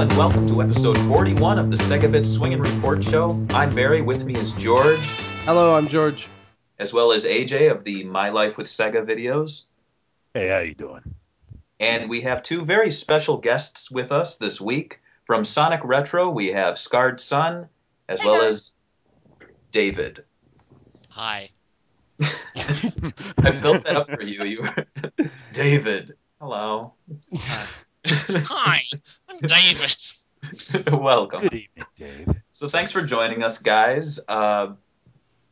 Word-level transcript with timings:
Hello 0.00 0.08
and 0.08 0.16
welcome 0.18 0.46
to 0.48 0.62
episode 0.62 0.96
41 1.08 1.58
of 1.58 1.70
the 1.70 1.76
Segabit 1.76 2.24
Swingin' 2.24 2.62
Report 2.62 3.04
Show. 3.04 3.32
I'm 3.50 3.74
Barry, 3.74 4.00
with 4.00 4.24
me 4.24 4.34
is 4.34 4.52
George, 4.52 4.98
Hello, 5.44 5.74
I'm 5.76 5.88
George. 5.88 6.26
as 6.78 6.94
well 6.94 7.12
as 7.12 7.26
AJ 7.26 7.70
of 7.70 7.84
the 7.84 8.04
My 8.04 8.30
Life 8.30 8.56
with 8.56 8.66
Sega 8.66 9.04
videos. 9.04 9.64
Hey, 10.32 10.48
how 10.48 10.60
you 10.60 10.72
doing? 10.72 11.02
And 11.80 12.08
we 12.08 12.22
have 12.22 12.42
two 12.42 12.64
very 12.64 12.90
special 12.90 13.36
guests 13.36 13.90
with 13.90 14.10
us 14.10 14.38
this 14.38 14.58
week. 14.58 15.00
From 15.24 15.44
Sonic 15.44 15.80
Retro, 15.84 16.30
we 16.30 16.46
have 16.46 16.78
Scarred 16.78 17.20
Sun, 17.20 17.68
as 18.08 18.22
Hey, 18.22 18.26
well 18.26 18.40
guys. 18.40 18.50
as 18.52 18.76
David. 19.70 20.24
Hi. 21.10 21.50
I 22.22 23.50
built 23.60 23.84
that 23.84 23.96
up 23.96 24.10
for 24.10 24.22
you. 24.22 24.44
You 24.44 24.62
were 24.62 25.30
David. 25.52 26.14
Hello. 26.40 26.94
Hi. 27.36 27.66
I'm 28.08 29.38
David. 29.42 29.96
Welcome. 30.92 31.42
Good 31.42 31.54
evening, 31.54 31.86
Dave. 31.96 32.28
So 32.50 32.68
thanks 32.68 32.92
for 32.92 33.02
joining 33.02 33.42
us, 33.42 33.58
guys. 33.58 34.20
Uh, 34.26 34.72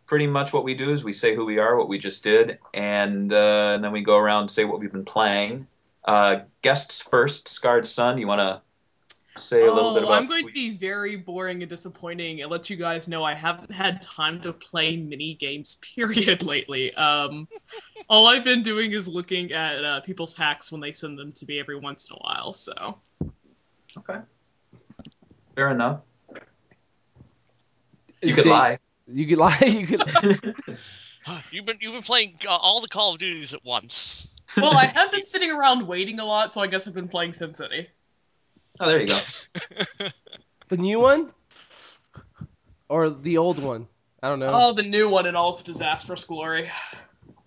pretty 0.07 0.27
much 0.27 0.53
what 0.53 0.65
we 0.65 0.75
do 0.75 0.93
is 0.93 1.05
we 1.05 1.13
say 1.13 1.35
who 1.35 1.45
we 1.45 1.59
are, 1.59 1.77
what 1.77 1.89
we 1.89 1.99
just 1.99 2.25
did, 2.25 2.59
and, 2.73 3.33
uh, 3.33 3.73
and 3.75 3.85
then 3.85 3.93
we 3.93 4.03
go 4.03 4.17
around 4.17 4.43
and 4.43 4.51
say 4.51 4.65
what 4.65 4.81
we've 4.81 4.93
been 4.93 5.05
playing. 5.05 5.67
Uh, 6.05 6.41
guests 6.63 7.03
first, 7.03 7.49
Scarred 7.49 7.87
Sun. 7.87 8.17
You 8.19 8.27
want 8.27 8.41
to 8.41 8.63
say 9.39 9.63
a 9.63 9.73
little 9.73 9.91
oh, 9.91 9.95
bit 9.95 10.03
about? 10.05 10.21
I'm 10.21 10.29
going 10.29 10.47
to 10.47 10.53
be 10.53 10.71
very 10.77 11.17
boring 11.17 11.63
and 11.63 11.71
disappointing 11.71 12.43
and 12.43 12.51
let 12.51 12.69
you 12.69 12.77
guys 12.77 13.09
know 13.09 13.25
I 13.25 13.35
haven't 13.35 13.75
had 13.75 14.03
time 14.03 14.41
to 14.43 14.53
play 14.53 14.97
mini 14.97 15.35
games 15.35 15.77
period 15.95 16.43
lately. 16.43 16.95
Um, 16.95 17.49
all 18.09 18.27
I've 18.27 18.45
been 18.45 18.63
doing 18.63 18.93
is 18.93 19.09
looking 19.09 19.53
at 19.53 19.85
uh, 19.85 20.01
people's 20.01 20.37
hacks 20.37 20.71
when 20.73 20.81
they 20.81 20.93
send 20.93 21.19
them 21.19 21.33
to 21.33 21.47
me 21.47 21.59
every 21.59 21.79
once 21.79 22.11
in 22.11 22.17
a 22.17 22.19
while. 22.19 22.53
So 22.53 22.99
Okay. 23.99 24.21
Fair 25.55 25.71
enough. 25.71 26.05
You 28.23 28.35
could 28.35 28.45
Dave- 28.45 28.53
lie. 28.53 28.79
You 29.07 29.27
could 29.27 29.39
lie. 29.39 29.59
You 29.67 29.87
could. 29.87 30.55
You've 31.51 31.67
been 31.67 31.77
you've 31.81 31.93
been 31.93 32.03
playing 32.03 32.37
uh, 32.47 32.57
all 32.57 32.81
the 32.81 32.89
Call 32.89 33.13
of 33.13 33.19
Duties 33.19 33.53
at 33.53 33.63
once. 33.63 34.27
well, 34.57 34.75
I 34.75 34.87
have 34.87 35.13
been 35.13 35.25
sitting 35.25 35.53
around 35.53 35.87
waiting 35.87 36.21
a 36.21 36.25
lot, 36.25 36.55
so 36.55 36.63
I 36.63 36.67
guess 36.69 36.89
I've 36.89 36.95
been 36.95 37.09
playing 37.09 37.33
SimCity. 37.33 37.89
Oh, 38.81 38.89
there 38.89 39.01
you 39.01 39.09
go. 39.09 39.21
the 40.69 40.77
new 40.77 41.01
one, 41.01 41.33
or 42.89 43.11
the 43.11 43.39
old 43.39 43.59
one? 43.59 43.89
I 44.23 44.29
don't 44.29 44.39
know. 44.39 44.51
Oh, 44.53 44.73
the 44.73 44.83
new 44.83 45.09
one 45.09 45.27
in 45.27 45.37
all 45.37 45.51
its 45.51 45.63
disastrous 45.63 46.25
glory. 46.25 46.67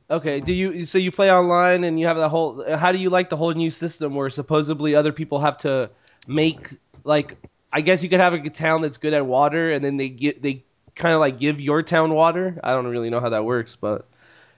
Okay. 0.10 0.40
Do 0.40 0.54
you? 0.54 0.86
So 0.86 0.98
you 0.98 1.12
play 1.12 1.32
online 1.32 1.84
and 1.84 2.00
you 2.00 2.08
have 2.08 2.18
the 2.18 2.30
whole. 2.30 2.64
How 2.78 2.92
do 2.92 2.98
you 2.98 3.10
like 3.10 3.30
the 3.30 3.38
whole 3.38 3.54
new 3.54 3.72
system 3.72 4.16
where 4.16 4.30
supposedly 4.30 4.96
other 4.96 5.14
people 5.14 5.40
have 5.40 5.58
to 5.60 5.90
make 6.28 6.70
like? 7.04 7.38
I 7.74 7.82
guess 7.82 8.04
you 8.04 8.10
could 8.10 8.20
have 8.20 8.34
a 8.34 8.50
town 8.50 8.82
that's 8.82 8.98
good 8.98 9.14
at 9.14 9.26
water, 9.26 9.72
and 9.72 9.84
then 9.84 9.98
they 9.98 10.10
get 10.10 10.42
they 10.42 10.64
kind 10.96 11.14
of 11.14 11.20
like 11.20 11.40
give 11.40 11.60
your 11.62 11.84
town 11.84 12.14
water. 12.14 12.60
I 12.64 12.74
don't 12.74 12.88
really 12.88 13.10
know 13.10 13.20
how 13.20 13.30
that 13.30 13.46
works, 13.46 13.76
but 13.76 14.08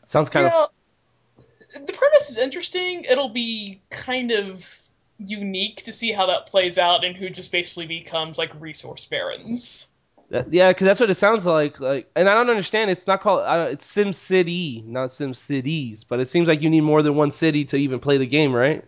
sounds 0.06 0.30
kind 0.30 0.52
yeah, 0.52 0.64
of. 0.64 1.88
the 1.88 1.94
premise 1.94 2.30
is 2.32 2.38
interesting. 2.38 3.06
It'll 3.10 3.30
be 3.30 3.82
kind 3.90 4.32
of 4.32 4.83
unique 5.26 5.84
to 5.84 5.94
see 5.94 6.12
how 6.12 6.26
that 6.28 6.46
plays 6.46 6.78
out 6.78 7.04
and 7.04 7.16
who 7.16 7.30
just 7.30 7.52
basically 7.52 7.88
becomes 7.88 8.38
like 8.38 8.52
resource 8.60 9.06
barons. 9.06 9.96
That, 10.30 10.52
yeah, 10.52 10.70
because 10.70 10.86
that's 10.86 11.00
what 11.00 11.10
it 11.10 11.16
sounds 11.16 11.46
like. 11.46 11.80
Like, 11.80 12.10
and 12.16 12.28
I 12.28 12.34
don't 12.34 12.50
understand. 12.50 12.90
It's 12.90 13.06
not 13.06 13.22
called. 13.22 13.42
I 13.42 13.58
don't, 13.58 13.72
it's 13.72 13.86
Sim 13.86 14.14
City, 14.14 14.84
not 14.88 15.12
Sim 15.12 15.34
Cities. 15.34 16.04
But 16.04 16.20
it 16.20 16.30
seems 16.30 16.48
like 16.48 16.62
you 16.62 16.70
need 16.70 16.82
more 16.82 17.04
than 17.04 17.16
one 17.16 17.30
city 17.30 17.66
to 17.66 17.78
even 17.78 18.00
play 18.00 18.18
the 18.18 18.26
game, 18.26 18.54
right? 18.54 18.84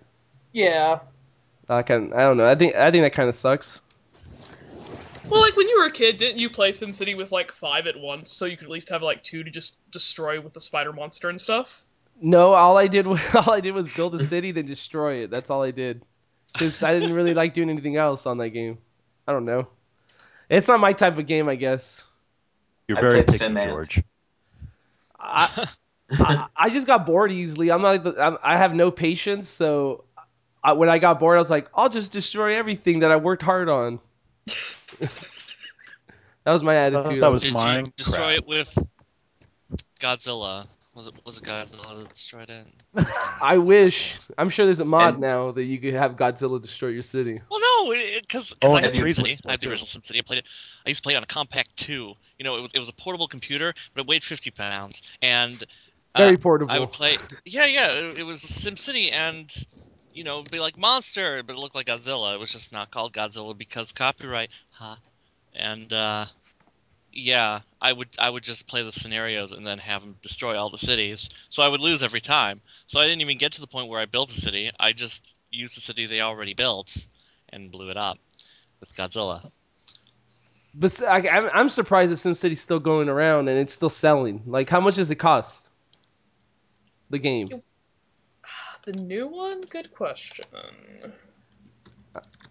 Yeah. 0.54 1.00
I 1.70 1.84
can. 1.84 2.14
I 2.14 2.22
don't 2.22 2.38
know. 2.38 2.48
I 2.48 2.56
think. 2.56 2.76
I 2.76 2.90
think 2.90 3.04
that 3.04 3.14
kind 3.14 3.30
of 3.30 3.36
sucks. 3.36 3.80
Well, 5.30 5.42
like 5.42 5.56
when 5.56 5.68
you 5.70 5.80
were 5.80 5.88
a 5.88 5.92
kid, 5.92 6.18
didn't 6.18 6.40
you 6.40 6.50
play 6.50 6.72
Sim 6.72 6.94
City 6.94 7.16
with 7.16 7.32
like 7.32 7.52
five 7.52 7.88
at 7.88 8.00
once, 8.00 8.32
so 8.32 8.46
you 8.46 8.58
could 8.58 8.66
at 8.66 8.72
least 8.72 8.90
have 8.90 9.02
like 9.02 9.24
two 9.24 9.44
to 9.44 9.50
just 9.50 9.90
destroy 9.92 10.40
with 10.40 10.54
the 10.54 10.60
spider 10.60 10.94
monster 10.94 11.30
and 11.30 11.40
stuff? 11.40 11.86
No, 12.22 12.54
all 12.54 12.78
I 12.78 12.88
did 12.88 13.08
was 13.08 13.20
all 13.36 13.52
I 13.52 13.60
did 13.60 13.74
was 13.74 13.88
build 13.94 14.16
a 14.16 14.24
city, 14.24 14.52
then 14.52 14.66
destroy 14.66 15.24
it. 15.24 15.32
That's 15.32 15.50
all 15.50 15.64
I 15.64 15.72
did. 15.72 16.04
Because 16.56 16.84
I 16.84 16.98
didn't 16.98 17.14
really 17.14 17.34
like 17.34 17.54
doing 17.54 17.70
anything 17.70 17.98
else 17.98 18.26
on 18.26 18.38
that 18.38 18.50
game. 18.50 18.78
I 19.28 19.34
don't 19.34 19.44
know. 19.44 19.68
It's 20.50 20.68
not 20.68 20.80
my 20.80 20.94
type 20.94 21.18
of 21.18 21.28
game, 21.28 21.50
I 21.50 21.56
guess. 21.56 22.04
You're 22.88 22.98
I 22.98 23.02
very 23.02 23.20
picky, 23.22 23.34
Sim 23.34 23.56
George. 23.56 24.02
I, 25.20 25.68
I, 26.12 26.46
I 26.56 26.70
just 26.70 26.88
got 26.88 27.06
bored 27.06 27.32
easily. 27.32 27.72
I'm 27.72 27.82
not. 27.82 28.20
I'm, 28.20 28.38
I 28.44 28.58
have 28.58 28.74
no 28.76 28.92
patience. 28.92 29.50
So 29.50 30.06
I, 30.64 30.74
when 30.74 30.90
I 30.90 31.00
got 31.00 31.20
bored, 31.20 31.36
I 31.36 31.40
was 31.40 31.50
like, 31.50 31.68
I'll 31.74 31.90
just 31.90 32.12
destroy 32.12 32.56
everything 32.56 33.00
that 33.00 33.12
I 33.12 33.18
worked 33.18 33.42
hard 33.42 33.70
on. 33.70 34.00
that 34.46 35.10
was 36.46 36.64
my 36.64 36.76
attitude. 36.76 37.24
that 37.24 37.32
was 37.32 37.42
Did 37.42 37.54
mine. 37.54 37.86
you 37.88 37.94
destroy 37.98 38.16
Crap. 38.18 38.38
it 38.38 38.48
with 38.48 38.78
Godzilla? 40.00 40.68
Was 40.96 41.08
it 41.08 41.14
was 41.26 41.38
it 41.38 41.44
Godzilla 41.44 42.00
that 42.00 42.14
destroyed 42.14 42.50
it? 42.50 42.68
I 43.42 43.58
wish. 43.58 44.14
I'm 44.38 44.48
sure 44.50 44.66
there's 44.66 44.80
a 44.80 44.86
mod 44.86 45.16
And- 45.16 45.22
now 45.22 45.52
that 45.52 45.64
you 45.64 45.78
could 45.78 45.94
have 45.94 46.16
Godzilla 46.16 46.62
destroy 46.62 46.88
your 46.90 47.04
city. 47.04 47.42
Well, 47.52 47.60
no, 47.60 47.94
because 48.22 48.56
Oh, 48.62 48.74
I 48.74 48.82
had 48.82 48.94
the 48.94 49.00
SimCity. 49.00 49.42
I 49.46 49.52
had 49.52 49.60
the 49.60 49.68
were 49.68 49.72
original 49.74 49.88
SimCity. 49.88 50.20
I 50.20 50.22
played 50.22 50.40
it. 50.40 50.46
I 50.86 50.90
used 50.90 51.04
to 51.04 51.06
play 51.06 51.14
it 51.14 51.18
on 51.18 51.24
a 51.24 51.28
Compaq 51.28 51.66
Two. 51.76 52.14
You 52.40 52.46
know, 52.46 52.56
it 52.58 52.62
was 52.62 52.72
it 52.74 52.80
was 52.80 52.88
a 52.90 52.94
portable 52.94 53.28
computer, 53.28 53.74
but 53.94 54.02
it 54.02 54.08
weighed 54.08 54.24
50 54.24 54.52
pounds, 54.52 55.02
and 55.22 55.62
uh, 56.16 56.20
Very 56.20 56.38
portable. 56.38 56.72
I 56.74 56.80
would 56.80 56.92
play. 56.94 57.18
Yeah, 57.44 57.66
yeah. 57.66 57.92
It, 57.92 58.20
it 58.20 58.26
was 58.26 58.42
SimCity, 58.42 59.12
and 59.12 59.54
you 60.14 60.24
know, 60.24 60.40
it'd 60.40 60.50
be 60.52 60.60
like 60.62 60.78
Monster, 60.78 61.44
but 61.44 61.58
it 61.58 61.60
looked 61.60 61.76
like 61.76 61.88
Godzilla. 61.88 62.34
It 62.36 62.40
was 62.40 62.52
just 62.52 62.72
not 62.72 62.90
called 62.90 63.12
Godzilla 63.12 63.58
because 63.58 63.92
copyright. 63.92 64.50
Huh. 64.72 64.96
And 65.54 65.92
uh, 65.92 66.26
yeah, 67.16 67.62
I 67.82 67.94
would 67.94 68.10
I 68.20 68.30
would 68.30 68.44
just 68.44 68.68
play 68.68 68.84
the 68.84 68.92
scenarios 68.92 69.54
and 69.54 69.66
then 69.66 69.80
have 69.80 70.02
them 70.02 70.18
destroy 70.22 70.58
all 70.58 70.70
the 70.70 70.78
cities. 70.78 71.30
So 71.50 71.64
I 71.64 71.70
would 71.70 71.82
lose 71.82 72.04
every 72.04 72.22
time. 72.22 72.62
So 72.88 73.00
I 73.00 73.08
didn't 73.08 73.22
even 73.22 73.38
get 73.38 73.54
to 73.54 73.62
the 73.62 73.68
point 73.68 73.90
where 73.90 74.02
I 74.02 74.06
built 74.06 74.32
a 74.32 74.40
city. 74.40 74.72
I 74.80 74.94
just 74.94 75.34
used 75.50 75.78
the 75.78 75.82
city 75.82 76.06
they 76.06 76.22
already 76.22 76.54
built 76.54 76.96
and 77.50 77.72
blew 77.72 77.90
it 77.90 77.98
up 77.98 78.20
with 78.82 78.94
Godzilla. 78.96 79.52
But 80.76 80.92
s- 80.92 81.02
I, 81.04 81.20
I'm 81.54 81.70
surprised 81.70 82.12
that 82.12 82.16
SimCity's 82.18 82.60
still 82.60 82.80
going 82.80 83.10
around 83.10 83.48
and 83.48 83.58
it's 83.58 83.74
still 83.74 83.90
selling. 83.90 84.44
Like, 84.46 84.70
how 84.70 84.82
much 84.82 84.96
does 84.96 85.10
it 85.10 85.16
cost? 85.16 85.70
The 87.10 87.20
game. 87.20 87.50
The 88.86 88.94
new 88.94 89.28
one? 89.28 89.62
Good 89.62 89.92
question. 89.92 90.46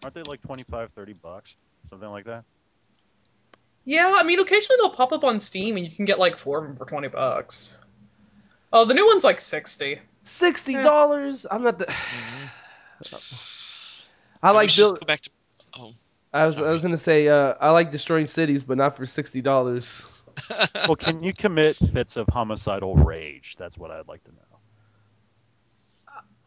Aren't 0.03 0.15
they 0.15 0.23
like 0.23 0.43
25, 0.43 0.91
30 0.93 1.13
bucks? 1.13 1.57
Something 1.89 2.09
like 2.11 2.25
that? 2.25 2.45
Yeah, 3.84 4.15
I 4.17 4.22
mean, 4.22 4.41
occasionally 4.41 4.78
they'll 4.81 4.91
pop 4.91 5.12
up 5.12 5.25
on 5.25 5.41
Steam 5.41 5.77
and 5.77 5.84
you 5.84 5.93
can 5.95 6.05
get 6.06 6.19
like 6.19 6.37
four 6.37 6.59
of 6.59 6.65
them 6.65 6.77
for 6.77 6.87
20 6.87 7.09
bucks. 7.09 7.84
Oh, 8.72 8.84
the 8.84 8.95
new 8.95 9.06
one's 9.06 9.25
like 9.25 9.41
60. 9.41 10.00
Sixty 10.25 10.75
dollars. 10.75 11.47
I'm 11.50 11.62
not 11.62 11.78
the. 11.78 11.87
I 14.43 14.53
Maybe 14.53 14.55
like 14.55 14.71
should 14.71 14.81
build. 14.81 15.00
go 15.00 15.06
back 15.06 15.21
to. 15.21 15.31
Oh, 15.78 15.93
I 16.33 16.47
was 16.47 16.59
I 16.59 16.71
was 16.71 16.83
gonna 16.83 16.97
say 16.97 17.28
uh, 17.28 17.55
I 17.61 17.71
like 17.71 17.93
destroying 17.93 18.27
cities, 18.27 18.62
but 18.62 18.78
not 18.78 18.97
for 18.97 19.05
sixty 19.06 19.43
dollars. 19.43 20.06
well, 20.75 20.97
can 20.97 21.22
you 21.22 21.33
commit 21.34 21.77
fits 21.77 22.16
of 22.16 22.27
homicidal 22.28 22.97
rage? 22.97 23.56
That's 23.59 23.77
what 23.77 23.91
I'd 23.91 24.09
like 24.09 24.25
to 24.25 24.31
know. 24.33 24.59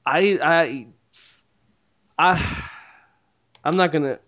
I 0.05 0.39
I 0.41 0.87
I 2.17 2.69
I'm 3.63 3.77
not 3.77 3.91
gonna. 3.91 4.19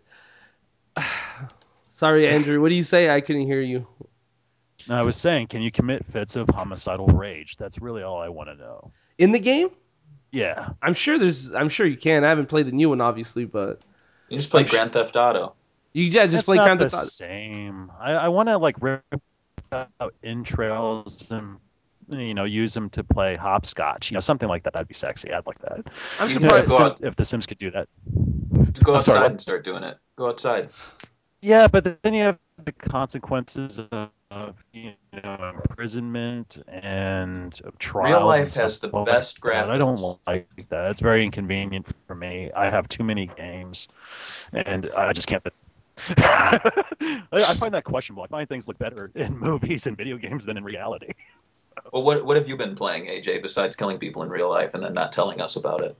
Sorry, 2.00 2.28
Andrew. 2.30 2.62
What 2.62 2.70
do 2.70 2.76
you 2.76 2.84
say? 2.84 3.10
I 3.14 3.20
couldn't 3.20 3.46
hear 3.46 3.60
you. 3.60 3.86
No, 4.88 4.96
I 4.96 5.04
was 5.04 5.18
saying, 5.18 5.48
can 5.48 5.62
you 5.62 5.70
commit 5.70 6.06
fits 6.06 6.38
of 6.38 6.48
homicidal 6.50 7.08
rage? 7.08 7.58
That's 7.58 7.80
really 7.80 8.04
all 8.04 8.22
I 8.22 8.30
want 8.30 8.48
to 8.48 8.56
know. 8.56 8.92
In 9.18 9.34
the 9.34 9.40
game, 9.40 9.70
Yeah. 10.32 10.70
I'm 10.82 10.94
sure 10.94 11.18
there's. 11.20 11.54
I'm 11.54 11.68
sure 11.68 11.86
you 11.86 11.98
can. 11.98 12.24
I 12.24 12.30
haven't 12.30 12.46
played 12.48 12.68
the 12.68 12.72
new 12.72 12.88
one, 12.88 13.02
obviously, 13.02 13.44
but 13.44 13.82
You 14.30 14.38
just 14.38 14.50
play 14.50 14.62
I'm 14.62 14.68
sh- 14.68 14.72
Grand 14.72 14.94
Theft 14.94 15.18
Auto. 15.18 15.54
you 15.92 16.06
yeah 16.06 16.24
just 16.24 16.32
That's 16.36 16.46
play 16.46 16.56
not 16.56 16.64
Grand 16.68 16.80
Theft 16.80 16.94
Auto. 16.94 17.04
same. 17.06 17.92
I, 18.00 18.12
I 18.14 18.28
want 18.30 18.48
to 18.48 18.58
like 18.58 18.78
rip 18.82 19.04
out 19.74 20.14
entrails 20.24 21.30
and 21.30 21.58
you 22.08 22.34
know 22.34 22.46
use 22.46 22.74
them 22.74 22.90
to 22.92 23.04
play 23.04 23.36
hopscotch. 23.36 24.10
You 24.10 24.16
know, 24.16 24.22
something 24.22 24.48
like 24.48 24.64
that. 24.64 24.72
That'd 24.72 24.88
be 24.88 24.94
sexy. 24.94 25.34
I'd 25.34 25.46
like 25.46 25.60
that. 25.60 25.82
I'm 26.22 26.30
You 26.30 26.36
You 26.36 26.40
know, 26.40 26.48
just 26.50 26.62
surprised. 26.62 26.64
if, 26.64 26.68
go 26.70 26.78
out- 26.80 26.98
if 27.04 27.16
the 27.18 27.26
Sims 27.26 27.46
could 27.46 27.58
do 27.58 27.72
that. 27.72 27.90
Go 28.84 28.96
I'm 28.96 29.04
sorry, 29.04 29.18
outside 29.18 29.32
and 29.32 29.42
start 29.42 29.66
doing 29.66 29.84
it. 29.84 29.98
Go 30.16 30.30
outside. 30.30 30.70
Yeah, 31.42 31.68
but 31.68 32.02
then 32.04 32.14
you 32.14 32.24
have 32.24 32.40
the 32.66 32.72
consequences 32.72 33.80
of, 33.92 34.10
of 34.32 34.56
you 34.74 34.94
know 35.24 35.54
imprisonment 35.56 36.62
and 36.68 37.60
of 37.64 37.78
trials. 37.80 38.20
Real 38.20 38.28
life 38.28 38.54
has 38.56 38.80
the 38.80 38.90
like 38.90 39.06
best 39.06 39.42
that. 39.42 39.70
I 39.70 39.78
don't 39.78 40.00
like 40.28 40.50
that. 40.70 40.90
It's 40.90 41.00
very 41.02 41.24
inconvenient 41.24 41.88
for 42.08 42.16
me. 42.16 42.52
I 42.56 42.70
have 42.70 42.90
too 42.90 43.04
many 43.04 43.28
games, 43.28 43.88
and 44.54 44.90
I 44.96 45.14
just 45.14 45.28
can't. 45.28 45.46
I 46.18 46.60
I 47.32 47.54
find 47.56 47.74
that 47.74 47.86
questionable. 47.86 48.24
I 48.24 48.28
find 48.28 48.48
things 48.50 48.68
look 48.68 48.78
better 48.80 49.12
in 49.16 49.38
movies 49.40 49.88
and 49.88 49.98
video 49.98 50.18
games 50.18 50.46
than 50.46 50.58
in 50.58 50.64
reality. 50.64 51.14
Well, 51.94 52.04
what 52.04 52.26
what 52.26 52.36
have 52.36 52.48
you 52.48 52.58
been 52.58 52.76
playing, 52.76 53.06
AJ, 53.08 53.42
besides 53.42 53.76
killing 53.76 54.00
people 54.00 54.24
in 54.24 54.30
real 54.30 54.50
life 54.50 54.74
and 54.74 54.84
then 54.84 54.94
not 54.94 55.12
telling 55.12 55.40
us 55.42 55.56
about 55.56 55.82
it? 55.84 55.98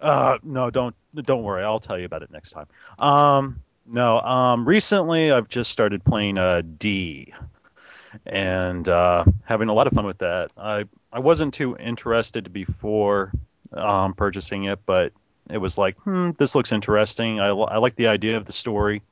Uh, 0.00 0.38
no, 0.42 0.70
don't 0.70 0.94
don't 1.14 1.42
worry. 1.42 1.64
I'll 1.64 1.80
tell 1.80 1.98
you 1.98 2.04
about 2.04 2.22
it 2.22 2.30
next 2.30 2.50
time. 2.50 2.66
Um, 2.98 3.62
no. 3.88 4.20
Um, 4.20 4.66
recently 4.66 5.30
I've 5.30 5.48
just 5.48 5.70
started 5.70 6.04
playing 6.04 6.38
uh, 6.38 6.62
D, 6.78 7.32
and 8.24 8.88
uh, 8.88 9.24
having 9.44 9.68
a 9.68 9.72
lot 9.72 9.86
of 9.86 9.92
fun 9.92 10.06
with 10.06 10.18
that. 10.18 10.50
I 10.56 10.84
I 11.12 11.18
wasn't 11.20 11.54
too 11.54 11.76
interested 11.76 12.52
before 12.52 13.32
um, 13.72 14.14
purchasing 14.14 14.64
it, 14.64 14.80
but 14.86 15.12
it 15.50 15.58
was 15.58 15.78
like, 15.78 15.96
hmm, 15.98 16.30
this 16.38 16.54
looks 16.54 16.72
interesting. 16.72 17.40
I, 17.40 17.48
I 17.48 17.78
like 17.78 17.96
the 17.96 18.08
idea 18.08 18.36
of 18.36 18.46
the 18.46 18.52
story, 18.52 19.02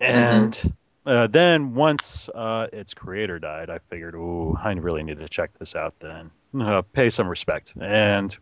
and 0.00 0.74
uh, 1.06 1.26
then 1.26 1.74
once 1.74 2.28
uh, 2.34 2.66
its 2.72 2.94
creator 2.94 3.38
died, 3.38 3.70
I 3.70 3.78
figured, 3.90 4.14
ooh, 4.14 4.58
I 4.62 4.72
really 4.72 5.02
need 5.02 5.18
to 5.18 5.28
check 5.28 5.50
this 5.58 5.74
out. 5.74 5.94
Then 6.00 6.30
uh, 6.60 6.82
pay 6.82 7.10
some 7.10 7.28
respect, 7.28 7.72
and 7.80 8.36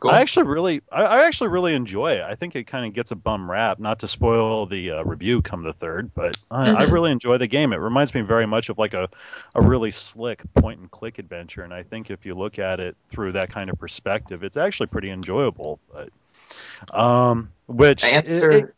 Cool. 0.00 0.10
I 0.10 0.20
actually 0.20 0.46
really, 0.46 0.82
I, 0.92 1.02
I 1.02 1.26
actually 1.26 1.48
really 1.48 1.72
enjoy 1.74 2.12
it. 2.12 2.22
I 2.22 2.34
think 2.34 2.56
it 2.56 2.66
kind 2.66 2.84
of 2.86 2.92
gets 2.92 3.10
a 3.10 3.14
bum 3.16 3.50
rap. 3.50 3.78
Not 3.78 4.00
to 4.00 4.08
spoil 4.08 4.66
the 4.66 4.90
uh, 4.90 5.02
review 5.04 5.40
come 5.40 5.62
the 5.62 5.72
third, 5.72 6.10
but 6.14 6.36
I, 6.50 6.70
I 6.70 6.84
Mhm. 6.84 6.92
really 6.92 7.10
enjoy 7.10 7.38
the 7.38 7.46
game. 7.46 7.72
It 7.72 7.76
reminds 7.76 8.12
me 8.14 8.20
very 8.20 8.46
much 8.46 8.68
of 8.68 8.76
like 8.78 8.92
a, 8.92 9.08
a 9.54 9.62
really 9.62 9.90
slick 9.92 10.42
point 10.54 10.80
and 10.80 10.90
click 10.90 11.18
adventure, 11.18 11.62
and 11.62 11.72
I 11.72 11.82
think 11.82 12.10
if 12.10 12.26
you 12.26 12.34
look 12.34 12.58
at 12.58 12.80
it 12.80 12.96
through 13.10 13.32
that 13.32 13.50
kind 13.50 13.70
of 13.70 13.78
perspective, 13.78 14.42
it's 14.44 14.56
actually 14.56 14.88
pretty 14.88 15.10
enjoyable. 15.10 15.78
But 15.92 16.98
um, 16.98 17.50
which 17.66 18.04
Answer 18.04 18.50
it- 18.50 18.64
it- 18.64 18.74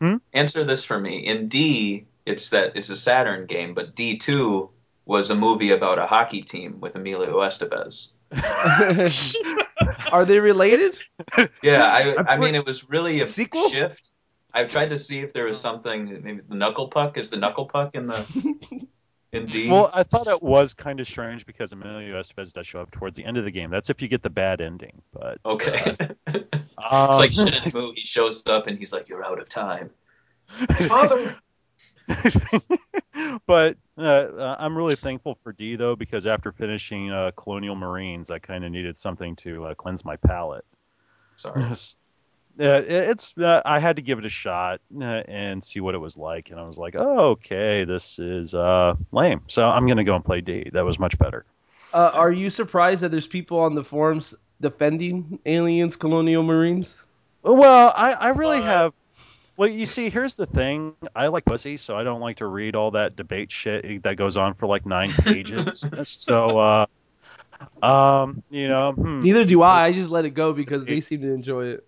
Hmm? 0.00 0.16
answer 0.34 0.64
this 0.64 0.84
for 0.84 0.98
me. 0.98 1.18
In 1.26 1.46
D, 1.48 2.04
it's 2.26 2.50
that 2.50 2.72
it's 2.74 2.90
a 2.90 2.96
Saturn 2.96 3.46
game, 3.46 3.72
but 3.72 3.94
D 3.94 4.16
two 4.18 4.68
was 5.06 5.30
a 5.30 5.34
movie 5.36 5.70
about 5.70 5.98
a 6.00 6.06
hockey 6.06 6.42
team 6.42 6.80
with 6.80 6.96
Emilio 6.96 7.38
Estevez. 7.40 8.08
Are 10.10 10.24
they 10.24 10.40
related? 10.40 10.98
Yeah, 11.62 11.84
I 11.84 12.16
I'm 12.16 12.26
I 12.28 12.36
pre- 12.36 12.46
mean 12.46 12.54
it 12.56 12.66
was 12.66 12.88
really 12.90 13.20
a 13.20 13.26
Sequel? 13.26 13.68
shift. 13.70 14.14
I've 14.52 14.70
tried 14.70 14.90
to 14.90 14.98
see 14.98 15.20
if 15.20 15.32
there 15.32 15.44
was 15.46 15.58
something 15.60 16.20
maybe 16.22 16.40
the 16.46 16.54
knuckle 16.54 16.88
puck 16.88 17.16
is 17.16 17.30
the 17.30 17.36
knuckle 17.36 17.66
puck 17.66 17.94
in 17.94 18.06
the 18.06 18.86
in 19.32 19.46
D. 19.46 19.70
well, 19.70 19.90
I 19.94 20.02
thought 20.02 20.26
it 20.26 20.42
was 20.42 20.74
kind 20.74 21.00
of 21.00 21.08
strange 21.08 21.46
because 21.46 21.72
Emilio 21.72 22.20
Estevez 22.20 22.52
does 22.52 22.66
show 22.66 22.80
up 22.80 22.90
towards 22.90 23.16
the 23.16 23.24
end 23.24 23.38
of 23.38 23.44
the 23.44 23.50
game. 23.50 23.70
That's 23.70 23.88
if 23.88 24.02
you 24.02 24.08
get 24.08 24.22
the 24.22 24.30
bad 24.30 24.60
ending, 24.60 25.00
but 25.12 25.38
okay. 25.46 25.96
um, 26.26 26.44
it's 27.10 27.18
like 27.18 27.30
Shenmue, 27.32 27.92
he 27.94 28.04
shows 28.04 28.46
up 28.46 28.66
and 28.66 28.78
he's 28.78 28.92
like, 28.92 29.08
You're 29.08 29.24
out 29.24 29.40
of 29.40 29.48
time. 29.48 29.90
Father 30.88 31.36
but 33.46 33.76
uh, 33.98 34.02
uh, 34.02 34.56
I'm 34.58 34.76
really 34.76 34.96
thankful 34.96 35.38
for 35.42 35.52
D 35.52 35.76
though 35.76 35.96
because 35.96 36.26
after 36.26 36.52
finishing 36.52 37.10
uh, 37.10 37.30
Colonial 37.36 37.74
Marines, 37.74 38.30
I 38.30 38.38
kind 38.38 38.64
of 38.64 38.72
needed 38.72 38.98
something 38.98 39.36
to 39.36 39.66
uh, 39.66 39.74
cleanse 39.74 40.04
my 40.04 40.16
palate. 40.16 40.64
Sorry. 41.36 41.62
Yes. 41.62 41.96
Uh, 42.60 42.82
it's 42.86 43.32
uh, 43.38 43.62
I 43.64 43.80
had 43.80 43.96
to 43.96 44.02
give 44.02 44.18
it 44.18 44.26
a 44.26 44.28
shot 44.28 44.82
uh, 45.00 45.04
and 45.04 45.64
see 45.64 45.80
what 45.80 45.94
it 45.94 45.98
was 45.98 46.18
like, 46.18 46.50
and 46.50 46.60
I 46.60 46.66
was 46.66 46.76
like, 46.76 46.94
oh, 46.98 47.30
okay, 47.30 47.84
this 47.84 48.18
is 48.18 48.52
uh, 48.52 48.94
lame. 49.10 49.40
So 49.48 49.64
I'm 49.64 49.88
gonna 49.88 50.04
go 50.04 50.14
and 50.14 50.22
play 50.22 50.42
D. 50.42 50.68
That 50.70 50.84
was 50.84 50.98
much 50.98 51.18
better. 51.18 51.46
Uh, 51.94 52.10
are 52.12 52.30
you 52.30 52.50
surprised 52.50 53.02
that 53.02 53.10
there's 53.10 53.26
people 53.26 53.58
on 53.58 53.74
the 53.74 53.82
forums 53.82 54.34
defending 54.60 55.38
aliens, 55.46 55.96
colonial 55.96 56.42
marines? 56.42 57.02
Well, 57.42 57.92
I, 57.96 58.12
I 58.12 58.28
really 58.28 58.58
What? 58.58 58.66
have. 58.66 58.92
Well, 59.62 59.70
you 59.70 59.86
see, 59.86 60.10
here's 60.10 60.34
the 60.34 60.44
thing. 60.44 60.96
I 61.14 61.28
like 61.28 61.44
pussy, 61.44 61.76
so 61.76 61.96
I 61.96 62.02
don't 62.02 62.20
like 62.20 62.38
to 62.38 62.46
read 62.46 62.74
all 62.74 62.90
that 62.90 63.14
debate 63.14 63.52
shit 63.52 64.02
that 64.02 64.16
goes 64.16 64.36
on 64.36 64.54
for 64.54 64.66
like 64.66 64.84
nine 64.84 65.12
pages. 65.12 65.86
so, 66.02 66.58
uh, 66.58 66.86
um, 67.80 68.42
you 68.50 68.66
know, 68.66 68.90
hmm, 68.90 69.22
Neither 69.22 69.44
do 69.44 69.62
I. 69.62 69.84
I 69.84 69.92
just 69.92 70.10
let 70.10 70.24
it 70.24 70.30
go 70.30 70.52
because 70.52 70.84
they 70.84 71.00
seem 71.00 71.20
to 71.20 71.32
enjoy 71.32 71.66
it. 71.66 71.86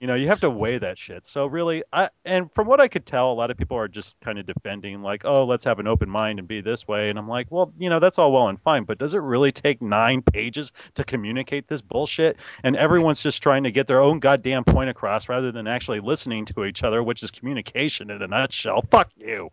You 0.00 0.06
know, 0.06 0.14
you 0.14 0.28
have 0.28 0.40
to 0.40 0.48
weigh 0.48 0.78
that 0.78 0.98
shit. 0.98 1.26
So 1.26 1.44
really, 1.44 1.84
I 1.92 2.08
and 2.24 2.50
from 2.54 2.66
what 2.66 2.80
I 2.80 2.88
could 2.88 3.04
tell, 3.04 3.30
a 3.30 3.34
lot 3.34 3.50
of 3.50 3.58
people 3.58 3.76
are 3.76 3.86
just 3.86 4.18
kind 4.20 4.38
of 4.38 4.46
defending, 4.46 5.02
like, 5.02 5.26
oh, 5.26 5.44
let's 5.44 5.64
have 5.64 5.78
an 5.78 5.86
open 5.86 6.08
mind 6.08 6.38
and 6.38 6.48
be 6.48 6.62
this 6.62 6.88
way. 6.88 7.10
And 7.10 7.18
I'm 7.18 7.28
like, 7.28 7.48
well, 7.50 7.70
you 7.78 7.90
know, 7.90 8.00
that's 8.00 8.18
all 8.18 8.32
well 8.32 8.48
and 8.48 8.60
fine, 8.62 8.84
but 8.84 8.98
does 8.98 9.12
it 9.12 9.18
really 9.18 9.52
take 9.52 9.82
nine 9.82 10.22
pages 10.22 10.72
to 10.94 11.04
communicate 11.04 11.68
this 11.68 11.82
bullshit? 11.82 12.38
And 12.64 12.76
everyone's 12.76 13.22
just 13.22 13.42
trying 13.42 13.64
to 13.64 13.70
get 13.70 13.86
their 13.86 14.00
own 14.00 14.20
goddamn 14.20 14.64
point 14.64 14.88
across 14.88 15.28
rather 15.28 15.52
than 15.52 15.66
actually 15.66 16.00
listening 16.00 16.46
to 16.46 16.64
each 16.64 16.82
other, 16.82 17.02
which 17.02 17.22
is 17.22 17.30
communication 17.30 18.10
in 18.10 18.22
a 18.22 18.26
nutshell. 18.26 18.82
Fuck 18.90 19.10
you. 19.18 19.50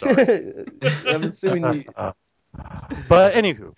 I'm 0.04 1.24
assuming 1.24 1.64
you. 1.74 1.84
but 3.08 3.34
anywho, 3.34 3.74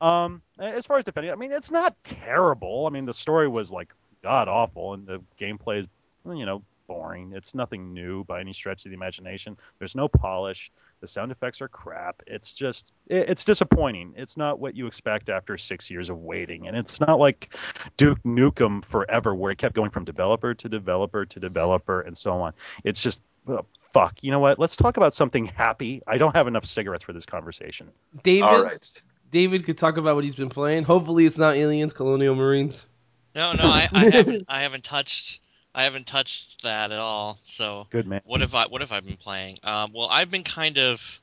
um, 0.00 0.42
as 0.60 0.86
far 0.86 0.98
as 0.98 1.04
defending, 1.04 1.32
I 1.32 1.34
mean, 1.34 1.50
it's 1.50 1.72
not 1.72 1.96
terrible. 2.04 2.86
I 2.86 2.90
mean, 2.90 3.06
the 3.06 3.14
story 3.14 3.48
was 3.48 3.72
like 3.72 3.92
god 4.22 4.48
awful, 4.48 4.94
and 4.94 5.06
the 5.06 5.20
gameplay 5.40 5.80
is, 5.80 5.86
you 6.26 6.46
know, 6.46 6.62
boring. 6.86 7.32
It's 7.34 7.54
nothing 7.54 7.94
new 7.94 8.24
by 8.24 8.40
any 8.40 8.52
stretch 8.52 8.84
of 8.84 8.90
the 8.90 8.96
imagination. 8.96 9.56
There's 9.78 9.94
no 9.94 10.08
polish. 10.08 10.70
The 11.00 11.06
sound 11.08 11.32
effects 11.32 11.60
are 11.60 11.68
crap. 11.68 12.22
It's 12.26 12.54
just, 12.54 12.92
it, 13.08 13.28
it's 13.30 13.44
disappointing. 13.44 14.14
It's 14.16 14.36
not 14.36 14.58
what 14.60 14.76
you 14.76 14.86
expect 14.86 15.28
after 15.28 15.58
six 15.58 15.90
years 15.90 16.10
of 16.10 16.18
waiting, 16.18 16.68
and 16.68 16.76
it's 16.76 17.00
not 17.00 17.18
like 17.18 17.54
Duke 17.96 18.22
Nukem 18.24 18.84
Forever, 18.84 19.34
where 19.34 19.50
it 19.52 19.58
kept 19.58 19.74
going 19.74 19.90
from 19.90 20.04
developer 20.04 20.54
to 20.54 20.68
developer 20.68 21.26
to 21.26 21.40
developer 21.40 22.00
and 22.00 22.16
so 22.16 22.40
on. 22.40 22.52
It's 22.84 23.02
just. 23.02 23.20
uh, 23.48 23.62
Fuck. 23.92 24.16
You 24.22 24.30
know 24.30 24.38
what? 24.40 24.58
Let's 24.58 24.74
talk 24.74 24.96
about 24.96 25.12
something 25.12 25.44
happy. 25.44 26.00
I 26.06 26.16
don't 26.16 26.34
have 26.34 26.46
enough 26.46 26.64
cigarettes 26.64 27.04
for 27.04 27.12
this 27.12 27.26
conversation. 27.26 27.90
David, 28.22 28.42
All 28.42 28.64
right. 28.64 29.02
David 29.30 29.66
could 29.66 29.76
talk 29.76 29.98
about 29.98 30.14
what 30.14 30.24
he's 30.24 30.34
been 30.34 30.48
playing. 30.48 30.84
Hopefully, 30.84 31.26
it's 31.26 31.36
not 31.36 31.56
aliens, 31.56 31.92
colonial 31.92 32.34
marines. 32.34 32.86
No, 33.34 33.52
no, 33.52 33.64
I, 33.64 33.88
I 33.92 34.04
haven't. 34.10 34.44
I 34.48 34.62
haven't 34.62 34.84
touched. 34.84 35.40
I 35.74 35.84
haven't 35.84 36.06
touched 36.06 36.62
that 36.62 36.92
at 36.92 36.98
all. 36.98 37.38
So 37.44 37.86
Good 37.90 38.06
man. 38.06 38.20
what 38.24 38.40
have 38.40 38.54
I? 38.54 38.66
What 38.66 38.80
have 38.80 38.92
I 38.92 39.00
been 39.00 39.16
playing? 39.16 39.58
Um, 39.62 39.92
well, 39.94 40.08
I've 40.08 40.30
been 40.30 40.44
kind 40.44 40.78
of 40.78 41.20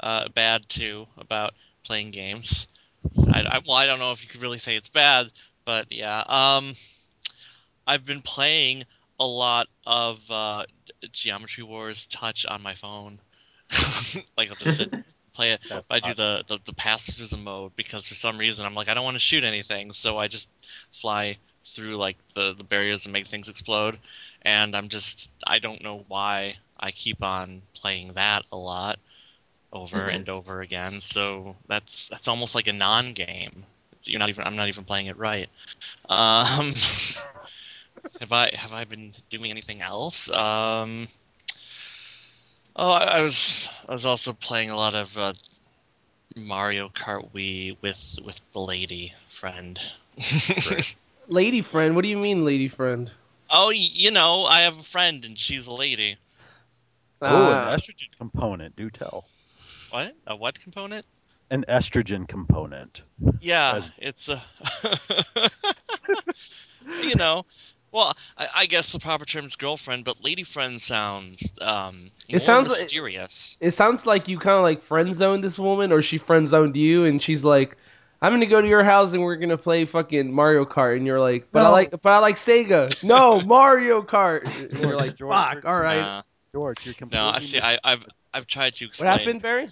uh, 0.00 0.28
bad 0.28 0.68
too 0.68 1.06
about 1.16 1.54
playing 1.84 2.10
games. 2.10 2.66
I, 3.32 3.42
I, 3.42 3.60
well, 3.66 3.76
I 3.76 3.86
don't 3.86 3.98
know 3.98 4.12
if 4.12 4.22
you 4.24 4.28
could 4.30 4.42
really 4.42 4.58
say 4.58 4.76
it's 4.76 4.88
bad, 4.88 5.30
but 5.64 5.86
yeah. 5.90 6.22
Um, 6.26 6.74
I've 7.86 8.04
been 8.04 8.22
playing 8.22 8.84
a 9.20 9.26
lot 9.26 9.68
of 9.86 10.18
uh, 10.30 10.64
Geometry 11.12 11.64
Wars 11.64 12.06
Touch 12.06 12.46
on 12.46 12.62
my 12.62 12.74
phone. 12.74 13.18
like 14.36 14.50
I'll 14.50 14.56
just 14.56 14.76
sit 14.78 14.92
play 15.34 15.52
it. 15.52 15.60
That's 15.68 15.86
I 15.90 16.00
do 16.00 16.14
the, 16.14 16.44
the 16.48 16.58
the 16.64 16.72
pacifism 16.74 17.44
mode 17.44 17.72
because 17.76 18.06
for 18.06 18.14
some 18.14 18.38
reason 18.38 18.66
I'm 18.66 18.74
like 18.74 18.88
I 18.88 18.94
don't 18.94 19.04
want 19.04 19.16
to 19.16 19.20
shoot 19.20 19.44
anything, 19.44 19.92
so 19.92 20.18
I 20.18 20.28
just 20.28 20.48
fly 20.92 21.38
through 21.66 21.96
like 21.96 22.16
the 22.34 22.54
the 22.54 22.64
barriers 22.64 23.06
and 23.06 23.12
make 23.12 23.26
things 23.26 23.48
explode. 23.48 23.98
And 24.42 24.76
I'm 24.76 24.88
just 24.88 25.32
I 25.46 25.58
don't 25.58 25.82
know 25.82 26.04
why 26.08 26.56
I 26.78 26.90
keep 26.92 27.22
on 27.22 27.62
playing 27.74 28.14
that 28.14 28.44
a 28.52 28.56
lot 28.56 28.98
over 29.72 30.08
Mhm. 30.08 30.14
and 30.14 30.28
over 30.28 30.60
again. 30.60 31.00
So 31.00 31.56
that's 31.68 32.08
that's 32.08 32.28
almost 32.28 32.54
like 32.54 32.68
a 32.68 32.72
non-game. 32.72 33.64
It's, 33.92 34.08
you're 34.08 34.18
not 34.20 34.28
even 34.28 34.44
I'm 34.46 34.56
not 34.56 34.68
even 34.68 34.84
playing 34.84 35.06
it 35.06 35.16
right. 35.18 35.48
Um, 36.08 36.74
have 38.20 38.32
I 38.32 38.54
have 38.54 38.72
I 38.72 38.84
been 38.84 39.14
doing 39.30 39.50
anything 39.50 39.82
else? 39.82 40.30
Um, 40.30 41.08
oh, 42.76 42.90
I, 42.92 43.18
I 43.18 43.22
was 43.22 43.68
I 43.88 43.92
was 43.92 44.06
also 44.06 44.32
playing 44.32 44.70
a 44.70 44.76
lot 44.76 44.94
of 44.94 45.16
uh, 45.16 45.32
Mario 46.36 46.88
Kart 46.88 47.30
Wii 47.32 47.76
with 47.82 48.18
with 48.24 48.40
the 48.52 48.60
lady 48.60 49.12
friend. 49.30 49.78
Lady 51.28 51.62
friend. 51.62 51.94
What 51.96 52.02
do 52.02 52.08
you 52.08 52.18
mean, 52.18 52.44
lady 52.44 52.68
friend? 52.68 53.10
oh, 53.50 53.70
you 53.70 54.10
know, 54.10 54.44
I 54.44 54.60
have 54.60 54.78
a 54.78 54.82
friend 54.82 55.24
and 55.24 55.38
she's 55.38 55.66
a 55.66 55.72
lady. 55.72 56.16
Oh, 57.22 57.26
Ah, 57.26 57.68
an 57.70 57.78
estrogen 57.78 58.18
component. 58.18 58.76
Do 58.76 58.90
tell. 58.90 59.24
What? 59.90 60.14
A 60.26 60.36
what 60.36 60.60
component? 60.60 61.06
An 61.50 61.64
estrogen 61.68 62.26
component. 62.28 63.02
Yeah, 63.40 63.76
As- 63.76 63.90
it's 63.98 64.28
a. 64.28 64.42
you 67.02 67.14
know, 67.14 67.44
well, 67.94 68.14
I, 68.36 68.48
I 68.54 68.66
guess 68.66 68.92
the 68.92 68.98
proper 68.98 69.24
term 69.24 69.44
is 69.46 69.56
girlfriend, 69.56 70.04
but 70.04 70.22
lady 70.22 70.42
friend 70.42 70.80
sounds 70.80 71.52
um 71.60 72.10
It 72.28 72.34
more 72.34 72.40
sounds 72.40 72.68
like- 72.68 72.80
mysterious. 72.82 73.56
it 73.60 73.70
sounds 73.70 74.04
like 74.04 74.28
you 74.28 74.38
kind 74.38 74.56
of 74.58 74.64
like 74.64 74.82
friend 74.82 75.14
zoned 75.14 75.42
this 75.44 75.58
woman, 75.58 75.92
or 75.92 76.02
she 76.02 76.18
friend 76.18 76.46
zoned 76.48 76.76
you, 76.76 77.04
and 77.06 77.22
she's 77.22 77.44
like, 77.44 77.76
"I'm 78.20 78.32
gonna 78.32 78.46
go 78.46 78.60
to 78.60 78.68
your 78.68 78.84
house 78.84 79.12
and 79.12 79.22
we're 79.22 79.36
gonna 79.36 79.56
play 79.56 79.84
fucking 79.84 80.32
Mario 80.34 80.64
Kart," 80.64 80.96
and 80.96 81.06
you're 81.06 81.20
like, 81.20 81.48
"But 81.52 81.64
I 81.64 81.68
like, 81.68 81.90
but 82.02 82.10
I 82.12 82.18
like 82.18 82.34
Sega." 82.36 83.02
No, 83.04 83.40
Mario 83.46 84.02
Kart. 84.02 84.44
And 84.70 84.78
you're 84.80 84.96
like, 84.96 85.16
George, 85.16 85.32
"Fuck, 85.32 85.64
all 85.64 85.78
right." 85.78 86.00
Nah, 86.00 86.22
George, 86.52 86.84
you're 86.84 86.94
completely. 86.94 87.24
no, 87.26 87.32
I 87.32 87.38
see. 87.40 87.60
I, 87.60 87.78
I've 87.84 88.04
I've 88.32 88.46
tried 88.46 88.74
to 88.76 88.86
explain. 88.86 89.08
what 89.10 89.14
explain. 89.20 89.26
happened, 89.36 89.42
Barry? 89.42 89.64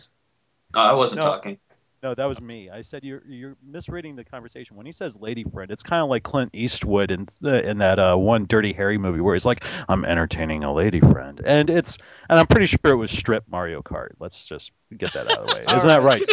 Uh, 0.74 0.90
I 0.90 0.92
wasn't 0.94 1.20
No. 1.22 1.26
talking. 1.26 1.58
No, 2.02 2.16
that 2.16 2.24
was 2.24 2.40
me. 2.40 2.68
I 2.68 2.82
said 2.82 3.04
you're 3.04 3.22
you're 3.28 3.56
misreading 3.64 4.16
the 4.16 4.24
conversation. 4.24 4.74
When 4.76 4.86
he 4.86 4.90
says 4.92 5.16
lady 5.16 5.44
friend, 5.44 5.70
it's 5.70 5.84
kind 5.84 6.02
of 6.02 6.08
like 6.08 6.24
Clint 6.24 6.50
Eastwood 6.52 7.12
in 7.12 7.28
uh, 7.44 7.62
in 7.62 7.78
that 7.78 8.00
uh, 8.00 8.16
one 8.16 8.46
Dirty 8.46 8.72
Harry 8.72 8.98
movie 8.98 9.20
where 9.20 9.36
he's 9.36 9.46
like, 9.46 9.64
"I'm 9.88 10.04
entertaining 10.04 10.64
a 10.64 10.74
lady 10.74 10.98
friend," 10.98 11.40
and 11.44 11.70
it's 11.70 11.96
and 12.28 12.40
I'm 12.40 12.48
pretty 12.48 12.66
sure 12.66 12.90
it 12.90 12.96
was 12.96 13.12
strip 13.12 13.44
Mario 13.48 13.82
Kart. 13.82 14.10
Let's 14.18 14.44
just 14.46 14.72
get 14.96 15.12
that 15.12 15.30
out 15.30 15.38
of 15.38 15.46
the 15.46 15.54
way. 15.54 15.64
Isn't 15.76 15.88
that 15.88 16.02
right? 16.02 16.22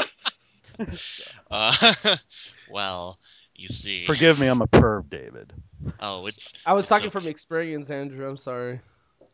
Uh, 1.52 1.74
well, 2.72 3.20
You 3.54 3.68
see. 3.68 4.06
Forgive 4.06 4.40
me, 4.40 4.48
I'm 4.48 4.62
a 4.62 4.68
perv, 4.68 5.10
David. 5.10 5.52
Oh, 6.00 6.26
it's. 6.26 6.54
I 6.66 6.74
was 6.74 6.86
it's 6.86 6.90
talking 6.90 7.08
okay. 7.08 7.12
from 7.12 7.28
experience, 7.28 7.90
Andrew. 7.90 8.28
I'm 8.30 8.38
sorry. 8.38 8.80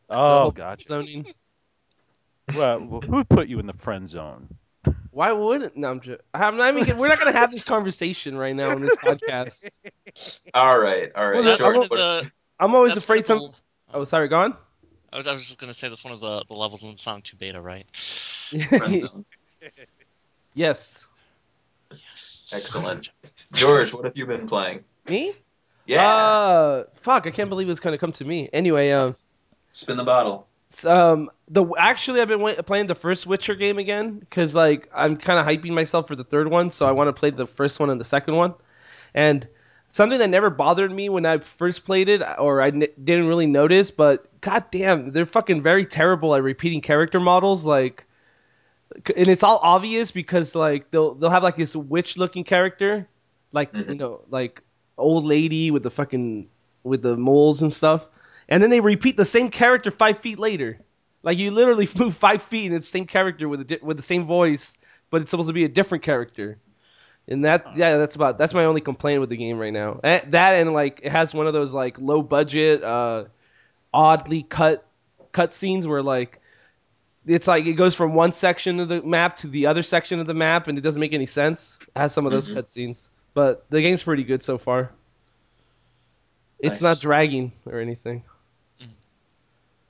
Oh, 0.10 0.40
whole- 0.40 0.52
gotcha. 0.52 0.88
Zoning. 0.88 1.28
Well, 2.56 2.84
well, 2.86 3.02
who 3.02 3.24
put 3.24 3.48
you 3.48 3.60
in 3.60 3.68
the 3.68 3.74
friend 3.74 4.08
zone? 4.08 4.48
Why 5.16 5.32
wouldn't? 5.32 5.78
No, 5.78 5.92
I'm 5.92 6.02
just. 6.02 6.20
I'm 6.34 6.58
not 6.58 6.78
even. 6.78 6.98
We're 6.98 7.08
not 7.08 7.20
gonna 7.20 7.32
have 7.32 7.50
this 7.50 7.64
conversation 7.64 8.36
right 8.38 8.54
now 8.54 8.72
on 8.72 8.82
this 8.82 8.94
podcast. 8.98 9.70
All 10.54 10.78
right, 10.78 11.10
all 11.16 11.26
right. 11.30 11.36
Well, 11.36 11.44
That's 11.44 11.62
I 11.62 11.64
sure. 11.64 11.74
one 11.74 11.84
of 11.86 11.90
won't- 11.90 12.24
the. 12.26 12.32
I'm 12.60 12.76
always 12.76 12.98
afraid 12.98 13.20
one 13.30 13.40
some. 13.40 13.52
Oh, 13.94 14.04
sorry. 14.04 14.28
Go 14.28 14.40
on. 14.40 14.58
I 15.14 15.18
was, 15.18 15.26
I 15.28 15.32
was 15.32 15.46
just 15.48 15.58
gonna 15.58 15.74
say 15.74 15.88
that's 15.88 16.04
one 16.04 16.12
of 16.14 16.20
the, 16.20 16.44
the 16.50 16.54
levels 16.54 16.84
in 16.84 16.98
Sonic 16.98 17.24
2 17.24 17.38
beta, 17.38 17.62
right? 17.62 17.86
Friend 17.96 18.98
zone. 19.00 19.26
yes. 20.54 21.08
Excellent. 22.52 23.10
George, 23.54 23.94
what 23.94 24.04
have 24.04 24.18
you 24.18 24.26
been 24.26 24.48
playing? 24.48 24.84
Me? 25.08 25.34
Yeah, 25.86 26.06
Uh, 26.14 26.84
fuck. 27.02 27.26
I 27.26 27.32
can't 27.32 27.50
believe 27.50 27.70
it's 27.70 27.80
gonna 27.80 27.98
come 27.98 28.12
to 28.14 28.26
me. 28.26 28.50
Anyway, 28.52 28.92
um. 28.92 29.16
spin 29.72 29.96
the 29.96 30.04
bottle. 30.04 30.46
Um, 30.84 31.30
the 31.48 31.66
actually 31.78 32.22
I've 32.22 32.28
been 32.28 32.42
wa- 32.42 32.62
playing 32.64 32.88
the 32.88 32.96
first 32.96 33.26
Witcher 33.28 33.56
game 33.56 33.78
again 33.78 34.18
because 34.20 34.56
like 34.56 34.90
I'm 34.94 35.16
kind 35.16 35.40
of 35.40 35.46
hyping 35.46 35.72
myself 35.74 36.08
for 36.08 36.16
the 36.16 36.24
third 36.24 36.50
one, 36.50 36.72
so 36.72 36.88
I 36.88 36.92
want 36.92 37.08
to 37.08 37.14
play 37.14 37.30
the 37.30 37.46
first 37.48 37.80
one 37.80 37.90
and 37.90 38.00
the 38.00 38.06
second 38.06 38.36
one. 38.36 38.56
And 39.14 39.48
something 39.90 40.20
that 40.20 40.30
never 40.30 40.50
bothered 40.50 40.92
me 40.92 41.08
when 41.10 41.26
I 41.26 41.38
first 41.38 41.86
played 41.86 42.10
it, 42.10 42.22
or 42.40 42.62
I 42.62 42.68
n- 42.68 42.88
didn't 43.02 43.28
really 43.28 43.48
notice, 43.48 43.92
but 43.92 44.26
goddamn, 44.42 45.12
they're 45.12 45.26
fucking 45.26 45.62
very 45.62 45.86
terrible 45.86 46.36
at 46.36 46.44
repeating 46.44 46.82
character 46.82 47.20
models. 47.20 47.64
Like, 47.64 48.06
and 49.16 49.28
it's 49.28 49.44
all 49.44 49.60
obvious 49.62 50.12
because 50.12 50.56
like 50.56 50.92
they'll 50.92 51.14
they'll 51.16 51.30
have 51.30 51.44
like 51.44 51.56
this 51.58 51.76
witch 51.76 52.18
looking 52.18 52.44
character, 52.44 53.08
like 53.52 53.72
you 53.74 53.84
Mhm. 53.86 53.98
know 53.98 54.22
like 54.30 54.62
old 54.98 55.26
lady 55.26 55.72
with 55.72 55.84
the 55.84 55.90
fucking 55.92 56.48
with 56.84 57.02
the 57.02 57.18
moles 57.18 57.62
and 57.62 57.72
stuff, 57.74 58.08
and 58.50 58.62
then 58.62 58.70
they 58.70 58.80
repeat 58.80 59.18
the 59.18 59.26
same 59.26 59.50
character 59.50 59.92
five 59.92 60.20
feet 60.20 60.40
later. 60.40 60.80
Like 61.24 61.38
you 61.38 61.52
literally 61.52 61.88
move 61.96 62.16
five 62.16 62.42
feet 62.42 62.68
and 62.68 62.76
it's 62.76 62.86
the 62.88 62.98
same 63.00 63.08
character 63.08 63.48
with 63.50 63.62
a 63.62 63.64
di- 63.66 63.80
with 63.82 63.98
the 63.98 64.04
same 64.04 64.26
voice, 64.26 64.78
but 65.10 65.22
it's 65.22 65.32
supposed 65.32 65.50
to 65.50 65.54
be 65.54 65.66
a 65.66 65.70
different 65.70 66.04
character. 66.04 66.58
And 67.28 67.46
that 67.46 67.76
yeah, 67.76 67.98
that's 67.98 68.16
about 68.16 68.38
that's 68.38 68.54
my 68.54 68.66
only 68.66 68.82
complaint 68.82 69.20
with 69.20 69.30
the 69.30 69.38
game 69.38 69.58
right 69.58 69.74
now. 69.74 70.00
Eh, 70.04 70.22
That 70.28 70.54
and 70.56 70.74
like 70.74 71.00
it 71.04 71.12
has 71.12 71.34
one 71.34 71.48
of 71.48 71.54
those 71.54 71.74
like 71.74 71.98
low 72.00 72.22
budget, 72.22 72.84
uh, 72.84 73.26
oddly 73.94 74.44
cut 74.44 74.86
cut 75.32 75.54
scenes 75.54 75.88
where 75.88 76.04
like 76.04 76.40
it's 77.26 77.48
like 77.48 77.66
it 77.66 77.74
goes 77.74 77.96
from 77.96 78.14
one 78.14 78.32
section 78.32 78.80
of 78.80 78.88
the 78.88 79.02
map 79.02 79.38
to 79.38 79.48
the 79.48 79.66
other 79.66 79.82
section 79.82 80.20
of 80.20 80.28
the 80.28 80.36
map 80.36 80.68
and 80.68 80.78
it 80.78 80.82
doesn't 80.82 81.00
make 81.00 81.14
any 81.14 81.26
sense. 81.26 81.80
It 81.82 82.00
has 82.00 82.14
some 82.14 82.28
of 82.28 82.32
those 82.32 82.48
Mhm. 82.48 82.54
cut 82.54 82.68
scenes, 82.68 83.10
but 83.34 83.66
the 83.72 83.82
game's 83.82 84.04
pretty 84.04 84.24
good 84.24 84.44
so 84.44 84.60
far. 84.60 84.92
It's 86.60 86.78
Nice. 86.82 86.98
not 86.98 87.02
dragging 87.02 87.52
or 87.66 87.80
anything. 87.80 88.24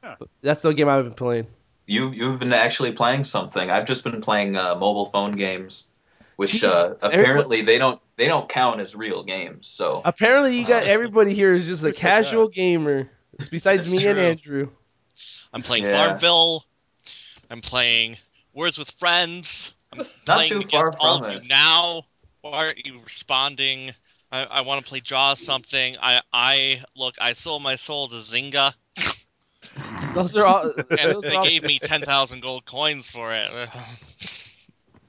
Yeah. 0.05 0.15
But 0.19 0.29
that's 0.41 0.61
the 0.61 0.71
game 0.73 0.87
I've 0.87 1.03
been 1.03 1.13
playing. 1.13 1.47
You 1.87 2.09
you've 2.11 2.39
been 2.39 2.53
actually 2.53 2.91
playing 2.93 3.23
something. 3.23 3.69
I've 3.69 3.85
just 3.85 4.03
been 4.03 4.21
playing 4.21 4.55
uh, 4.55 4.75
mobile 4.75 5.05
phone 5.07 5.31
games, 5.31 5.89
which 6.35 6.51
Jesus, 6.53 6.69
uh, 6.73 6.95
everybody- 7.01 7.21
apparently 7.21 7.61
they 7.61 7.77
don't 7.77 8.01
they 8.15 8.27
don't 8.27 8.47
count 8.49 8.79
as 8.81 8.95
real 8.95 9.23
games. 9.23 9.67
So 9.67 10.01
Apparently, 10.05 10.57
you 10.59 10.65
got 10.67 10.83
everybody 10.85 11.33
here 11.33 11.53
is 11.53 11.65
just 11.65 11.83
a 11.83 11.91
casual 11.91 12.47
gamer. 12.47 13.09
It's 13.39 13.49
besides 13.49 13.89
That's 13.91 14.03
me 14.03 14.07
and. 14.07 14.19
Andrew. 14.19 14.69
I'm 15.53 15.61
playing 15.61 15.83
Yeah. 15.85 16.07
Farmville. 16.07 16.65
I'm 17.49 17.61
playing 17.61 18.17
Words 18.53 18.77
with 18.77 18.91
Friends. 18.91 19.73
I'm 19.91 19.99
Not 19.99 20.07
playing 20.25 20.49
too 20.49 20.57
against 20.57 20.71
far 20.73 20.93
all 20.99 21.19
from 21.19 21.29
of 21.31 21.35
it. 21.37 21.43
you 21.43 21.49
now. 21.49 22.03
Why 22.41 22.51
aren't 22.51 22.85
you 22.85 22.99
responding? 23.03 23.91
I, 24.31 24.43
I 24.45 24.61
want 24.61 24.83
to 24.83 24.89
play 24.89 24.99
Draw 25.01 25.35
something. 25.35 25.95
I 26.01 26.21
I 26.33 26.81
look. 26.95 27.15
I 27.21 27.33
sold 27.33 27.61
my 27.61 27.75
soul 27.75 28.07
to 28.09 28.15
Zynga, 28.15 28.73
Those 30.13 30.35
are 30.35 30.45
all. 30.45 30.71
and 30.89 31.11
those 31.11 31.23
they 31.23 31.35
are 31.35 31.37
all 31.39 31.45
gave 31.45 31.63
me 31.63 31.79
ten 31.79 32.01
thousand 32.01 32.41
gold 32.41 32.65
coins 32.65 33.07
for 33.07 33.33
it. 33.33 33.49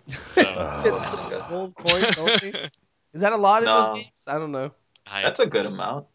so, 0.08 0.72
Oh, 1.32 1.42
gold 1.48 1.74
coins 1.76 2.16
only. 2.18 2.54
Is 3.14 3.20
that 3.22 3.32
a 3.32 3.36
lot 3.36 3.62
in 3.62 3.66
those 3.66 3.88
games? 3.90 4.10
I 4.26 4.38
don't 4.38 4.52
know. 4.52 4.72
That's 5.10 5.40
a 5.40 5.46
good 5.46 5.66
amount. 5.66 6.06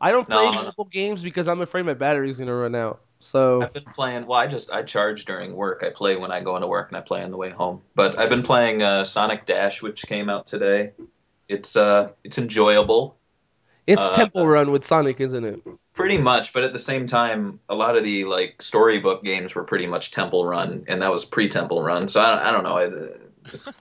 I 0.00 0.12
don't 0.12 0.28
play 0.28 0.44
No. 0.50 0.52
mobile 0.52 0.84
games 0.84 1.22
because 1.22 1.48
I'm 1.48 1.60
afraid 1.60 1.86
my 1.86 1.94
battery's 1.94 2.36
gonna 2.36 2.54
run 2.54 2.74
out. 2.74 3.00
So 3.20 3.62
I've 3.62 3.72
been 3.72 3.84
playing. 3.94 4.26
Well, 4.26 4.38
I 4.38 4.46
just 4.46 4.70
I 4.70 4.82
charge 4.82 5.24
during 5.24 5.54
work. 5.54 5.82
I 5.84 5.90
play 5.90 6.16
when 6.16 6.30
I 6.30 6.40
go 6.40 6.54
into 6.56 6.68
work 6.68 6.88
and 6.88 6.96
I 6.96 7.00
play 7.00 7.22
on 7.22 7.30
the 7.30 7.36
way 7.36 7.50
home. 7.50 7.82
But 7.94 8.18
I've 8.18 8.28
been 8.28 8.42
playing 8.42 8.82
uh, 8.82 9.04
Sonic 9.04 9.46
Dash, 9.46 9.82
which 9.82 10.02
came 10.02 10.28
out 10.28 10.46
today. 10.46 10.92
It's 11.48 11.76
uh 11.76 12.10
it's 12.24 12.38
enjoyable, 12.38 13.16
it's 13.86 14.02
uh, 14.02 14.14
Temple 14.14 14.46
Run 14.46 14.70
with 14.70 14.84
Sonic, 14.84 15.20
isn't 15.20 15.44
it? 15.44 15.60
pretty 15.96 16.18
much. 16.18 16.52
But 16.52 16.62
at 16.62 16.72
the 16.72 16.78
same 16.78 17.08
time, 17.08 17.58
a 17.68 17.74
lot 17.74 17.96
of 17.96 18.04
the 18.04 18.24
like 18.24 18.62
storybook 18.62 19.24
games 19.24 19.56
were 19.56 19.64
pretty 19.64 19.86
much 19.86 20.12
Temple 20.12 20.46
Run, 20.46 20.84
and 20.86 21.02
that 21.02 21.10
was 21.10 21.24
pre 21.24 21.48
Temple 21.48 21.82
Run. 21.82 22.06
So 22.06 22.20
I 22.20 22.36
don't, 22.36 22.46
I 22.46 22.52
don't 22.52 22.64
know. 22.64 22.76
It, 22.76 23.32
it's, 23.52 23.72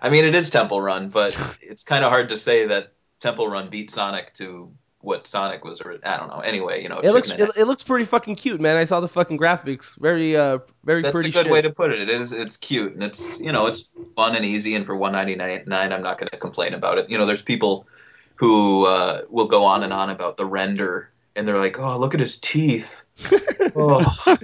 I 0.00 0.10
mean, 0.10 0.24
it 0.24 0.36
is 0.36 0.50
Temple 0.50 0.80
Run, 0.80 1.08
but 1.08 1.36
it's 1.62 1.82
kind 1.82 2.04
of 2.04 2.12
hard 2.12 2.28
to 2.28 2.36
say 2.36 2.66
that 2.66 2.92
Temple 3.18 3.48
Run 3.48 3.68
beat 3.70 3.90
Sonic 3.90 4.34
to 4.34 4.70
what 5.00 5.26
Sonic 5.26 5.64
was. 5.64 5.80
Or 5.80 5.98
I 6.04 6.16
don't 6.16 6.28
know. 6.28 6.40
Anyway, 6.40 6.82
you 6.82 6.88
know, 6.88 6.98
It 6.98 7.12
looks 7.12 7.30
it, 7.30 7.50
it 7.56 7.64
looks 7.64 7.82
pretty 7.82 8.04
fucking 8.04 8.36
cute, 8.36 8.60
man. 8.60 8.76
I 8.76 8.84
saw 8.84 9.00
the 9.00 9.08
fucking 9.08 9.38
graphics. 9.38 9.98
Very 9.98 10.36
uh 10.36 10.58
very 10.84 11.02
That's 11.02 11.14
pretty 11.14 11.30
a 11.30 11.32
good 11.32 11.44
shit. 11.44 11.52
way 11.52 11.62
to 11.62 11.70
put 11.70 11.92
it. 11.92 12.00
It 12.00 12.08
is. 12.08 12.32
It's 12.32 12.56
cute 12.56 12.92
and 12.92 13.02
it's 13.02 13.40
you 13.40 13.52
know 13.52 13.66
it's 13.66 13.90
fun 14.14 14.36
and 14.36 14.44
easy 14.44 14.74
and 14.74 14.84
for 14.84 14.96
one 14.96 15.12
ninety 15.12 15.34
nine 15.34 15.64
I'm 15.66 16.02
not 16.02 16.18
going 16.18 16.28
to 16.30 16.36
complain 16.36 16.74
about 16.74 16.98
it. 16.98 17.08
You 17.08 17.18
know, 17.18 17.26
there's 17.26 17.42
people 17.42 17.86
who 18.36 18.86
uh, 18.86 19.22
will 19.28 19.46
go 19.46 19.64
on 19.64 19.82
and 19.82 19.92
on 19.92 20.10
about 20.10 20.36
the 20.36 20.44
render 20.44 21.10
and 21.36 21.46
they're 21.46 21.58
like, 21.58 21.78
oh, 21.78 21.98
look 21.98 22.14
at 22.14 22.20
his 22.20 22.38
teeth. 22.38 23.02
oh. 23.76 24.38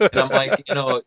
and 0.00 0.14
I'm 0.14 0.28
like, 0.28 0.64
you 0.68 0.74
know, 0.74 1.02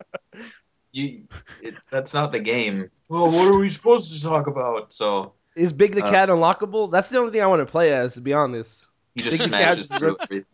you 0.91 1.23
it, 1.61 1.75
that's 1.89 2.13
not 2.13 2.31
the 2.31 2.39
game. 2.39 2.89
Well, 3.07 3.31
what 3.31 3.47
are 3.47 3.57
we 3.57 3.69
supposed 3.69 4.13
to 4.13 4.21
talk 4.21 4.47
about? 4.47 4.93
So 4.93 5.33
Is 5.55 5.73
Big 5.73 5.95
the 5.95 6.03
Uh, 6.03 6.09
Cat 6.09 6.29
unlockable? 6.29 6.91
That's 6.91 7.09
the 7.09 7.19
only 7.19 7.31
thing 7.31 7.41
I 7.41 7.47
want 7.47 7.61
to 7.61 7.65
play 7.65 7.93
as, 7.93 8.15
to 8.15 8.21
be 8.21 8.33
honest. 8.33 8.85
he 9.15 9.21
just 9.21 9.39
Big 9.39 9.47
smashes 9.47 9.89
through 9.89 10.17
everything. 10.19 10.45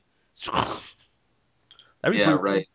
Yeah, 0.46 0.82
pretty 2.04 2.24
cool. 2.24 2.38
right. 2.38 2.68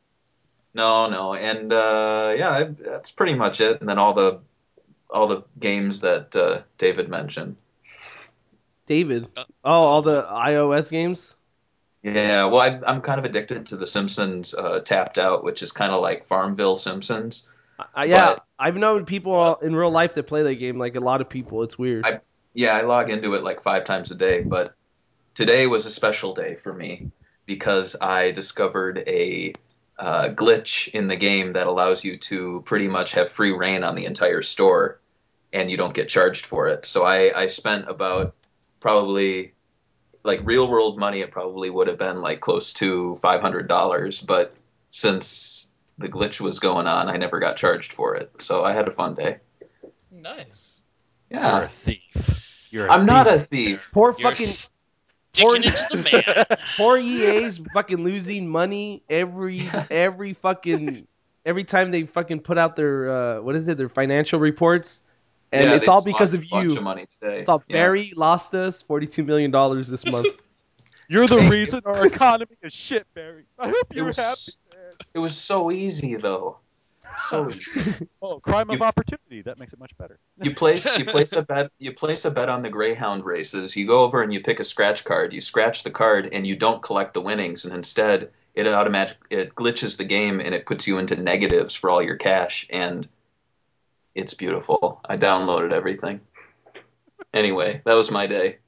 No, 0.74 1.08
no, 1.08 1.34
and 1.34 1.72
uh, 1.72 2.34
yeah, 2.36 2.70
that's 2.78 3.10
pretty 3.10 3.34
much 3.34 3.60
it. 3.60 3.80
And 3.80 3.88
then 3.88 3.98
all 3.98 4.14
the 4.14 4.40
all 5.10 5.26
the 5.26 5.44
games 5.60 6.00
that 6.00 6.34
uh, 6.34 6.62
David 6.78 7.08
mentioned. 7.08 7.56
David. 8.92 9.26
Uh, 9.36 9.44
Oh, 9.64 9.70
all 9.84 10.02
the 10.02 10.22
iOS 10.22 10.90
games. 10.90 11.34
Yeah, 12.02 12.44
well, 12.46 12.60
I, 12.60 12.80
I'm 12.86 13.00
kind 13.00 13.18
of 13.18 13.24
addicted 13.24 13.66
to 13.68 13.76
The 13.76 13.86
Simpsons 13.86 14.54
uh, 14.54 14.80
Tapped 14.80 15.16
Out, 15.18 15.44
which 15.44 15.62
is 15.62 15.70
kind 15.72 15.92
of 15.92 16.02
like 16.02 16.24
Farmville 16.24 16.76
Simpsons. 16.76 17.48
Uh, 17.78 18.02
yeah, 18.04 18.16
But- 18.18 18.44
I've 18.58 18.76
known 18.76 19.06
people 19.06 19.54
in 19.56 19.74
real 19.74 19.90
life 19.90 20.14
that 20.14 20.24
play 20.24 20.42
that 20.42 20.56
game. 20.56 20.78
Like 20.78 20.94
a 20.96 21.00
lot 21.00 21.20
of 21.22 21.28
people, 21.30 21.62
it's 21.62 21.78
weird. 21.78 22.04
I- 22.04 22.20
Yeah, 22.54 22.76
I 22.76 22.82
log 22.82 23.08
into 23.08 23.34
it 23.34 23.42
like 23.42 23.62
five 23.62 23.84
times 23.86 24.10
a 24.10 24.14
day, 24.14 24.42
but 24.42 24.74
today 25.34 25.66
was 25.66 25.86
a 25.86 25.90
special 25.90 26.34
day 26.34 26.56
for 26.56 26.74
me 26.74 27.10
because 27.46 27.96
I 28.00 28.32
discovered 28.32 29.02
a 29.06 29.54
uh, 29.98 30.28
glitch 30.28 30.88
in 30.88 31.08
the 31.08 31.16
game 31.16 31.54
that 31.54 31.66
allows 31.66 32.04
you 32.04 32.18
to 32.18 32.60
pretty 32.66 32.88
much 32.88 33.12
have 33.12 33.30
free 33.30 33.52
reign 33.52 33.84
on 33.84 33.94
the 33.94 34.04
entire 34.06 34.42
store, 34.42 35.00
and 35.52 35.70
you 35.70 35.76
don't 35.76 35.94
get 35.94 36.08
charged 36.08 36.44
for 36.46 36.68
it. 36.68 36.84
So 36.84 37.04
I, 37.04 37.42
I 37.42 37.46
spent 37.46 37.88
about 37.88 38.34
probably 38.82 39.54
like 40.22 40.40
real 40.44 40.68
world 40.68 40.98
money. 40.98 41.20
It 41.20 41.30
probably 41.30 41.70
would 41.70 41.88
have 41.88 41.98
been 41.98 42.20
like 42.20 42.40
close 42.40 42.74
to 42.74 43.16
five 43.16 43.40
hundred 43.40 43.68
dollars, 43.68 44.20
but 44.20 44.54
since 44.90 45.68
the 45.98 46.08
glitch 46.08 46.40
was 46.40 46.58
going 46.58 46.86
on, 46.86 47.08
I 47.08 47.16
never 47.16 47.38
got 47.38 47.56
charged 47.56 47.92
for 47.92 48.16
it. 48.16 48.30
So 48.40 48.64
I 48.64 48.74
had 48.74 48.88
a 48.88 48.90
fun 48.90 49.14
day. 49.14 49.38
Nice. 50.10 50.84
Yeah. 51.30 51.56
You're 51.56 51.64
a 51.64 51.68
thief. 51.68 52.42
You're. 52.70 52.86
A 52.86 52.92
I'm 52.92 53.06
not 53.06 53.26
a 53.26 53.38
thief. 53.38 53.48
thief. 53.48 53.90
poor 53.92 54.14
You're 54.18 54.30
fucking 54.30 54.46
sticking 54.46 55.64
it 55.64 55.82
the 55.90 56.24
man. 56.48 56.58
poor 56.76 56.98
EA's 56.98 57.60
fucking 57.72 58.04
losing 58.04 58.48
money 58.48 59.02
every 59.08 59.62
every 59.90 60.34
fucking 60.34 61.06
every 61.44 61.64
time 61.64 61.90
they 61.90 62.04
fucking 62.04 62.40
put 62.40 62.58
out 62.58 62.76
their 62.76 63.10
uh, 63.10 63.40
what 63.40 63.56
is 63.56 63.68
it 63.68 63.78
their 63.78 63.88
financial 63.88 64.38
reports, 64.38 65.02
and 65.52 65.66
Yeah, 65.66 65.76
it's 65.76 65.88
all 65.88 66.04
because 66.04 66.34
of 66.34 66.44
you. 66.44 66.76
Of 66.76 66.82
money 66.82 67.06
today. 67.20 67.40
It's 67.40 67.48
all 67.48 67.62
Yeah. 67.68 67.76
Barry 67.76 68.12
lost 68.16 68.54
us 68.54 68.82
forty 68.82 69.06
two 69.06 69.24
million 69.24 69.50
dollars 69.50 69.88
this 69.88 70.04
month. 70.04 70.26
You're 71.08 71.26
the 71.26 71.40
reason 71.40 71.82
our 71.84 72.06
economy 72.06 72.56
is 72.62 72.72
shit, 72.72 73.06
Barry. 73.14 73.44
I 73.58 73.66
hope 73.66 73.86
It 73.90 73.96
you're 73.96 74.06
was, 74.06 74.16
happy. 74.16 74.76
Man. 74.78 74.94
it 75.14 75.18
was 75.18 75.36
so 75.36 75.70
easy 75.70 76.14
though. 76.16 76.56
So 77.28 77.50
easy. 77.54 78.08
Oh, 78.22 78.40
crime 78.40 78.70
of 78.70 78.80
opportunity. 78.80 79.42
That 79.42 79.58
makes 79.58 79.74
it 79.74 79.78
much 79.78 79.90
better. 79.98 80.18
You 80.42 80.54
place 80.54 80.86
you 80.98 81.04
place 81.04 81.34
a 81.34 81.42
bet 81.42 81.70
you 81.78 81.92
place 81.92 82.24
a 82.24 82.30
bet 82.30 82.48
on 82.48 82.62
the 82.62 82.70
Greyhound 82.70 83.24
races. 83.26 83.76
You 83.76 83.86
go 83.86 84.02
over 84.02 84.22
and 84.22 84.32
you 84.32 84.40
pick 84.40 84.58
a 84.60 84.64
scratch 84.64 85.04
card. 85.04 85.34
You 85.34 85.42
scratch 85.42 85.82
the 85.82 85.90
card 85.90 86.30
and 86.32 86.46
you 86.46 86.56
don't 86.56 86.82
collect 86.82 87.12
the 87.12 87.20
winnings, 87.20 87.66
and 87.66 87.74
instead 87.74 88.30
it 88.54 88.66
automatic 88.66 89.16
it 89.28 89.54
glitches 89.54 89.98
the 89.98 90.04
game 90.04 90.40
and 90.40 90.54
it 90.54 90.64
puts 90.66 90.86
you 90.86 90.98
into 90.98 91.16
negatives 91.16 91.74
for 91.74 91.90
all 91.90 92.02
your 92.02 92.16
cash. 92.16 92.66
And 92.70 93.06
it's 94.14 94.34
beautiful. 94.34 95.00
I 95.04 95.16
downloaded 95.16 95.72
everything. 95.72 96.20
Anyway, 97.34 97.80
that 97.84 97.94
was 97.94 98.10
my 98.10 98.26
day. 98.26 98.58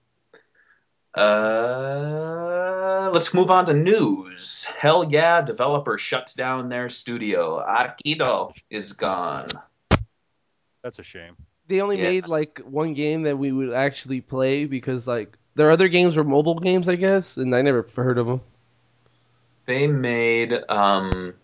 Uh, 1.15 3.11
let's 3.13 3.33
move 3.35 3.51
on 3.51 3.67
to 3.67 3.75
news. 3.75 4.65
Hell 4.79 5.05
yeah, 5.11 5.43
developer 5.43 5.97
shuts 5.99 6.35
down 6.35 6.69
their 6.69 6.89
studio. 6.89 7.65
Arkedo 7.65 8.53
is 8.71 8.93
gone. 8.93 9.49
That's 10.83 10.99
a 10.99 11.03
shame. 11.05 11.37
They 11.67 11.81
only 11.81 11.97
Yeah. 11.97 12.03
made 12.05 12.27
like 12.27 12.59
one 12.61 12.95
game 12.95 13.23
that 13.23 13.39
we 13.39 13.53
would 13.53 13.73
actually 13.73 14.21
play 14.21 14.65
because 14.67 15.07
like 15.07 15.37
their 15.55 15.71
other 15.71 15.89
games 15.89 16.17
were 16.17 16.25
mobile 16.25 16.59
games, 16.59 16.89
I 16.89 16.97
guess, 16.97 17.37
and 17.37 17.55
I 17.55 17.63
never 17.63 17.87
heard 17.97 18.19
of 18.19 18.27
them. 18.27 18.41
They 19.67 19.87
made 19.87 20.53
um, 20.69 21.35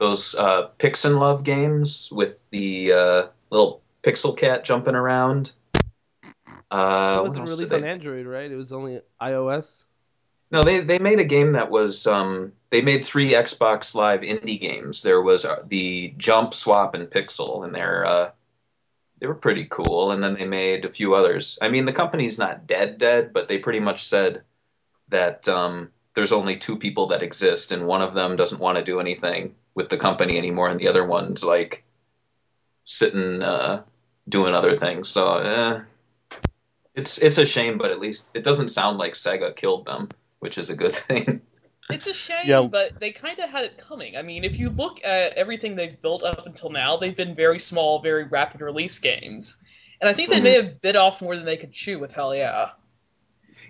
those 0.00 0.34
uh, 0.34 0.68
Pix'n 0.78 1.16
Love 1.16 1.44
games 1.44 2.10
with 2.10 2.38
the 2.50 2.92
uh, 2.92 3.26
little 3.50 3.82
pixel 4.02 4.36
cat 4.36 4.64
jumping 4.64 4.94
around. 4.96 5.52
Uh, 6.70 7.18
it 7.18 7.22
wasn't 7.22 7.48
released 7.48 7.74
on 7.74 7.84
Android, 7.84 8.26
right? 8.26 8.50
It 8.50 8.56
was 8.56 8.72
only 8.72 9.00
iOS. 9.20 9.84
No, 10.50 10.62
they 10.62 10.80
they 10.80 10.98
made 10.98 11.20
a 11.20 11.24
game 11.24 11.52
that 11.52 11.70
was 11.70 12.06
um, 12.06 12.52
they 12.70 12.80
made 12.80 13.04
three 13.04 13.32
Xbox 13.32 13.94
Live 13.94 14.22
indie 14.22 14.60
games. 14.60 15.02
There 15.02 15.20
was 15.20 15.44
uh, 15.44 15.62
the 15.68 16.14
Jump, 16.16 16.54
Swap, 16.54 16.94
and 16.94 17.08
Pixel, 17.08 17.64
and 17.64 17.74
they're 17.74 18.04
uh, 18.04 18.30
they 19.20 19.26
were 19.26 19.34
pretty 19.34 19.66
cool. 19.66 20.12
And 20.12 20.24
then 20.24 20.34
they 20.34 20.46
made 20.46 20.84
a 20.84 20.90
few 20.90 21.14
others. 21.14 21.58
I 21.60 21.68
mean, 21.68 21.84
the 21.84 21.92
company's 21.92 22.38
not 22.38 22.66
dead, 22.66 22.98
dead, 22.98 23.32
but 23.32 23.48
they 23.48 23.58
pretty 23.58 23.80
much 23.80 24.04
said 24.04 24.42
that 25.08 25.46
um, 25.46 25.90
there's 26.14 26.32
only 26.32 26.56
two 26.56 26.78
people 26.78 27.08
that 27.08 27.22
exist, 27.22 27.70
and 27.70 27.86
one 27.86 28.02
of 28.02 28.14
them 28.14 28.36
doesn't 28.36 28.60
want 28.60 28.78
to 28.78 28.84
do 28.84 28.98
anything 28.98 29.54
with 29.74 29.88
the 29.88 29.96
company 29.96 30.36
anymore, 30.38 30.68
and 30.68 30.78
the 30.80 30.88
other 30.88 31.04
one's 31.04 31.44
like 31.44 31.84
sitting 32.84 33.42
uh, 33.42 33.82
doing 34.28 34.54
other 34.54 34.76
things. 34.78 35.08
So 35.08 35.36
eh, 35.38 35.80
it's 36.94 37.18
it's 37.18 37.38
a 37.38 37.46
shame, 37.46 37.78
but 37.78 37.90
at 37.90 38.00
least 38.00 38.28
it 38.34 38.44
doesn't 38.44 38.68
sound 38.68 38.98
like 38.98 39.14
Sega 39.14 39.54
killed 39.54 39.86
them, 39.86 40.08
which 40.40 40.58
is 40.58 40.70
a 40.70 40.76
good 40.76 40.94
thing. 41.08 41.40
It's 41.88 42.06
a 42.06 42.14
shame, 42.14 42.46
Yeah. 42.46 42.62
but 42.70 43.00
they 43.00 43.10
kind 43.10 43.38
of 43.40 43.50
had 43.50 43.64
it 43.64 43.78
coming. 43.78 44.16
I 44.16 44.22
mean, 44.22 44.44
if 44.44 44.58
you 44.60 44.70
look 44.70 45.04
at 45.04 45.32
everything 45.32 45.74
they've 45.74 46.00
built 46.00 46.22
up 46.22 46.46
until 46.46 46.70
now, 46.70 46.96
they've 46.96 47.16
been 47.16 47.34
very 47.34 47.58
small, 47.58 48.00
very 48.00 48.24
rapid 48.24 48.60
release 48.60 48.98
games. 49.00 49.66
And 50.00 50.08
I 50.08 50.12
think 50.12 50.30
they 50.30 50.40
may 50.40 50.54
have 50.54 50.80
bit 50.80 50.94
off 50.96 51.20
more 51.20 51.36
than 51.36 51.44
they 51.44 51.56
could 51.56 51.72
chew 51.72 51.98
with 51.98 52.14
Hell 52.14 52.34
Yeah. 52.34 52.70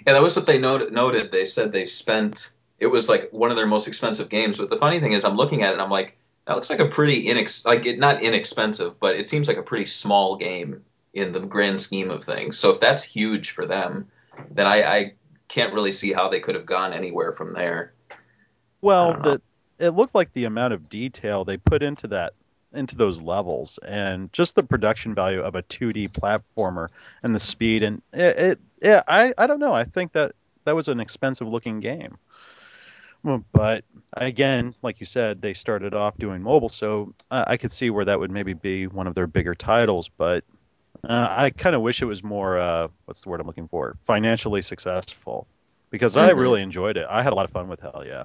Yeah, 0.06 0.12
that 0.14 0.22
was 0.22 0.36
what 0.36 0.46
they 0.46 0.58
noted. 0.58 0.92
Noted. 0.92 1.32
They 1.32 1.44
said 1.46 1.72
they 1.72 1.86
spent. 1.86 2.50
It 2.80 2.86
was 2.86 3.08
like 3.08 3.30
one 3.30 3.50
of 3.50 3.56
their 3.56 3.66
most 3.66 3.86
expensive 3.86 4.28
games. 4.28 4.58
But 4.58 4.70
the 4.70 4.76
funny 4.76 4.98
thing 4.98 5.12
is, 5.12 5.24
I'm 5.24 5.36
looking 5.36 5.62
at 5.62 5.70
it, 5.70 5.72
and 5.74 5.82
I'm 5.82 5.90
like, 5.90 6.16
that 6.46 6.56
looks 6.56 6.70
like 6.70 6.80
a 6.80 6.86
pretty 6.86 7.26
inex 7.26 7.64
like 7.64 7.86
it 7.86 7.98
not 7.98 8.22
inexpensive, 8.22 8.98
but 8.98 9.14
it 9.14 9.28
seems 9.28 9.46
like 9.46 9.56
a 9.56 9.62
pretty 9.62 9.86
small 9.86 10.36
game 10.36 10.82
in 11.14 11.32
the 11.32 11.40
grand 11.40 11.80
scheme 11.80 12.10
of 12.10 12.24
things. 12.24 12.58
So 12.58 12.70
if 12.70 12.80
that's 12.80 13.02
huge 13.02 13.50
for 13.50 13.66
them, 13.66 14.08
then 14.50 14.66
I, 14.66 14.82
I 14.82 15.12
can't 15.48 15.74
really 15.74 15.92
see 15.92 16.12
how 16.12 16.28
they 16.28 16.40
could 16.40 16.54
have 16.54 16.66
gone 16.66 16.92
anywhere 16.92 17.32
from 17.32 17.52
there. 17.52 17.92
Well, 18.80 19.20
the 19.22 19.40
it 19.78 19.90
looked 19.90 20.14
like 20.14 20.32
the 20.32 20.44
amount 20.44 20.74
of 20.74 20.88
detail 20.88 21.44
they 21.44 21.56
put 21.56 21.82
into 21.82 22.08
that 22.08 22.34
into 22.72 22.96
those 22.96 23.20
levels 23.20 23.78
and 23.78 24.32
just 24.32 24.54
the 24.54 24.62
production 24.62 25.12
value 25.14 25.40
of 25.40 25.56
a 25.56 25.62
2D 25.64 26.08
platformer 26.10 26.86
and 27.24 27.34
the 27.34 27.40
speed 27.40 27.82
and 27.82 28.00
it, 28.12 28.38
it 28.38 28.60
yeah, 28.82 29.02
I 29.06 29.34
I 29.36 29.46
don't 29.46 29.60
know. 29.60 29.74
I 29.74 29.84
think 29.84 30.12
that 30.12 30.32
that 30.64 30.76
was 30.76 30.88
an 30.88 31.00
expensive 31.00 31.48
looking 31.48 31.80
game. 31.80 32.16
Well, 33.22 33.44
But 33.52 33.84
again, 34.14 34.72
like 34.82 35.00
you 35.00 35.06
said, 35.06 35.42
they 35.42 35.54
started 35.54 35.94
off 35.94 36.16
doing 36.18 36.42
mobile, 36.42 36.68
so 36.68 37.14
I, 37.30 37.52
I 37.52 37.56
could 37.56 37.72
see 37.72 37.90
where 37.90 38.04
that 38.06 38.18
would 38.18 38.30
maybe 38.30 38.54
be 38.54 38.86
one 38.86 39.06
of 39.06 39.14
their 39.14 39.26
bigger 39.26 39.54
titles. 39.54 40.08
But 40.16 40.44
uh, 41.04 41.26
I 41.30 41.50
kind 41.50 41.76
of 41.76 41.82
wish 41.82 42.02
it 42.02 42.06
was 42.06 42.22
more. 42.22 42.58
Uh, 42.58 42.88
what's 43.04 43.22
the 43.22 43.28
word 43.28 43.40
I'm 43.40 43.46
looking 43.46 43.68
for? 43.68 43.96
Financially 44.06 44.62
successful, 44.62 45.46
because 45.90 46.16
I 46.16 46.30
Mhm. 46.30 46.38
really 46.38 46.62
enjoyed 46.62 46.96
it. 46.96 47.06
I 47.10 47.22
had 47.22 47.32
a 47.32 47.36
lot 47.36 47.44
of 47.44 47.50
fun 47.50 47.68
with 47.68 47.80
Hell 47.80 48.04
Yeah. 48.06 48.22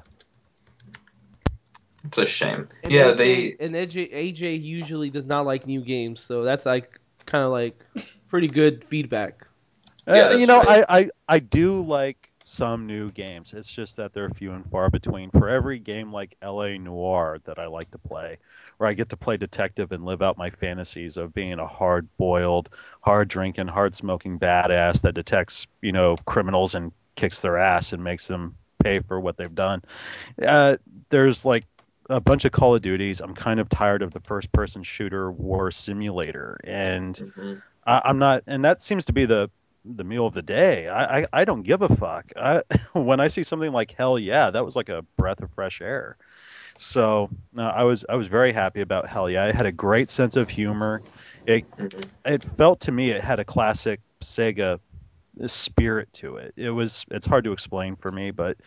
It's 2.05 2.17
a 2.17 2.25
shame. 2.27 2.67
And 2.83 2.93
yeah, 2.93 3.11
AJ, 3.11 3.17
they. 3.17 3.65
and 3.65 3.75
AJ, 3.75 4.13
AJ 4.13 4.61
usually 4.61 5.09
does 5.09 5.25
not 5.25 5.45
like 5.45 5.65
new 5.65 5.81
games, 5.81 6.19
so 6.21 6.43
that's 6.43 6.65
like 6.65 6.99
kind 7.25 7.43
of 7.43 7.51
like 7.51 7.75
pretty 8.29 8.47
good 8.47 8.85
feedback. 8.85 9.47
Yeah, 10.07 10.29
Uh, 10.29 10.37
you 10.37 10.45
know, 10.45 10.59
right. 10.59 10.85
I, 10.87 10.99
I 10.99 11.09
I 11.27 11.39
do 11.39 11.81
like 11.81 12.29
some 12.55 12.87
new 12.87 13.11
games. 13.11 13.53
It's 13.53 13.71
just 13.71 13.97
that 13.97 14.13
they're 14.13 14.29
few 14.29 14.53
and 14.53 14.65
far 14.71 14.89
between. 14.89 15.29
For 15.31 15.49
every 15.49 15.77
game 15.79 16.11
like 16.13 16.35
L.A. 16.41 16.77
Noire 16.77 17.39
that 17.45 17.59
I 17.59 17.67
like 17.67 17.91
to 17.91 17.97
play, 17.97 18.37
where 18.77 18.89
I 18.89 18.93
get 18.93 19.09
to 19.09 19.17
play 19.17 19.37
detective 19.37 19.91
and 19.91 20.05
live 20.05 20.21
out 20.21 20.37
my 20.37 20.49
fantasies 20.49 21.17
of 21.17 21.33
being 21.33 21.59
a 21.59 21.67
hard-boiled, 21.67 22.69
hard-drinking, 23.01 23.67
hard-smoking 23.67 24.39
badass 24.39 25.01
that 25.01 25.15
detects, 25.15 25.67
you 25.81 25.91
know, 25.91 26.15
criminals 26.25 26.75
and 26.75 26.91
kicks 27.15 27.41
their 27.41 27.57
ass 27.57 27.93
and 27.93 28.03
makes 28.03 28.27
them 28.27 28.55
pay 28.83 28.99
for 28.99 29.19
what 29.19 29.37
they've 29.37 29.55
done. 29.55 29.81
Uh, 30.41 30.77
there's 31.09 31.43
like 31.45 31.65
a 32.09 32.21
bunch 32.21 32.45
of 32.45 32.51
Call 32.51 32.75
of 32.75 32.81
Duties. 32.81 33.19
I'm 33.19 33.33
kind 33.33 33.59
of 33.59 33.67
tired 33.67 34.01
of 34.01 34.11
the 34.13 34.19
first-person 34.21 34.83
shooter 34.83 35.31
war 35.31 35.71
simulator, 35.71 36.59
and 36.63 37.15
Mhm. 37.15 37.61
I, 37.85 38.01
I'm 38.05 38.19
not, 38.19 38.43
and 38.47 38.63
that 38.63 38.81
seems 38.81 39.05
to 39.05 39.13
be 39.13 39.25
the 39.25 39.49
the 39.85 40.03
meal 40.03 40.25
of 40.25 40.33
the 40.33 40.41
day. 40.41 40.87
I, 40.87 41.19
I, 41.21 41.25
I 41.33 41.45
don't 41.45 41.63
give 41.63 41.81
a 41.81 41.95
fuck. 41.95 42.31
I, 42.35 42.63
when 42.93 43.19
I 43.19 43.27
see 43.27 43.43
something 43.43 43.71
like 43.71 43.91
Hell 43.91 44.19
Yeah, 44.19 44.51
that 44.51 44.65
was 44.65 44.75
like 44.75 44.89
a 44.89 45.03
breath 45.17 45.41
of 45.41 45.51
fresh 45.51 45.81
air. 45.81 46.17
So 46.77 47.29
uh, 47.57 47.61
I 47.61 47.83
was 47.83 48.05
I 48.09 48.15
was 48.15 48.27
very 48.27 48.53
happy 48.53 48.81
about 48.81 49.07
Hell 49.09 49.29
Yeah. 49.29 49.45
It 49.47 49.55
had 49.55 49.65
a 49.65 49.71
great 49.71 50.11
sense 50.11 50.35
of 50.35 50.49
humor. 50.49 51.03
It 51.45 51.65
it 52.25 52.43
felt 52.57 52.81
to 52.81 52.91
me 52.91 53.11
it 53.11 53.21
had 53.21 53.39
a 53.39 53.45
classic 53.45 54.01
Sega 54.23 54.79
spirit 55.47 56.11
to 56.13 56.37
it. 56.37 56.53
It 56.57 56.69
was 56.71 57.05
it's 57.11 57.27
hard 57.27 57.43
to 57.45 57.51
explain 57.51 57.95
for 57.95 58.11
me, 58.11 58.31
but 58.31 58.57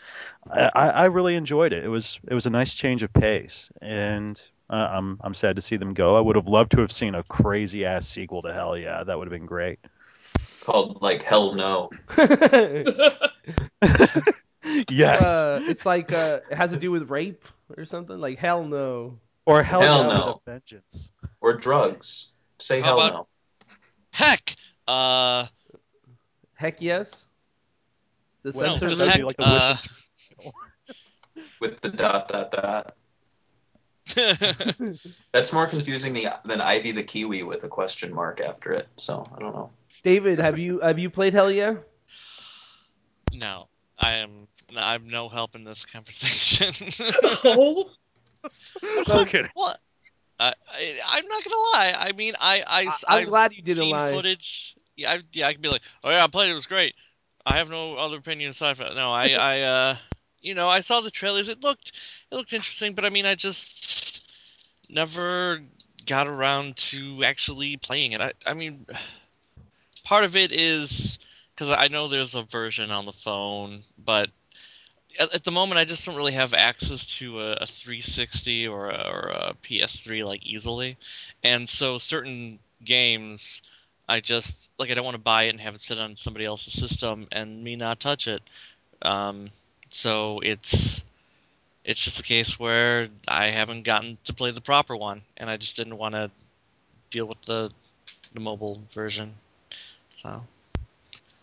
I, 0.51 0.71
I 0.75 0.89
I 0.89 1.05
really 1.07 1.35
enjoyed 1.35 1.73
it. 1.73 1.85
It 1.85 1.89
was 1.89 2.21
it 2.29 2.35
was 2.35 2.47
a 2.47 2.51
nice 2.51 2.75
change 2.75 3.03
of 3.03 3.13
pace, 3.13 3.69
and 3.81 4.41
uh, 4.71 4.75
I'm 4.77 5.19
I'm 5.23 5.35
sad 5.35 5.57
to 5.57 5.63
see 5.63 5.77
them 5.77 5.95
go. 5.95 6.17
I 6.17 6.21
would 6.21 6.37
have 6.37 6.49
loved 6.49 6.73
to 6.73 6.81
have 6.81 6.93
seen 6.93 7.15
a 7.15 7.25
crazy 7.25 7.85
ass 7.85 8.09
sequel 8.09 8.43
to 8.43 8.53
Hell 8.53 8.77
Yeah. 8.77 9.05
That 9.05 9.19
would 9.19 9.27
have 9.29 9.33
been 9.39 9.47
great. 9.47 9.81
Called 10.69 11.01
like 11.01 11.23
Hell 11.23 11.55
No. 11.55 11.89
Yes. 14.91 15.23
Uh, 15.25 15.61
it's 15.67 15.87
like 15.87 16.13
uh, 16.13 16.41
it 16.51 16.55
has 16.55 16.73
to 16.73 16.77
do 16.77 16.91
with 16.91 17.09
rape 17.09 17.43
or 17.79 17.87
something. 17.87 18.19
Like 18.21 18.39
hell 18.39 18.65
no. 18.65 19.19
or 19.47 19.63
Hell, 19.63 19.81
Hell 19.81 20.03
Yeah 20.03 20.09
no. 20.09 20.27
with 20.27 20.37
a 20.47 20.51
vengeance. 20.51 21.09
Or 21.41 21.55
drugs. 21.55 22.33
Say 22.59 22.81
How 22.83 22.99
hell 22.99 23.01
about- 23.01 23.13
no. 23.15 23.27
Heck, 24.11 24.57
uh, 24.87 25.47
Heck 26.55 26.83
yes. 26.83 27.27
The 28.43 28.53
Well, 28.55 28.77
censor 28.79 28.89
no, 28.89 29.07
just 29.07 29.17
be 29.17 29.23
heck. 29.23 29.25
like 29.25 29.37
the 29.39 29.45
uh, 29.45 29.77
With 31.61 31.81
the 31.81 31.89
dot 31.89 32.29
dot 32.29 32.51
dot. 32.51 32.95
That's 35.33 35.51
more 35.53 35.67
confusing 35.67 36.13
than 36.45 36.61
Ivy 36.61 36.93
the 36.93 37.03
Kiwi 37.05 37.43
with 37.43 37.65
a 37.65 37.69
question 37.69 38.13
mark 38.13 38.43
after 38.43 38.73
it. 38.73 38.87
So 38.99 39.25
I 39.35 39.39
don't 39.41 39.55
know. 39.55 39.71
David, 40.03 40.39
have 40.39 40.59
you 40.59 40.81
have 40.81 40.99
you 40.99 41.11
played 41.11 41.33
Hell 41.33 41.51
Yeah? 41.51 41.77
no, 43.33 43.69
I 43.99 44.15
am. 44.15 44.49
I'm 44.77 45.09
no 45.09 45.29
help 45.29 45.55
in 45.55 45.65
this 45.65 45.85
conversation. 45.87 46.73
oh, 47.45 47.91
Look 49.09 49.35
at 49.35 49.51
what? 49.55 49.79
I, 50.41 50.53
I, 50.71 50.99
I'm 51.07 51.27
not 51.27 51.45
gonna 51.45 51.57
lie. 51.57 51.95
I 51.97 52.13
mean, 52.13 52.35
I, 52.39 52.61
I, 52.61 52.81
I, 52.83 52.85
I've 52.87 53.05
I'm 53.09 53.29
glad 53.29 53.55
you 53.55 53.63
didn't 53.63 53.79
seen 53.79 53.91
lie. 53.91 54.13
footage. 54.13 54.77
Yeah, 54.97 55.13
I, 55.13 55.21
yeah, 55.33 55.47
I 55.49 55.53
can 55.53 55.63
be 55.63 55.69
like, 55.69 55.83
oh 56.05 56.11
yeah, 56.11 56.25
I 56.25 56.27
played 56.29 56.49
it. 56.49 56.53
It 56.53 56.55
was 56.55 56.67
great. 56.67 56.95
I 57.47 57.57
have 57.57 57.71
no 57.71 57.97
other 57.97 58.19
opinion 58.19 58.51
aside 58.51 58.77
from. 58.77 58.95
No, 58.95 59.11
I, 59.11 59.31
I, 59.31 59.61
uh, 59.63 59.97
you 60.43 60.55
know, 60.55 60.69
I 60.69 60.81
saw 60.81 61.01
the 61.01 61.11
trailers. 61.11 61.49
It 61.49 61.63
looked, 61.63 61.93
it 62.31 62.35
looked 62.35 62.53
interesting, 62.53 62.95
but 62.95 63.05
I 63.05 63.11
mean, 63.11 63.25
I 63.27 63.35
just 63.35 64.23
never 64.91 65.61
got 66.07 66.27
around 66.27 66.77
to 66.77 67.25
actually 67.25 67.77
playing 67.79 68.13
it. 68.13 68.21
I, 68.21 68.33
I 68.47 68.55
mean, 68.55 68.87
part 70.09 70.25
of 70.25 70.37
it 70.37 70.53
is 70.53 71.19
because 71.55 71.69
I 71.71 71.89
know 71.89 72.09
there's 72.09 72.35
a 72.35 72.43
version 72.43 72.91
on 72.91 73.05
the 73.05 73.13
phone, 73.13 73.83
but 74.03 74.31
at, 75.21 75.35
at 75.35 75.45
the 75.45 75.51
moment, 75.51 75.79
I 75.79 75.85
just 75.85 76.07
don't 76.07 76.17
really 76.17 76.33
have 76.33 76.55
access 76.55 77.05
to 77.19 77.41
a, 77.43 77.53
a 77.53 77.67
360 77.67 78.69
or 78.69 78.89
a, 78.89 79.03
or 79.07 79.21
a 79.29 79.55
PS3 79.63 80.25
like 80.25 80.47
easily, 80.47 80.97
and 81.45 81.69
so 81.69 81.99
certain 81.99 82.59
games, 82.83 83.61
I 84.09 84.21
just 84.21 84.71
like 84.79 84.91
I 84.91 84.95
don't 84.95 85.05
want 85.05 85.17
to 85.17 85.23
buy 85.23 85.43
it 85.43 85.51
and 85.51 85.61
have 85.61 85.75
it 85.75 85.81
sit 85.81 85.99
on 85.99 86.17
somebody 86.17 86.47
else's 86.47 86.73
system 86.73 87.29
and 87.31 87.63
me 87.63 87.77
not 87.77 88.01
touch 88.01 88.29
it. 88.29 88.41
Um, 89.03 89.51
so 89.91 90.41
it's 90.43 91.03
it's 91.85 92.03
just 92.03 92.19
a 92.19 92.23
case 92.23 92.59
where 92.59 93.09
I 93.27 93.49
haven't 93.49 93.83
gotten 93.83 94.17
to 94.25 94.33
play 94.33 94.53
the 94.53 94.63
proper 94.63 94.97
one, 94.97 95.21
and 95.37 95.51
I 95.51 95.59
just 95.59 95.77
didn't 95.77 95.99
want 95.99 96.15
to 96.15 96.31
deal 97.11 97.27
with 97.27 97.43
the 97.43 97.71
the 98.33 98.41
mobile 98.41 98.81
version. 98.95 99.35
So 100.23 100.43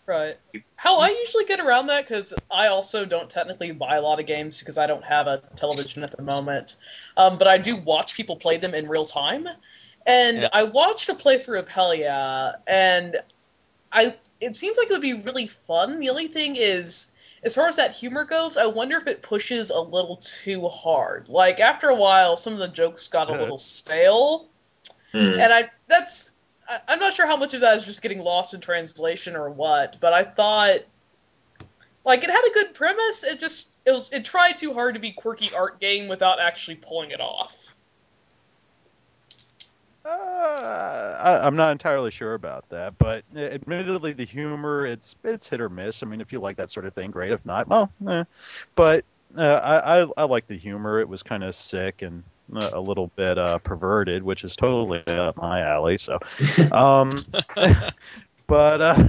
right. 0.08 0.36
How 0.78 1.00
I 1.00 1.08
usually 1.22 1.46
get 1.46 1.60
around 1.60 1.88
that 1.88 2.08
because 2.08 2.34
I 2.54 2.68
also 2.68 3.06
don't 3.06 3.30
technically 3.30 3.72
buy 3.72 3.96
a 3.96 4.02
lot 4.02 4.20
of 4.20 4.26
games 4.26 4.60
because 4.60 4.78
I 4.78 4.88
don't 4.88 5.04
have 5.06 5.28
a 5.28 5.42
television 5.56 6.04
at 6.04 6.12
the 6.16 6.24
moment. 6.24 6.76
Um, 7.18 7.38
but 7.38 7.48
I 7.48 7.58
do 7.58 7.78
watch 7.78 8.16
people 8.16 8.36
play 8.36 8.58
them 8.58 8.74
in 8.74 8.88
real 8.90 9.06
time, 9.06 9.48
and 10.06 10.42
Yeah. 10.42 10.50
I 10.54 10.64
watched 10.64 11.10
a 11.10 11.14
playthrough 11.16 11.60
of 11.60 11.70
Hell 11.70 11.96
Yeah, 11.96 12.52
and 12.68 13.16
I 13.94 14.16
it 14.42 14.56
seems 14.56 14.78
like 14.78 14.88
it 14.90 14.94
would 14.94 15.02
be 15.02 15.14
really 15.14 15.48
fun. 15.48 16.00
The 16.00 16.10
only 16.10 16.28
thing 16.28 16.56
is, 16.58 17.14
as 17.44 17.56
far 17.56 17.68
as 17.68 17.78
that 17.78 17.96
humor 17.96 18.26
goes, 18.26 18.58
I 18.58 18.66
wonder 18.68 18.98
if 18.98 19.08
it 19.08 19.24
pushes 19.24 19.70
a 19.70 19.80
little 19.80 20.18
too 20.18 20.68
hard. 20.68 21.30
Like 21.30 21.60
after 21.60 21.88
a 21.88 21.96
while, 21.96 22.38
some 22.38 22.54
of 22.54 22.60
the 22.60 22.68
jokes 22.68 23.08
got 23.08 23.30
a 23.30 23.34
little 23.34 23.58
stale, 23.58 24.50
Hmm. 25.12 25.40
and 25.40 25.54
I 25.54 25.70
that's 25.88 26.32
I, 26.32 26.35
I'm 26.88 27.00
not 27.00 27.14
sure 27.14 27.28
how 27.28 27.38
much 27.38 27.54
of 27.54 27.62
that 27.62 27.78
is 27.78 27.86
just 27.86 28.02
getting 28.02 28.24
lost 28.24 28.54
in 28.54 28.62
translation 28.62 29.36
or 29.36 29.50
what. 29.50 29.98
But 30.02 30.14
I 30.14 30.24
thought. 30.24 30.80
Like 32.06 32.24
it 32.24 32.30
had 32.30 32.48
a 32.48 32.54
good 32.54 32.76
premise, 32.76 33.24
it 33.24 33.40
just 33.40 33.80
it 33.84 33.92
was 33.92 34.14
it 34.14 34.24
tried 34.24 34.60
too 34.60 34.76
hard 34.76 34.94
to 34.94 35.00
be 35.00 35.12
quirky 35.12 35.52
art 35.56 35.80
game 35.80 36.08
without 36.08 36.40
actually 36.40 36.76
pulling 36.76 37.10
it 37.10 37.20
off. 37.20 37.76
Uh, 40.06 41.18
I, 41.20 41.48
I'm 41.48 41.56
not 41.56 41.72
entirely 41.72 42.12
sure 42.12 42.36
about 42.36 42.70
that, 42.70 42.96
but 43.00 43.24
uh, 43.36 43.40
admittedly, 43.40 44.14
the 44.14 44.24
humor 44.24 44.86
it's 44.86 45.16
it's 45.24 45.48
hit 45.48 45.60
or 45.60 45.68
miss. 45.68 46.04
I 46.04 46.06
mean, 46.06 46.22
if 46.22 46.32
you 46.32 46.40
like 46.40 46.58
that 46.58 46.70
sort 46.70 46.86
of 46.86 46.94
thing, 46.94 47.10
great. 47.10 47.32
If 47.32 47.44
not, 47.44 47.68
well, 47.68 47.90
eh. 48.08 48.24
but 48.76 49.04
uh, 49.36 49.42
I, 49.42 50.02
I 50.02 50.08
I 50.16 50.24
like 50.26 50.46
the 50.46 50.58
humor. 50.58 51.00
It 51.00 51.10
was 51.10 51.24
kind 51.24 51.44
of 51.44 51.56
sick 51.56 52.04
and 52.04 52.24
a 52.54 52.80
little 52.80 53.08
bit 53.16 53.38
uh, 53.38 53.60
perverted, 53.60 54.24
which 54.24 54.44
is 54.44 54.56
totally 54.56 55.04
up 55.08 55.38
my 55.38 55.62
alley. 55.62 55.98
So, 55.98 56.20
um, 56.72 57.26
but 58.48 58.82
uh, 58.82 59.08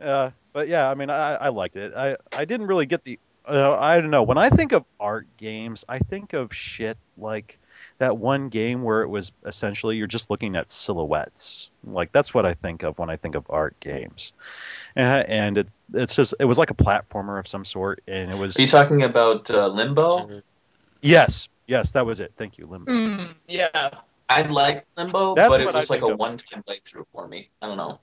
uh, 0.00 0.30
but 0.52 0.68
yeah, 0.68 0.90
I 0.90 0.94
mean, 0.94 1.10
I, 1.10 1.34
I 1.34 1.48
liked 1.48 1.76
it. 1.76 1.94
I 1.94 2.16
I 2.32 2.44
didn't 2.44 2.66
really 2.66 2.86
get 2.86 3.04
the. 3.04 3.18
Uh, 3.48 3.76
I 3.78 4.00
don't 4.00 4.10
know. 4.10 4.24
When 4.24 4.38
I 4.38 4.50
think 4.50 4.72
of 4.72 4.84
art 4.98 5.26
games, 5.36 5.84
I 5.88 6.00
think 6.00 6.32
of 6.32 6.52
shit 6.52 6.98
like 7.16 7.58
that 7.98 8.18
one 8.18 8.48
game 8.48 8.82
where 8.82 9.02
it 9.02 9.08
was 9.08 9.32
essentially 9.44 9.96
you're 9.96 10.06
just 10.06 10.30
looking 10.30 10.56
at 10.56 10.68
silhouettes. 10.70 11.70
Like 11.84 12.12
that's 12.12 12.34
what 12.34 12.44
I 12.44 12.54
think 12.54 12.82
of 12.82 12.98
when 12.98 13.08
I 13.08 13.16
think 13.16 13.34
of 13.34 13.46
art 13.48 13.78
games, 13.80 14.32
and, 14.96 15.28
and 15.28 15.58
it's 15.58 15.78
it's 15.94 16.14
just 16.14 16.34
it 16.40 16.44
was 16.44 16.58
like 16.58 16.70
a 16.70 16.74
platformer 16.74 17.38
of 17.38 17.46
some 17.46 17.64
sort, 17.64 18.02
and 18.06 18.30
it 18.30 18.36
was 18.36 18.56
Are 18.56 18.62
you 18.62 18.68
talking 18.68 19.02
about 19.02 19.50
uh, 19.50 19.68
Limbo? 19.68 20.42
yes, 21.00 21.48
yes, 21.66 21.92
that 21.92 22.06
was 22.06 22.20
it. 22.20 22.32
Thank 22.36 22.58
you, 22.58 22.66
Limbo. 22.66 22.90
Mm, 22.90 23.34
yeah. 23.48 23.90
I 24.28 24.42
like 24.42 24.86
Limbo, 24.96 25.34
That's 25.34 25.48
but 25.48 25.60
it 25.60 25.66
what 25.66 25.74
I 25.74 25.78
was 25.78 25.90
like 25.90 26.02
a 26.02 26.08
one-time 26.08 26.64
playthrough 26.68 27.06
for 27.06 27.28
me. 27.28 27.50
I 27.62 27.68
don't 27.68 27.76
know. 27.76 28.00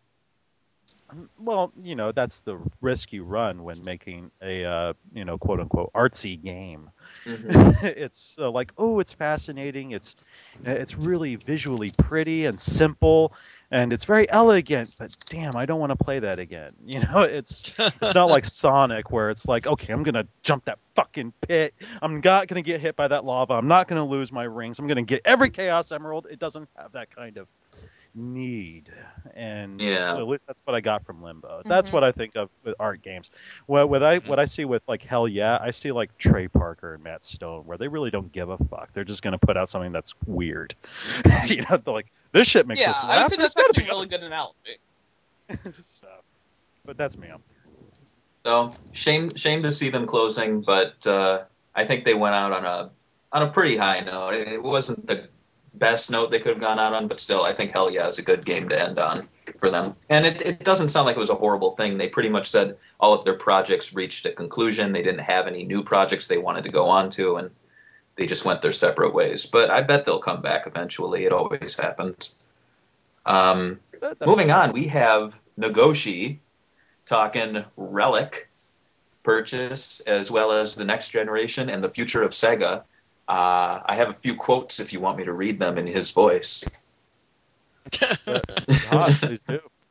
Well, 1.38 1.72
you 1.82 1.96
know 1.96 2.12
that's 2.12 2.42
the 2.42 2.60
risk 2.82 3.12
you 3.14 3.24
run 3.24 3.64
when 3.64 3.84
making 3.84 4.32
a 4.42 4.64
uh, 4.66 4.94
you 5.14 5.26
know 5.26 5.38
quote 5.38 5.60
unquote 5.60 5.92
artsy 5.94 6.42
game. 6.42 6.90
Mhm. 7.26 7.84
it's 7.84 8.36
uh, 8.40 8.50
like 8.50 8.72
oh 8.78 9.00
it's 9.00 9.14
fascinating. 9.14 9.92
It's 9.92 10.16
it's 10.64 10.98
really 10.98 11.36
visually 11.36 11.92
pretty 11.92 12.46
and 12.46 12.60
simple 12.60 13.34
and 13.72 13.92
it's 13.92 14.06
very 14.06 14.30
elegant 14.30 14.92
but 14.98 15.12
damn 15.30 15.56
i 15.56 15.66
don't 15.66 15.80
want 15.80 15.90
to 15.90 15.96
play 15.96 16.20
that 16.20 16.40
again. 16.40 16.74
You 16.86 17.00
know 17.02 17.22
it's 17.22 17.66
it's 18.02 18.14
not 18.14 18.26
like 18.30 18.46
sonic 18.46 19.12
where 19.12 19.30
it's 19.30 19.48
like 19.48 19.66
okay 19.68 19.94
i'm 19.94 20.04
gonna 20.04 20.28
jump 20.44 20.66
that 20.66 20.80
fucking 20.96 21.34
pit. 21.42 21.74
I'm 22.02 22.22
not 22.22 22.48
gonna 22.48 22.62
get 22.62 22.82
hit 22.82 22.96
by 22.96 23.08
that 23.08 23.26
lava. 23.26 23.54
I'm 23.54 23.68
not 23.68 23.88
gonna 23.88 24.06
lose 24.06 24.32
my 24.32 24.44
rings. 24.44 24.80
I'm 24.80 24.88
gonna 24.88 25.02
get 25.04 25.22
every 25.26 25.50
chaos 25.50 25.92
emerald. 25.92 26.28
It 26.30 26.40
doesn't 26.40 26.70
have 26.78 26.92
that 26.94 27.14
kind 27.16 27.38
of 27.38 27.48
need 28.16 28.92
and 29.36 29.82
Yeah. 29.82 30.16
at 30.16 30.28
least 30.28 30.46
that's 30.46 30.62
what 30.66 30.76
i 30.76 30.82
got 30.82 31.04
from 31.06 31.24
limbo 31.24 31.62
that's 31.66 31.90
Mhm. 31.90 31.94
what 31.94 32.04
i 32.04 32.12
think 32.12 32.36
of 32.36 32.50
with 32.64 32.76
art 32.80 33.02
games 33.02 33.32
what, 33.66 33.90
what 33.90 34.04
i 34.04 34.18
what 34.20 34.40
i 34.40 34.46
see 34.46 34.66
with 34.66 34.84
like 34.88 35.02
hell 35.02 35.28
yeah 35.28 35.58
i 35.62 35.72
see 35.72 35.92
like 35.92 36.16
trey 36.18 36.48
parker 36.48 36.94
and 36.94 37.04
matt 37.04 37.24
stone 37.24 37.66
where 37.66 37.78
they 37.78 37.88
really 37.88 38.12
don't 38.12 38.32
give 38.32 38.50
a 38.50 38.58
fuck 38.70 38.94
they're 38.94 39.04
just 39.04 39.24
going 39.24 39.32
to 39.32 39.40
put 39.40 39.58
out 39.58 39.68
something 39.70 39.92
that's 39.92 40.14
weird 40.28 40.76
you 41.48 41.62
know 41.70 41.78
they're 41.78 41.94
like 41.94 42.12
this 42.34 42.48
shit 42.48 42.68
makes 42.68 42.82
yeah, 42.82 42.92
us 42.92 43.04
I 43.04 43.08
laugh 43.08 43.24
would 43.24 43.30
say 43.32 43.36
There's 43.38 43.54
that's 43.54 43.56
gotta 43.56 43.70
actually 43.70 43.84
be 43.84 43.90
a 43.90 43.94
really 43.94 44.08
good 44.08 44.24
analogy. 44.24 44.78
other 45.50 45.74
stuff. 45.84 46.10
but 46.86 46.98
that's 46.98 47.18
me 47.18 47.28
I'm, 47.30 47.44
So 48.46 48.72
shame, 48.92 49.36
shame 49.36 49.64
to 49.64 49.72
see 49.72 49.90
them 49.90 50.06
closing, 50.06 50.62
but 50.62 51.06
uh, 51.08 51.44
I 51.76 51.86
think 51.86 52.06
they 52.06 52.14
went 52.14 52.36
out 52.36 52.52
on 52.52 52.66
a 52.66 52.92
on 53.32 53.42
a 53.44 53.52
pretty 53.52 53.78
high 53.78 54.00
note. 54.02 54.34
It, 54.36 54.48
it 54.48 54.62
wasn't 54.64 55.08
the 55.08 55.30
best 55.76 56.12
note 56.12 56.32
they 56.32 56.40
could 56.40 56.54
have 56.54 56.62
gone 56.62 56.80
out 56.80 56.94
on, 56.94 57.08
but 57.08 57.20
still, 57.20 57.44
I 57.44 57.54
think 57.54 57.72
Hell 57.72 57.90
Yeah 57.90 58.08
is 58.08 58.20
a 58.20 58.24
good 58.24 58.46
game 58.46 58.70
to 58.70 58.82
end 58.82 59.00
on 59.00 59.28
for 59.60 59.70
them. 59.70 59.96
And 60.10 60.26
it, 60.26 60.42
it 60.42 60.64
doesn't 60.64 60.90
sound 60.90 61.06
like 61.06 61.16
it 61.16 61.20
was 61.20 61.30
a 61.30 61.36
horrible 61.36 61.72
thing. 61.72 61.98
They 61.98 62.08
pretty 62.08 62.30
much 62.30 62.50
said 62.50 62.78
all 63.00 63.14
of 63.14 63.24
their 63.26 63.34
projects 63.34 63.94
reached 63.94 64.26
a 64.26 64.32
conclusion. 64.32 64.92
They 64.92 65.02
didn't 65.02 65.22
have 65.22 65.48
any 65.48 65.64
new 65.64 65.84
projects 65.84 66.28
they 66.28 66.38
wanted 66.38 66.64
to 66.64 66.70
go 66.70 66.88
on 66.88 67.10
to, 67.12 67.38
and 67.38 67.50
they 68.16 68.26
just 68.26 68.46
went 68.46 68.62
their 68.62 68.74
separate 68.74 69.14
ways. 69.14 69.46
But 69.46 69.70
I 69.70 69.82
bet 69.82 70.06
they'll 70.06 70.20
come 70.20 70.42
back 70.42 70.68
eventually. 70.68 71.26
It 71.26 71.34
always 71.34 71.76
happens. 71.76 72.36
Um, 73.26 73.80
Moving 74.26 74.52
on, 74.52 74.74
we 74.74 74.88
have 74.88 75.40
Nagoshi 75.58 76.40
talking 77.06 77.64
Relic 77.78 78.50
purchase 79.24 80.02
as 80.02 80.30
well 80.30 80.52
as 80.52 80.76
the 80.76 80.86
next 80.86 81.10
generation 81.10 81.70
and 81.70 81.84
the 81.84 81.90
future 81.90 82.22
of 82.22 82.32
Sega. 82.32 82.84
Uh, 83.28 83.80
I 83.86 83.96
have 83.96 84.10
a 84.10 84.14
few 84.14 84.36
quotes 84.36 84.80
if 84.80 84.92
you 84.94 85.00
want 85.00 85.18
me 85.18 85.26
to 85.26 85.34
read 85.34 85.60
them 85.60 85.78
in 85.78 85.88
his 85.88 86.12
voice. 86.12 86.64
Gosh. 88.00 89.22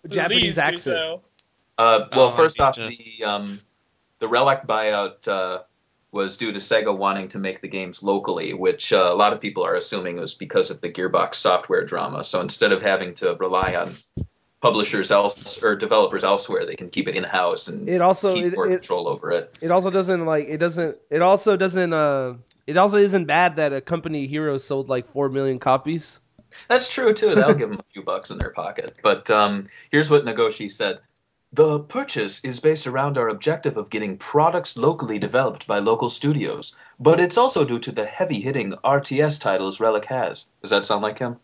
Japanese 0.09 0.43
Please 0.43 0.59
accent. 0.59 0.97
so. 0.97 1.23
Uh, 1.79 2.07
well, 2.15 2.27
Oh, 2.27 2.31
first 2.31 2.61
off, 2.61 2.75
to- 2.75 2.89
the 2.89 3.25
um, 3.25 3.61
the 4.19 4.29
Relic 4.29 4.67
buyout 4.67 5.27
uh, 5.29 5.63
was 6.11 6.37
due 6.37 6.53
to 6.53 6.59
Sega 6.59 6.97
wanting 6.97 7.29
to 7.29 7.39
make 7.39 7.61
the 7.61 7.69
games 7.69 8.03
locally, 8.03 8.53
which 8.53 8.93
uh, 8.93 9.11
a 9.13 9.15
lot 9.15 9.33
of 9.33 9.41
people 9.41 9.65
are 9.65 9.75
assuming 9.75 10.17
was 10.17 10.35
because 10.35 10.71
of 10.71 10.81
the 10.81 10.91
Gearbox 10.91 11.37
software 11.37 11.85
drama. 11.85 12.25
So 12.25 12.41
instead 12.41 12.73
of 12.73 12.83
having 12.83 13.15
to 13.17 13.35
rely 13.35 13.75
on 13.77 13.95
publishers 14.61 15.11
else 15.11 15.63
or 15.63 15.75
developers 15.75 16.23
elsewhere, 16.25 16.67
they 16.67 16.77
can 16.77 16.91
keep 16.91 17.09
it 17.09 17.17
in 17.17 17.25
house 17.25 17.69
and 17.69 17.89
It 17.89 18.01
also 18.01 18.35
keep 18.35 18.45
it, 18.47 18.55
more 18.55 18.67
it, 18.69 18.77
control 18.81 19.09
over 19.09 19.33
it. 19.33 19.57
it 19.61 19.71
also 19.73 19.91
doesn't 19.91 20.25
like 20.25 20.47
it 20.49 20.59
doesn't 20.59 20.97
it 21.11 21.21
also 21.23 21.57
doesn't 21.57 21.93
uh 21.93 22.35
it 22.67 22.77
also 22.77 22.97
isn't 22.97 23.25
bad 23.27 23.57
that 23.57 23.73
a 23.73 23.81
company 23.81 24.27
hero 24.27 24.59
sold 24.59 24.89
like 24.89 25.11
four 25.13 25.29
million 25.29 25.59
copies. 25.59 26.21
That's 26.69 26.91
true 26.91 27.15
too. 27.15 27.35
That'll 27.35 27.55
give 27.55 27.71
them 27.71 27.79
a 27.81 27.83
few 27.83 28.03
bucks 28.03 28.31
in 28.31 28.39
their 28.39 28.51
pocket. 28.51 28.99
But 29.03 29.31
um, 29.31 29.69
here's 29.91 30.11
what 30.11 30.25
Nagoshi 30.25 30.71
said: 30.71 30.99
The 31.53 31.81
purchase 31.81 32.45
is 32.45 32.61
based 32.61 32.87
around 32.87 33.17
our 33.17 33.29
objective 33.29 33.77
of 33.79 33.89
getting 33.91 34.19
products 34.19 34.77
locally 34.77 35.19
developed 35.19 35.67
by 35.67 35.79
local 35.79 36.09
studios, 36.11 36.77
but 37.01 37.21
it's 37.21 37.39
also 37.39 37.65
due 37.65 37.79
to 37.81 37.91
the 37.93 38.05
heavy-hitting 38.05 38.73
RTS 38.85 39.41
titles 39.41 39.81
Relic 39.81 40.05
has. 40.05 40.47
Does 40.61 40.71
that 40.73 40.85
sound 40.85 41.03
like 41.03 41.19
him? 41.19 41.39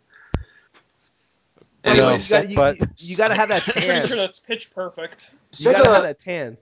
No, 1.84 1.92
Anyway, 1.92 2.18
you, 2.18 2.28
got, 2.30 2.50
you, 2.50 2.56
but- 2.56 2.78
you, 2.78 2.86
you 2.98 3.16
gotta 3.16 3.34
have 3.34 3.48
that 3.48 3.62
Pretty 3.68 3.86
tan. 3.86 4.06
sure 4.08 4.16
that's 4.16 4.40
pitch 4.40 4.70
perfect. 4.74 5.34
You 5.56 5.72
gotta 5.72 5.90
have 5.90 6.02
that 6.02 6.20
tan. 6.20 6.58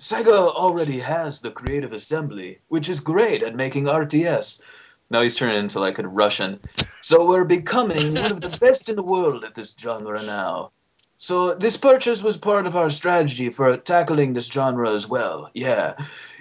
Sega 0.00 0.54
already 0.54 0.98
has 0.98 1.40
the 1.40 1.50
creative 1.50 1.92
assembly, 1.92 2.58
which 2.68 2.88
is 2.88 3.00
great 3.00 3.42
at 3.42 3.54
making 3.54 3.84
RTS. 3.84 4.62
Now 5.10 5.20
he's 5.20 5.36
turning 5.36 5.58
into 5.58 5.78
like 5.78 5.98
a 5.98 6.08
Russian. 6.08 6.58
So 7.02 7.28
we're 7.28 7.44
becoming 7.44 8.14
one 8.14 8.32
of 8.32 8.40
the 8.40 8.56
best 8.62 8.88
in 8.88 8.96
the 8.96 9.02
world 9.02 9.44
at 9.44 9.54
this 9.54 9.76
genre 9.78 10.22
now. 10.22 10.70
So 11.18 11.54
this 11.54 11.76
purchase 11.76 12.22
was 12.22 12.38
part 12.38 12.66
of 12.66 12.76
our 12.76 12.88
strategy 12.88 13.50
for 13.50 13.76
tackling 13.76 14.32
this 14.32 14.46
genre 14.46 14.90
as 14.90 15.06
well. 15.06 15.50
Yeah. 15.52 15.96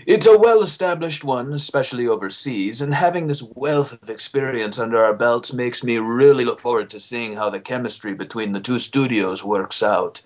It's 0.05 0.25
a 0.25 0.37
well-established 0.37 1.25
one, 1.25 1.51
especially 1.51 2.07
overseas, 2.07 2.79
and 2.79 2.93
having 2.93 3.27
this 3.27 3.43
wealth 3.43 3.91
of 4.01 4.09
experience 4.09 4.79
under 4.79 5.03
our 5.03 5.13
belts 5.13 5.51
makes 5.51 5.83
me 5.83 5.97
really 5.97 6.45
look 6.45 6.61
forward 6.61 6.89
to 6.91 7.01
seeing 7.01 7.35
how 7.35 7.49
the 7.49 7.59
chemistry 7.59 8.13
between 8.13 8.53
the 8.53 8.61
two 8.61 8.79
studios 8.79 9.43
works 9.43 9.83
out. 9.83 10.21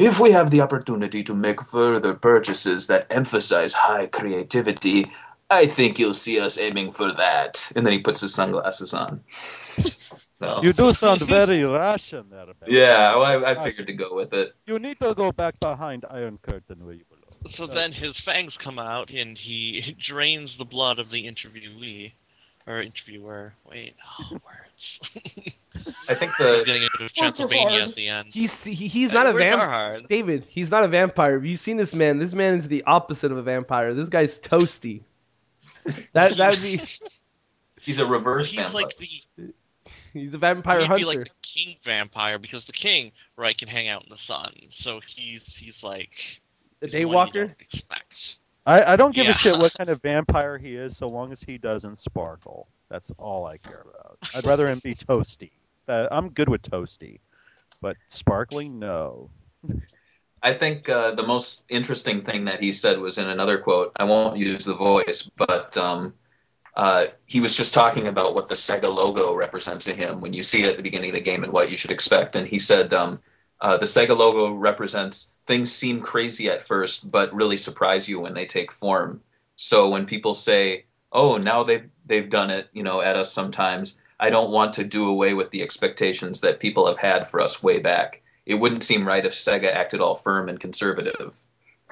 If 0.00 0.18
we 0.18 0.30
have 0.32 0.50
the 0.50 0.62
opportunity 0.62 1.22
to 1.24 1.34
make 1.34 1.62
further 1.62 2.14
purchases 2.14 2.86
that 2.88 3.06
emphasize 3.10 3.74
high 3.74 4.06
creativity, 4.06 5.06
I 5.50 5.66
think 5.66 5.98
you'll 5.98 6.14
see 6.14 6.40
us 6.40 6.56
aiming 6.58 6.92
for 6.92 7.12
that. 7.12 7.70
And 7.76 7.84
then 7.84 7.92
he 7.92 7.98
puts 8.00 8.20
his 8.22 8.34
sunglasses 8.34 8.94
on. 8.94 9.22
So, 10.38 10.60
You 10.62 10.72
do 10.72 10.92
sound 10.92 11.20
very 11.22 11.62
Russian 11.64 12.30
there. 12.30 12.46
Ben. 12.46 12.68
yeah, 12.68 13.14
well, 13.16 13.44
I, 13.44 13.52
I 13.52 13.54
figured 13.64 13.86
to 13.88 13.92
go 13.92 14.14
with 14.14 14.32
it. 14.32 14.54
You 14.66 14.78
need 14.78 14.98
to 15.00 15.14
go 15.14 15.32
back 15.32 15.60
behind 15.60 16.04
Iron 16.10 16.38
Curtain 16.42 16.84
where 16.84 16.94
you 16.94 17.04
belong. 17.10 17.52
So 17.54 17.64
Uh, 17.64 17.74
then 17.74 17.92
his 17.92 18.18
fangs 18.20 18.56
come 18.56 18.78
out 18.78 19.10
and 19.10 19.36
he 19.36 19.94
drains 19.98 20.56
the 20.56 20.64
blood 20.64 20.98
of 20.98 21.10
the 21.10 21.26
interviewee. 21.26 22.12
Or 22.66 22.80
interviewer. 22.80 23.54
Wait, 23.68 23.94
oh, 24.20 24.32
words. 24.32 24.59
I 26.08 26.14
think 26.14 26.32
He's 26.36 26.46
the 26.46 26.62
getting 26.66 26.82
into 26.82 26.98
Words 27.00 27.12
Transylvania 27.12 27.82
at 27.82 27.94
the 27.94 28.08
end. 28.08 28.32
He's 28.32 28.64
he, 28.64 28.74
he's 28.74 29.12
not 29.12 29.26
a 29.26 29.32
vampire. 29.32 30.00
David, 30.08 30.44
he's 30.48 30.70
not 30.70 30.84
a 30.84 30.88
vampire. 30.88 31.34
You've 31.34 31.44
you 31.46 31.56
seen 31.56 31.76
this 31.76 31.94
man? 31.94 32.18
This 32.18 32.34
man 32.34 32.54
is 32.56 32.68
the 32.68 32.82
opposite 32.84 33.30
of 33.32 33.38
a 33.38 33.42
vampire. 33.42 33.94
This 33.94 34.08
guy's 34.08 34.38
toasty. 34.40 35.02
That 36.12 36.36
that 36.36 36.50
would 36.50 36.62
be. 36.62 36.80
he's 37.80 37.98
a 37.98 38.06
reverse 38.06 38.50
He's 38.50 38.60
vampire. 38.60 38.82
like 38.82 38.96
the 38.98 39.52
He's 40.12 40.34
a 40.34 40.38
vampire 40.38 40.80
he'd 40.80 40.86
hunter. 40.88 40.98
be 40.98 41.04
like 41.18 41.24
the 41.24 41.30
king 41.42 41.76
vampire 41.84 42.38
because 42.38 42.64
the 42.66 42.72
king, 42.72 43.12
right, 43.36 43.56
can 43.56 43.68
hang 43.68 43.88
out 43.88 44.02
in 44.04 44.10
the 44.10 44.18
sun. 44.18 44.52
So 44.70 45.00
he's 45.06 45.56
he's 45.56 45.82
like 45.82 46.10
the 46.80 46.88
he's 46.88 47.06
one 47.06 47.28
daywalker. 47.28 47.54
Expect. 47.60 48.36
I, 48.66 48.92
I 48.92 48.96
don't 48.96 49.14
give 49.14 49.24
Yeah. 49.24 49.30
a 49.32 49.34
shit 49.34 49.58
what 49.58 49.72
kind 49.74 49.88
of 49.88 50.02
vampire 50.02 50.58
he 50.58 50.74
is, 50.74 50.96
so 50.96 51.08
long 51.08 51.32
as 51.32 51.40
he 51.42 51.56
doesn't 51.58 51.96
sparkle. 51.96 52.68
That's 52.90 53.10
all 53.18 53.46
I 53.46 53.56
care 53.58 53.84
about. 53.88 54.18
I'd 54.34 54.46
rather 54.46 54.68
him 54.68 54.80
be 54.82 54.94
toasty. 54.94 55.52
Uh, 55.88 56.08
I'm 56.10 56.30
good 56.30 56.48
with 56.48 56.62
toasty, 56.62 57.20
but 57.80 57.96
sparkling, 58.08 58.78
no. 58.78 59.30
I 60.42 60.54
think 60.54 60.88
uh, 60.88 61.12
the 61.12 61.26
most 61.26 61.66
interesting 61.68 62.24
thing 62.24 62.46
that 62.46 62.62
he 62.62 62.72
said 62.72 62.98
was 62.98 63.18
in 63.18 63.28
another 63.28 63.58
quote. 63.58 63.92
I 63.96 64.04
won't 64.04 64.38
use 64.38 64.64
the 64.64 64.74
voice, 64.74 65.30
but 65.36 65.76
um, 65.76 66.14
uh, 66.74 67.06
he 67.26 67.40
was 67.40 67.54
just 67.54 67.74
talking 67.74 68.06
about 68.06 68.34
what 68.34 68.48
the 68.48 68.54
Sega 68.54 68.92
logo 68.92 69.34
represents 69.34 69.84
to 69.84 69.94
him 69.94 70.20
when 70.20 70.32
you 70.32 70.42
see 70.42 70.62
it 70.62 70.70
at 70.70 70.76
the 70.76 70.82
beginning 70.82 71.10
of 71.10 71.14
the 71.14 71.20
game 71.20 71.44
and 71.44 71.52
what 71.52 71.70
you 71.70 71.76
should 71.76 71.90
expect. 71.90 72.36
And 72.36 72.46
he 72.46 72.58
said 72.58 72.94
um, 72.94 73.20
uh, 73.60 73.76
the 73.76 73.86
Sega 73.86 74.16
logo 74.16 74.52
represents 74.52 75.34
things 75.46 75.70
seem 75.72 76.00
crazy 76.00 76.48
at 76.48 76.62
first, 76.62 77.10
but 77.10 77.34
really 77.34 77.58
surprise 77.58 78.08
you 78.08 78.20
when 78.20 78.32
they 78.32 78.46
take 78.46 78.72
form. 78.72 79.20
So 79.56 79.90
when 79.90 80.06
people 80.06 80.32
say, 80.32 80.86
"Oh, 81.12 81.36
now 81.36 81.64
they've 81.64 81.88
they've 82.06 82.28
done 82.30 82.50
it," 82.50 82.68
you 82.72 82.82
know, 82.82 83.00
at 83.00 83.16
us 83.16 83.32
sometimes, 83.32 83.98
I 84.18 84.30
don't 84.30 84.50
want 84.50 84.74
to 84.74 84.84
do 84.84 85.08
away 85.08 85.34
with 85.34 85.50
the 85.50 85.62
expectations 85.62 86.40
that 86.42 86.60
people 86.60 86.86
have 86.86 86.98
had 86.98 87.28
for 87.28 87.40
us 87.40 87.62
way 87.62 87.78
back. 87.78 88.22
It 88.46 88.54
wouldn't 88.54 88.82
seem 88.82 89.06
right 89.06 89.24
if 89.24 89.32
Sega 89.32 89.72
acted 89.72 90.00
all 90.00 90.14
firm 90.14 90.48
and 90.48 90.58
conservative. 90.58 91.38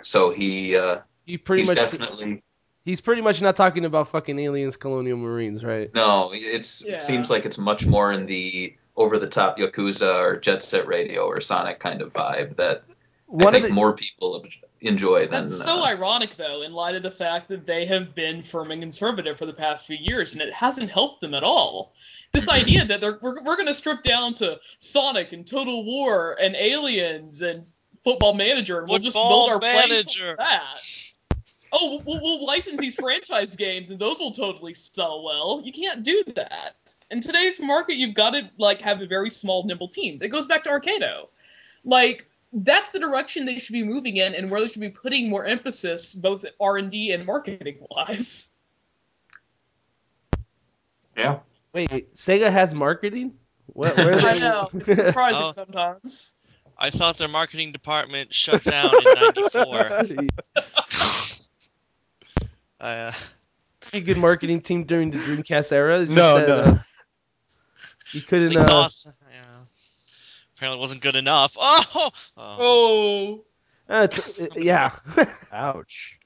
So 0.02 0.30
he 0.30 0.76
uh, 0.76 0.98
He 1.26 1.38
pretty 1.38 1.62
he's 1.62 1.68
much 1.68 1.76
definitely 1.76 2.42
he's 2.84 3.00
pretty 3.00 3.22
much 3.22 3.42
not 3.42 3.56
talking 3.56 3.84
about 3.84 4.08
fucking 4.08 4.38
aliens, 4.38 4.76
colonial 4.76 5.18
marines, 5.18 5.62
right? 5.64 5.92
no. 5.94 6.30
It's 6.32 6.84
Yeah. 6.86 6.96
it 6.96 7.04
seems 7.04 7.30
like 7.30 7.44
it's 7.44 7.58
much 7.58 7.86
more 7.86 8.12
in 8.12 8.26
the 8.26 8.74
over 8.96 9.18
the 9.18 9.28
top 9.28 9.58
Yakuza 9.58 10.18
or 10.20 10.36
Jet 10.40 10.62
Set 10.62 10.86
Radio 10.88 11.22
or 11.26 11.40
Sonic 11.40 11.78
kind 11.78 12.02
of 12.02 12.12
vibe 12.12 12.56
that 12.56 12.82
One 13.28 13.54
I 13.54 13.58
of 13.58 13.62
think 13.64 13.72
the 13.72 13.74
more 13.74 13.94
people 13.94 14.42
enjoy 14.80 15.26
than. 15.26 15.30
That's 15.44 15.62
so 15.62 15.82
uh, 15.82 15.86
ironic, 15.86 16.36
though, 16.36 16.62
in 16.62 16.72
light 16.72 16.94
of 16.94 17.02
the 17.02 17.10
fact 17.10 17.48
that 17.48 17.66
they 17.66 17.84
have 17.86 18.14
been 18.14 18.42
firm 18.42 18.70
and 18.70 18.80
conservative 18.80 19.36
for 19.38 19.44
the 19.44 19.52
past 19.52 19.86
few 19.86 19.98
years, 20.00 20.32
and 20.32 20.40
it 20.40 20.52
hasn't 20.54 20.90
helped 20.90 21.20
them 21.20 21.34
at 21.34 21.42
all. 21.44 21.92
This 22.32 22.46
Mhm. 22.46 22.52
idea 22.52 22.84
that 22.86 23.00
they're, 23.02 23.18
we're, 23.20 23.42
we're 23.42 23.56
going 23.56 23.66
to 23.68 23.74
strip 23.74 24.02
down 24.02 24.32
to 24.34 24.58
Sonic 24.78 25.32
and 25.34 25.46
Total 25.46 25.84
War 25.84 26.38
and 26.40 26.56
Aliens 26.56 27.42
and 27.42 27.62
Football 28.02 28.32
Manager, 28.34 28.78
and 28.80 28.88
we'll 28.88 28.98
just 28.98 29.16
Football 29.16 29.48
build 29.48 29.50
our 29.50 29.60
place 29.60 30.06
Manager. 30.06 30.30
on 30.30 30.36
that. 30.38 30.98
Oh, 31.70 32.02
we'll, 32.06 32.20
we'll 32.22 32.46
license 32.46 32.80
these 32.80 32.96
franchise 32.96 33.56
games, 33.56 33.90
and 33.90 33.98
those 33.98 34.18
will 34.20 34.30
totally 34.32 34.72
sell 34.72 35.22
well. 35.22 35.60
You 35.62 35.72
can't 35.72 36.02
do 36.02 36.24
that. 36.36 36.76
In 37.10 37.20
today's 37.20 37.60
market, 37.60 37.96
you've 37.96 38.14
got 38.14 38.30
to 38.30 38.48
like 38.56 38.80
have 38.80 39.02
a 39.02 39.06
very 39.06 39.28
small, 39.28 39.64
nimble 39.64 39.88
teams. 39.88 40.22
It 40.22 40.28
goes 40.28 40.46
back 40.46 40.62
to 40.62 40.70
Arkedo. 40.70 41.28
Like 41.84 42.24
that's 42.52 42.90
the 42.92 42.98
direction 42.98 43.44
they 43.44 43.58
should 43.58 43.72
be 43.74 43.82
moving 43.84 44.16
in 44.16 44.34
and 44.34 44.50
where 44.50 44.60
they 44.60 44.68
should 44.68 44.80
be 44.80 44.88
putting 44.90 45.28
more 45.28 45.44
emphasis 45.44 46.14
both 46.14 46.44
r&d 46.60 47.12
and 47.12 47.26
marketing 47.26 47.78
wise 47.90 48.54
yeah. 51.16 51.38
wait, 51.74 52.14
Sega 52.14 52.50
has 52.50 52.72
marketing. 52.74 53.32
What, 53.66 53.96
where 53.96 54.14
are 54.14 54.20
i 54.22 54.38
know 54.38 54.68
it's 54.72 54.96
surprising 54.96 55.46
Oh. 55.46 55.50
sometimes 55.50 56.34
I 56.80 56.90
thought 56.90 57.18
their 57.18 57.26
marketing 57.28 57.72
department 57.72 58.32
shut 58.32 58.62
down 58.62 58.94
in 58.94 59.02
'94. 59.14 59.88
I, 62.80 62.92
uh, 62.94 63.12
Pretty 63.80 64.06
good 64.06 64.16
marketing 64.18 64.60
team 64.60 64.84
during 64.84 65.10
the 65.10 65.18
Dreamcast 65.18 65.72
era. 65.72 65.98
It's 65.98 66.06
just 66.06 66.16
No, 66.16 66.38
that, 66.38 66.48
no. 66.48 66.60
uh, 66.74 66.78
you 68.12 68.22
couldn't. 68.22 68.52
they 68.52 68.60
Uh, 68.60 68.66
thought, 68.68 68.92
yeah, 69.04 69.10
apparently 70.58 70.80
wasn't 70.80 71.00
good 71.00 71.16
enough. 71.16 71.56
Oh, 71.60 72.10
oh. 72.36 72.56
oh 72.60 73.44
uh, 73.88 74.02
it's- 74.04 74.40
uh, 74.40 74.48
yeah. 74.56 74.92
Ouch. 75.52 76.18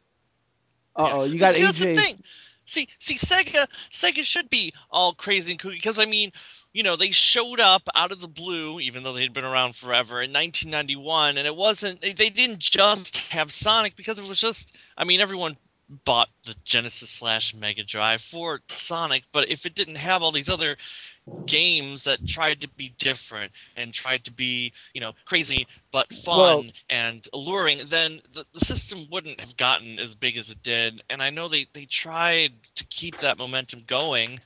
Uh 0.97 1.11
oh, 1.13 1.25
you 1.25 1.39
got 1.39 1.55
See, 1.55 1.63
that's 1.63 1.79
the 1.79 1.87
AJ. 1.89 1.97
thing. 1.97 2.23
See, 2.67 2.89
see, 2.99 3.15
Sega, 3.17 3.67
Sega 3.93 4.25
should 4.25 4.49
be 4.51 4.73
all 4.91 5.15
crazy 5.15 5.53
and 5.53 5.61
kooky 5.61 5.73
because 5.75 5.99
I 5.99 6.07
mean, 6.07 6.33
you 6.73 6.83
know, 6.83 6.97
they 6.97 7.11
showed 7.11 7.61
up 7.61 7.83
out 7.95 8.13
of 8.13 8.21
the 8.21 8.29
blue, 8.29 8.81
even 8.81 9.03
though 9.03 9.13
they'd 9.13 9.33
been 9.33 9.45
around 9.45 9.77
forever 9.77 10.23
in 10.23 10.33
1991, 10.33 11.39
and 11.39 11.47
it 11.47 11.55
wasn't. 11.55 12.01
They 12.01 12.13
they 12.13 12.31
didn't 12.31 12.59
just 12.59 13.19
have 13.19 13.51
Sonic 13.53 13.97
because 13.97 14.19
it 14.19 14.27
was 14.29 14.41
just. 14.41 14.77
I 14.97 15.05
mean, 15.05 15.21
everyone 15.21 15.57
bought 16.05 16.29
the 16.47 16.55
Genesis 16.65 17.11
slash 17.11 17.55
Mega 17.55 17.85
Drive 17.85 18.23
for 18.23 18.61
Sonic, 18.71 19.25
but 19.33 19.51
if 19.51 19.67
it 19.67 19.75
didn't 19.75 19.97
have 19.97 20.23
all 20.23 20.33
these 20.33 20.49
other 20.49 20.77
games 21.47 22.05
that 22.05 22.27
tried 22.27 22.61
to 22.63 22.69
be 22.69 22.95
different 22.99 23.53
and 23.77 23.95
tried 23.95 24.25
to 24.25 24.33
be, 24.33 24.73
you 24.93 25.01
know, 25.01 25.13
crazy 25.25 25.67
but 25.93 26.13
fun 26.13 26.37
Well- 26.37 26.65
and 26.91 27.27
alluring, 27.33 27.89
then 27.89 28.21
the, 28.35 28.45
the 28.55 28.65
system 28.65 29.07
wouldn't 29.11 29.41
have 29.41 29.57
gotten 29.57 29.99
as 29.99 30.15
big 30.15 30.37
as 30.37 30.51
it 30.51 30.63
did. 30.63 31.03
And 31.09 31.23
I 31.23 31.31
know 31.31 31.49
they, 31.49 31.69
they 31.73 31.87
tried 31.87 32.53
to 32.77 32.85
keep 32.85 33.19
that 33.21 33.39
momentum 33.39 33.85
going 33.87 34.41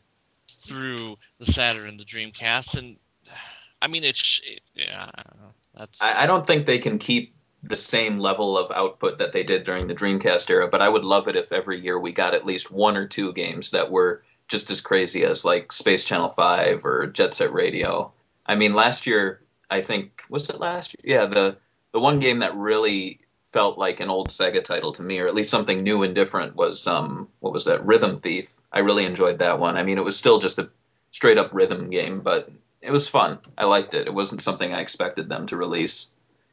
through 0.66 1.16
the 1.38 1.46
Saturn 1.46 1.88
and 1.88 2.00
the 2.00 2.04
Dreamcast, 2.04 2.76
and 2.76 2.96
I 3.82 3.88
mean, 3.88 4.04
it's 4.04 4.40
it, 4.44 4.62
yeah, 4.74 5.10
I 5.14 5.22
don't 5.22 5.42
know. 5.42 5.52
That's 5.76 6.00
I, 6.00 6.24
I 6.24 6.26
don't 6.26 6.46
think 6.46 6.66
they 6.66 6.78
can 6.78 6.98
keep 6.98 7.34
the 7.62 7.76
same 7.76 8.18
level 8.18 8.56
of 8.56 8.70
output 8.70 9.18
that 9.18 9.32
they 9.32 9.42
did 9.42 9.64
during 9.64 9.86
the 9.86 9.94
Dreamcast 9.94 10.48
era, 10.50 10.68
but 10.68 10.82
I 10.82 10.88
would 10.88 11.04
love 11.04 11.28
it 11.28 11.36
if 11.36 11.52
every 11.52 11.80
year 11.80 11.98
we 11.98 12.12
got 12.12 12.34
at 12.34 12.46
least 12.46 12.70
one 12.70 12.96
or 12.96 13.06
two 13.06 13.32
games 13.32 13.70
that 13.72 13.90
were 13.90 14.22
just 14.48 14.70
as 14.70 14.80
crazy 14.80 15.24
as 15.24 15.44
like 15.44 15.72
Space 15.72 16.04
Channel 16.04 16.30
5 16.30 16.84
or 16.84 17.06
Jet 17.06 17.34
Set 17.34 17.52
Radio. 17.52 18.12
I 18.46 18.54
mean, 18.54 18.74
last 18.74 19.06
year, 19.06 19.42
I 19.70 19.80
think, 19.80 20.22
was 20.28 20.48
it 20.48 20.60
last 20.60 20.94
year? 20.94 21.18
Yeah, 21.18 21.26
the, 21.26 21.56
the 21.92 22.00
one 22.00 22.20
game 22.20 22.40
that 22.40 22.56
really 22.56 23.20
felt 23.42 23.78
like 23.78 24.00
an 24.00 24.10
old 24.10 24.28
Sega 24.28 24.62
title 24.62 24.92
to 24.92 25.02
me, 25.02 25.18
or 25.18 25.26
at 25.26 25.34
least 25.34 25.50
something 25.50 25.82
new 25.82 26.02
and 26.02 26.14
different, 26.14 26.54
was, 26.54 26.86
um, 26.86 27.28
what 27.40 27.52
was 27.52 27.64
that? 27.64 27.84
Rhythm 27.84 28.20
Thief. 28.20 28.54
I 28.72 28.80
really 28.80 29.04
enjoyed 29.04 29.38
that 29.38 29.58
one. 29.58 29.76
I 29.76 29.82
mean, 29.82 29.98
it 29.98 30.04
was 30.04 30.16
still 30.16 30.38
just 30.38 30.58
a 30.58 30.68
straight 31.10 31.38
up 31.38 31.50
rhythm 31.52 31.90
game, 31.90 32.20
but 32.20 32.50
it 32.82 32.92
was 32.92 33.08
fun. 33.08 33.38
I 33.58 33.64
liked 33.64 33.94
it. 33.94 34.06
It 34.06 34.14
wasn't 34.14 34.42
something 34.42 34.72
I 34.72 34.80
expected 34.80 35.28
them 35.28 35.46
to 35.46 35.56
release. 35.56 36.08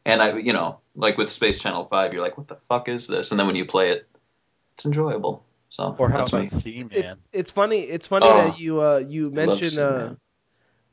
And 0.05 0.21
I, 0.21 0.37
you 0.37 0.53
know, 0.53 0.79
like 0.95 1.17
with 1.17 1.31
Space 1.31 1.61
Channel 1.61 1.83
Five, 1.83 2.13
you're 2.13 2.23
like, 2.23 2.37
what 2.37 2.47
the 2.47 2.57
fuck 2.67 2.89
is 2.89 3.07
this? 3.07 3.31
And 3.31 3.39
then 3.39 3.47
when 3.47 3.55
you 3.55 3.65
play 3.65 3.91
it, 3.91 4.07
it's 4.75 4.85
enjoyable. 4.85 5.43
So 5.73 5.95
Or 5.97 6.07
how 6.07 6.19
that's 6.19 6.33
me. 6.33 6.47
about 6.49 6.63
C 6.63 6.85
It's 6.91 7.09
man? 7.09 7.17
it's 7.31 7.49
funny. 7.49 7.79
It's 7.79 8.05
funny 8.05 8.27
Oh. 8.29 8.47
that 8.49 8.59
you 8.59 8.79
uh 8.83 8.97
you 8.99 9.25
I 9.25 9.29
mentioned 9.29 9.71
seeing 9.71 9.83
uh 9.85 10.15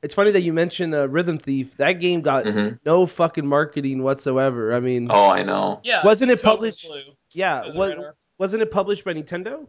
it's 0.02 0.14
funny 0.14 0.30
that 0.30 0.40
you 0.40 0.54
mentioned 0.54 0.94
uh, 0.94 1.06
Rhythm 1.06 1.36
Thief. 1.36 1.76
That 1.76 1.94
game 2.00 2.22
got 2.22 2.46
Mhm. 2.46 2.78
no 2.86 3.04
fucking 3.04 3.46
marketing 3.46 4.02
whatsoever. 4.02 4.72
I 4.72 4.80
mean, 4.80 5.08
Oh, 5.10 5.28
I 5.28 5.42
know. 5.42 5.80
yeah 5.84 6.02
Wasn't 6.02 6.30
it 6.30 6.42
published- 6.42 6.86
flew 6.86 7.02
yeah, 7.32 7.76
was 7.76 7.90
radar. 7.90 8.14
wasn't 8.38 8.62
it 8.62 8.70
published 8.70 9.04
by 9.04 9.12
Nintendo? 9.12 9.66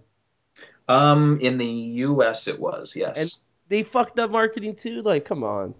Um, 0.87 1.39
in 1.41 1.57
the 1.57 1.65
U.S., 2.07 2.47
it 2.47 2.57
was 2.57 2.95
yes. 2.95 3.17
And- 3.19 3.35
They 3.67 3.83
fucked 3.83 4.17
up 4.17 4.31
marketing 4.31 4.75
too. 4.77 5.01
Like, 5.01 5.25
come 5.25 5.43
on. 5.43 5.75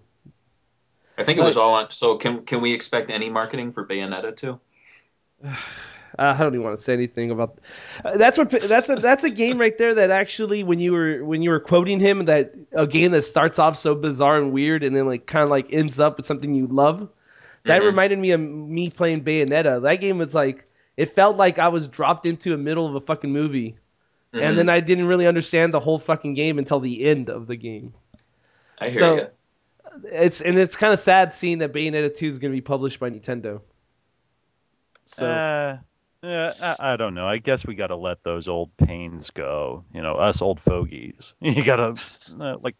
I 1.16 1.24
think 1.24 1.38
it 1.38 1.42
was 1.44 1.56
all 1.56 1.72
on. 1.72 1.90
So 1.90 2.16
can 2.18 2.44
can 2.44 2.60
we 2.60 2.74
expect 2.74 3.10
any 3.10 3.30
marketing 3.30 3.72
for 3.72 3.86
Bayonetta 3.86 4.36
too? 4.36 4.60
Uh, 6.18 6.34
I 6.34 6.38
don't 6.38 6.54
even 6.54 6.64
want 6.64 6.78
to 6.78 6.84
say 6.84 6.92
anything 6.92 7.30
about. 7.30 7.58
Uh, 8.04 8.16
that's 8.16 8.36
what 8.36 8.50
that's 8.50 8.88
a 8.90 8.96
that's 8.96 9.24
a 9.24 9.30
game 9.30 9.58
right 9.58 9.76
there 9.78 9.94
that 9.94 10.10
actually 10.10 10.62
when 10.62 10.78
you 10.78 10.92
were 10.92 11.24
when 11.24 11.42
you 11.42 11.50
were 11.50 11.60
quoting 11.60 12.00
him 12.00 12.26
that 12.26 12.54
a 12.72 12.86
game 12.86 13.12
that 13.12 13.22
starts 13.22 13.58
off 13.58 13.76
so 13.78 13.94
bizarre 13.94 14.38
and 14.38 14.52
weird 14.52 14.82
and 14.84 14.94
then 14.94 15.06
like 15.06 15.26
kind 15.26 15.42
of 15.44 15.48
like 15.50 15.72
ends 15.72 15.98
up 15.98 16.16
with 16.18 16.26
something 16.26 16.54
you 16.54 16.66
love. 16.66 17.08
That 17.64 17.82
Mhm. 17.82 17.86
reminded 17.86 18.18
me 18.18 18.30
of 18.32 18.40
me 18.40 18.90
playing 18.90 19.24
Bayonetta. 19.24 19.82
That 19.82 19.96
game 20.00 20.18
was 20.18 20.34
like 20.34 20.66
it 20.96 21.14
felt 21.14 21.36
like 21.36 21.58
I 21.58 21.68
was 21.68 21.88
dropped 21.88 22.26
into 22.26 22.50
the 22.50 22.58
middle 22.58 22.86
of 22.86 22.94
a 22.94 23.00
fucking 23.00 23.32
movie, 23.32 23.76
Mhm. 24.34 24.42
and 24.42 24.58
then 24.58 24.68
I 24.68 24.80
didn't 24.80 25.06
really 25.06 25.26
understand 25.26 25.72
the 25.72 25.80
whole 25.80 25.98
fucking 25.98 26.34
game 26.34 26.58
until 26.58 26.80
the 26.80 27.04
end 27.06 27.30
of 27.30 27.46
the 27.46 27.56
game. 27.56 27.94
I 28.78 28.88
hear 28.90 28.98
so- 28.98 29.14
you. 29.14 29.26
It's 30.10 30.40
and 30.40 30.58
it's 30.58 30.74
kind 30.76 30.92
of 30.92 30.98
sad 30.98 31.32
seeing 31.34 31.58
that 31.58 31.72
Bayonetta 31.72 32.14
2 32.14 32.26
is 32.28 32.38
going 32.38 32.50
to 32.50 32.56
be 32.56 32.60
published 32.62 32.98
by 33.00 33.10
Nintendo. 33.10 33.60
So 35.04 35.26
Uh, 35.26 35.78
yeah, 36.22 36.52
I, 36.60 36.92
I 36.92 36.96
don't 36.96 37.14
know. 37.14 37.26
I 37.26 37.38
guess 37.38 37.64
we 37.66 37.74
got 37.74 37.88
to 37.88 37.96
let 37.96 38.22
those 38.22 38.48
old 38.48 38.76
pains 38.76 39.30
go. 39.34 39.84
You 39.92 40.02
know, 40.02 40.14
us 40.14 40.40
old 40.40 40.60
fogies. 40.60 41.34
You 41.40 41.64
got 41.64 41.76
to 41.76 42.02
uh, 42.40 42.56
like 42.62 42.76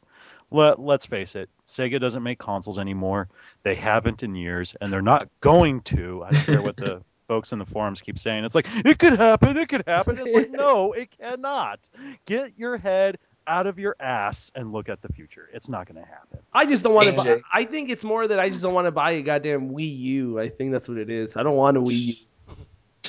let 0.50 0.78
let's 0.78 1.06
face 1.06 1.34
it. 1.34 1.48
Sega 1.68 2.00
doesn't 2.00 2.22
make 2.22 2.38
consoles 2.38 2.78
anymore. 2.78 3.28
They 3.62 3.74
haven't 3.74 4.22
in 4.22 4.34
years, 4.34 4.76
and 4.80 4.92
they're 4.92 5.02
not 5.02 5.28
going 5.40 5.80
to. 5.82 6.22
I 6.24 6.30
don't 6.30 6.44
care 6.44 6.62
what 6.62 6.76
the 6.76 7.02
folks 7.28 7.52
in 7.52 7.58
the 7.58 7.66
forums 7.66 8.00
keep 8.00 8.18
saying. 8.18 8.44
It's 8.44 8.54
like 8.54 8.66
it 8.70 8.98
could 8.98 9.18
happen. 9.18 9.56
It 9.56 9.68
could 9.68 9.84
happen. 9.86 10.18
It's 10.18 10.32
like 10.32 10.50
no, 10.50 10.92
it 10.92 11.10
cannot. 11.18 11.80
Get 12.26 12.52
your 12.56 12.76
head 12.76 13.18
out 13.46 13.66
of 13.66 13.78
your 13.78 13.96
ass 13.98 14.52
and 14.54 14.72
look 14.72 14.88
at 14.88 15.02
the 15.02 15.08
future. 15.12 15.48
It's 15.52 15.68
not 15.68 15.86
going 15.86 16.00
to 16.00 16.08
happen. 16.08 16.38
I 16.52 16.64
just 16.66 16.84
don't 16.84 16.94
want 16.94 17.08
to 17.08 17.14
buy. 17.14 17.40
I 17.52 17.64
think 17.64 17.90
it's 17.90 18.04
more 18.04 18.28
that 18.28 18.38
I 18.38 18.48
just 18.50 18.62
don't 18.62 18.74
want 18.74 18.86
to 18.86 18.92
buy 18.92 19.12
a 19.12 19.22
goddamn 19.22 19.70
Wii 19.70 19.98
U. 19.98 20.38
I 20.38 20.48
think 20.48 20.72
that's 20.72 20.88
what 20.88 20.98
it 20.98 21.10
is. 21.10 21.36
I 21.36 21.42
don't 21.42 21.56
want 21.56 21.76
a 21.76 21.80
Wii 21.80 22.08
U. 22.08 22.14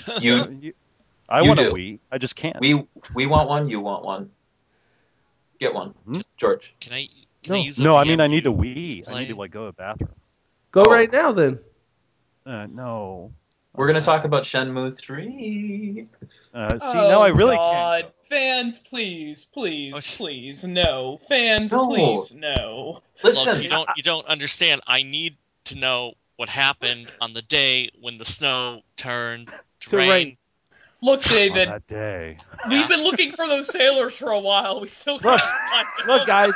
You, 0.21 0.57
You- 0.61 0.73
I 1.29 1.41
You 1.41 1.47
want 1.47 1.59
do. 1.59 1.69
a 1.69 1.73
Wii. 1.73 1.99
I 2.11 2.17
just 2.17 2.35
can't. 2.35 2.59
we, 2.59 2.85
we 3.15 3.25
want 3.25 3.49
one. 3.49 3.69
You 3.69 3.79
want 3.79 4.03
one. 4.03 4.29
Get 5.59 5.73
one, 5.73 5.89
Hmm? 6.05 6.21
George. 6.37 6.73
Can 6.79 6.93
I? 6.93 7.07
Can 7.43 7.53
I 7.55 7.57
no, 7.59 7.63
use 7.63 7.79
a 7.79 7.83
no. 7.83 7.95
I 7.95 8.03
mean, 8.03 8.19
I 8.21 8.27
need 8.27 8.45
a 8.45 8.49
VMU 8.49 9.03
Wii. 9.05 9.07
I 9.07 9.19
need 9.19 9.29
to 9.29 9.35
like 9.35 9.51
go 9.51 9.61
to 9.65 9.65
the 9.67 9.73
bathroom. 9.73 10.09
Go 10.71 10.83
Oh. 10.85 10.91
right 10.91 11.11
now 11.11 11.31
then. 11.31 11.59
Uh, 12.45 12.67
no. 12.69 13.31
We're 13.75 13.87
gonna 13.87 14.01
talk 14.01 14.25
about 14.25 14.43
Shenmue 14.43 14.95
Three. 14.97 16.07
Uh, 16.53 16.69
see, 16.69 16.77
oh, 16.81 17.09
now 17.09 17.21
I 17.23 17.29
really 17.29 17.55
God. 17.55 18.01
can't. 18.03 18.13
Fans, 18.23 18.77
please, 18.79 19.45
please, 19.45 19.95
Okay. 19.97 20.15
please, 20.15 20.63
no. 20.65 21.17
Fans, 21.17 21.71
No. 21.71 21.87
please, 21.87 22.35
no. 22.35 23.01
Look, 23.23 23.33
Listen, 23.35 23.63
you 23.63 23.69
don't 23.69 23.89
you 23.95 24.03
don't 24.03 24.27
understand. 24.27 24.81
I 24.85 25.01
need 25.03 25.37
to 25.65 25.75
know 25.75 26.13
what 26.35 26.49
happened 26.49 27.07
on 27.21 27.33
the 27.33 27.41
day 27.41 27.89
when 27.99 28.17
the 28.17 28.25
snow 28.25 28.81
turned 28.97 29.51
to, 29.83 29.89
To 29.91 29.97
rain. 29.97 30.09
rain. 30.09 30.37
Look, 31.01 31.21
David, 31.23 31.67
that 31.67 31.87
day. 31.87 32.37
we've 32.69 32.87
been 32.87 33.03
looking 33.03 33.33
for 33.33 33.45
those 33.47 33.67
sailors 33.69 34.17
for 34.17 34.29
a 34.29 34.39
while. 34.39 34.79
We 34.79 34.87
still 34.87 35.15
Look, 35.15 35.23
can't 35.23 35.41
find 35.41 35.87
them. 35.97 36.07
Look, 36.07 36.27
guys, 36.27 36.55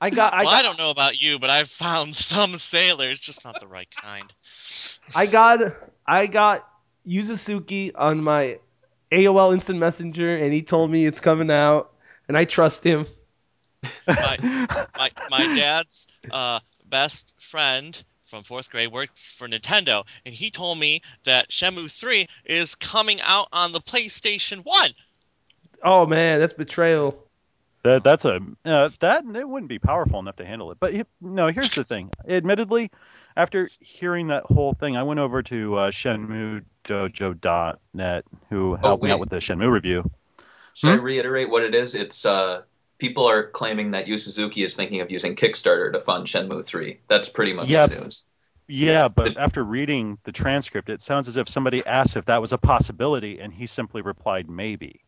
I 0.00 0.10
got 0.10 0.32
I 0.32 0.44
well, 0.44 0.52
got 0.52 0.54
I 0.54 0.62
don't 0.62 0.78
know 0.78 0.90
about 0.90 1.20
you, 1.20 1.38
but 1.38 1.50
I've 1.50 1.70
found 1.70 2.14
some 2.14 2.56
sailors, 2.56 3.18
just 3.18 3.44
not 3.44 3.58
the 3.60 3.66
right 3.66 3.88
kind. 3.90 4.32
I 5.14 5.26
got 5.26 5.60
I 6.06 6.26
got 6.26 6.68
Yu 7.04 7.24
Suzuki 7.24 7.94
on 7.94 8.22
my 8.22 8.58
AOL 9.10 9.52
Instant 9.54 9.78
Messenger, 9.78 10.36
and 10.36 10.52
he 10.52 10.62
told 10.62 10.90
me 10.90 11.04
it's 11.04 11.20
coming 11.20 11.50
out, 11.50 11.92
and 12.28 12.36
I 12.36 12.44
trust 12.44 12.84
him. 12.84 13.06
My 14.06 14.38
my, 14.96 15.10
my 15.30 15.54
dad's 15.56 16.06
uh, 16.30 16.60
best 16.86 17.34
friend 17.38 18.02
from 18.34 18.42
fourth 18.42 18.68
grade 18.68 18.90
works 18.90 19.32
for 19.38 19.46
Nintendo, 19.46 20.02
and 20.26 20.34
he 20.34 20.50
told 20.50 20.76
me 20.76 21.00
that 21.24 21.50
Shenmue 21.50 21.88
3 21.88 22.26
is 22.44 22.74
coming 22.74 23.20
out 23.20 23.46
on 23.52 23.70
the 23.70 23.80
PlayStation 23.80 24.64
1. 24.64 24.92
Oh 25.84 26.04
man, 26.04 26.40
that's 26.40 26.52
betrayal. 26.52 27.16
That 27.84 28.02
that's 28.02 28.24
a 28.24 28.40
uh, 28.64 28.90
that 28.98 29.22
it 29.36 29.48
wouldn't 29.48 29.68
be 29.68 29.78
powerful 29.78 30.18
enough 30.18 30.34
to 30.36 30.44
handle 30.44 30.72
it. 30.72 30.78
But 30.80 30.94
he- 30.94 31.04
no, 31.20 31.46
here's 31.46 31.70
the 31.70 31.84
thing. 31.84 32.10
Admittedly, 32.28 32.90
after 33.36 33.70
hearing 33.78 34.26
that 34.28 34.42
whole 34.46 34.72
thing, 34.72 34.96
I 34.96 35.04
went 35.04 35.20
over 35.20 35.40
to 35.44 35.76
uh, 35.76 35.90
ShenmueDojo.net, 35.92 38.24
who 38.50 38.74
helped 38.74 39.04
me 39.04 39.10
out 39.10 39.20
with 39.20 39.30
the 39.30 39.36
Shenmue 39.36 39.70
review. 39.70 40.10
Should 40.74 40.90
I 40.90 40.94
Hmm? 40.94 41.04
reiterate 41.04 41.50
what 41.50 41.62
it 41.62 41.76
is? 41.76 41.94
It's 41.94 42.26
uh, 42.26 42.62
people 42.98 43.28
are 43.28 43.44
claiming 43.50 43.90
that 43.92 44.08
Yu 44.08 44.18
Suzuki 44.18 44.62
is 44.62 44.76
thinking 44.76 45.00
of 45.00 45.10
using 45.10 45.34
Kickstarter 45.36 45.92
to 45.92 46.00
fund 46.00 46.26
Shenmue 46.26 46.64
3. 46.64 47.00
That's 47.08 47.28
pretty 47.28 47.52
much 47.52 47.68
Yeah. 47.68 47.86
the 47.86 47.96
news. 48.00 48.26
Yeah, 48.66 49.08
but 49.08 49.36
after 49.36 49.62
reading 49.62 50.16
the 50.24 50.32
transcript, 50.32 50.88
it 50.88 51.02
sounds 51.02 51.28
as 51.28 51.36
if 51.36 51.48
somebody 51.50 51.84
asked 51.84 52.16
if 52.16 52.24
that 52.26 52.40
was 52.40 52.52
a 52.54 52.58
possibility, 52.58 53.38
and 53.40 53.52
he 53.52 53.66
simply 53.66 54.00
replied 54.00 54.48
maybe. 54.48 55.02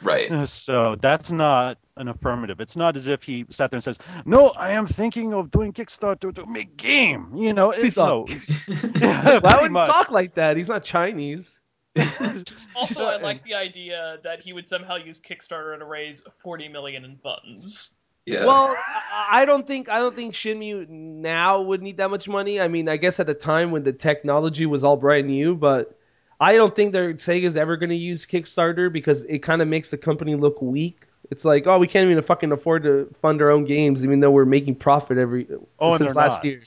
Right. 0.00 0.30
Uh, 0.30 0.46
So 0.46 0.96
that's 1.00 1.30
not 1.32 1.78
an 1.96 2.08
affirmative. 2.08 2.60
It's 2.60 2.76
not 2.76 2.96
as 2.96 3.06
if 3.06 3.22
he 3.22 3.46
sat 3.50 3.70
there 3.70 3.78
and 3.78 3.82
says, 3.84 3.98
"No, 4.24 4.50
I 4.50 4.72
am 4.72 4.86
thinking 4.86 5.32
of 5.34 5.50
doing 5.50 5.72
Kickstarter 5.72 6.34
to 6.34 6.46
make 6.46 6.76
game." 6.76 7.32
You 7.36 7.52
know, 7.52 7.72
Please 7.72 7.86
it's 7.86 7.96
no. 7.96 8.26
Why 8.98 9.58
would 9.62 9.70
he 9.70 9.74
talk 9.74 10.10
like 10.10 10.34
that? 10.34 10.56
He's 10.56 10.68
not 10.68 10.84
Chinese. 10.84 11.60
Also, 12.76 13.04
I 13.08 13.16
like 13.16 13.44
the 13.44 13.54
idea 13.54 14.18
that 14.24 14.40
he 14.40 14.52
would 14.52 14.66
somehow 14.68 14.96
use 14.96 15.20
Kickstarter 15.20 15.78
to 15.78 15.84
raise 15.84 16.20
40 16.20 16.68
million 16.68 17.04
in 17.04 17.16
funds. 17.18 18.00
Yeah. 18.26 18.44
Well, 18.46 18.74
I 18.76 19.42
I 19.42 19.44
don't 19.44 19.66
think 19.66 19.88
I 19.88 19.98
don't 19.98 20.14
think 20.14 20.34
Shenmue 20.34 20.88
now 20.88 21.60
would 21.60 21.82
need 21.82 21.98
that 21.98 22.10
much 22.10 22.26
money. 22.26 22.60
I 22.60 22.68
mean, 22.68 22.88
I 22.88 22.96
guess 22.96 23.20
at 23.20 23.26
the 23.26 23.34
time 23.34 23.70
when 23.70 23.84
the 23.84 23.92
technology 23.92 24.66
was 24.66 24.82
all 24.82 24.96
brand 24.96 25.26
new, 25.26 25.54
but 25.54 25.96
I 26.40 26.54
don't 26.54 26.74
think 26.74 26.92
that 26.94 27.18
Sega's 27.18 27.56
ever 27.56 27.76
going 27.76 27.90
to 27.90 27.96
use 27.96 28.26
Kickstarter 28.26 28.92
because 28.92 29.24
it 29.24 29.38
kind 29.40 29.62
of 29.62 29.68
makes 29.68 29.90
the 29.90 29.98
company 29.98 30.34
look 30.34 30.60
weak. 30.60 31.02
It's 31.30 31.44
like, 31.44 31.66
oh, 31.66 31.78
we 31.78 31.86
can't 31.86 32.10
even 32.10 32.22
fucking 32.24 32.50
afford 32.52 32.82
to 32.84 33.14
fund 33.22 33.40
our 33.40 33.50
own 33.50 33.64
games, 33.66 34.04
even 34.04 34.20
though 34.20 34.30
we're 34.30 34.44
making 34.44 34.76
profit 34.76 35.16
every 35.18 35.46
Oh, 35.78 35.96
since 35.96 36.14
last 36.14 36.38
not. 36.38 36.44
year. 36.44 36.62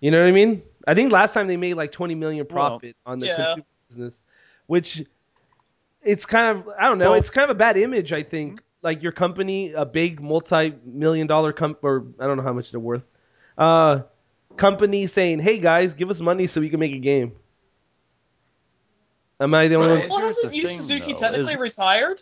You 0.00 0.10
know 0.10 0.20
what 0.20 0.28
I 0.28 0.32
mean? 0.32 0.62
I 0.90 0.94
think 0.94 1.12
last 1.12 1.34
time 1.34 1.46
they 1.46 1.56
made 1.56 1.74
like 1.74 1.92
20 1.92 2.16
million 2.16 2.44
Well, 2.50 2.52
profit 2.80 2.96
on 3.06 3.20
the 3.20 3.26
yeah. 3.26 3.36
consumer 3.36 3.66
business, 3.88 4.24
which 4.66 5.04
it's 6.02 6.26
kind 6.26 6.58
of 6.58 6.68
I 6.76 6.88
don't 6.88 6.98
know, 6.98 7.10
Well- 7.10 7.18
it's 7.20 7.30
kind 7.30 7.44
of 7.48 7.54
a 7.54 7.58
bad 7.58 7.76
image. 7.76 8.12
I 8.12 8.24
think 8.24 8.60
like 8.82 9.00
your 9.02 9.12
company, 9.12 9.72
a 9.72 9.86
big 9.86 10.20
multi-million 10.20 11.28
dollar 11.28 11.52
comp 11.52 11.78
or 11.84 12.06
I 12.18 12.26
don't 12.26 12.36
know 12.38 12.42
how 12.42 12.52
much 12.52 12.72
they're 12.72 12.80
worth, 12.80 13.04
uh, 13.56 14.00
company 14.56 15.06
saying, 15.06 15.38
"Hey 15.38 15.58
guys, 15.58 15.94
give 15.94 16.10
us 16.10 16.20
money 16.20 16.48
so 16.48 16.60
we 16.60 16.70
can 16.70 16.80
make 16.80 16.92
a 16.92 16.98
game." 16.98 17.36
Am 19.38 19.54
I 19.54 19.68
the 19.68 19.76
only 19.76 19.88
Right. 19.92 20.00
one? 20.00 20.08
Well, 20.08 20.18
Here's 20.18 20.36
hasn't 20.38 20.52
the 20.52 20.58
Yu 20.58 20.66
Suzuki 20.66 21.12
though, 21.12 21.18
technically 21.20 21.52
is- 21.54 21.60
retired? 21.60 22.20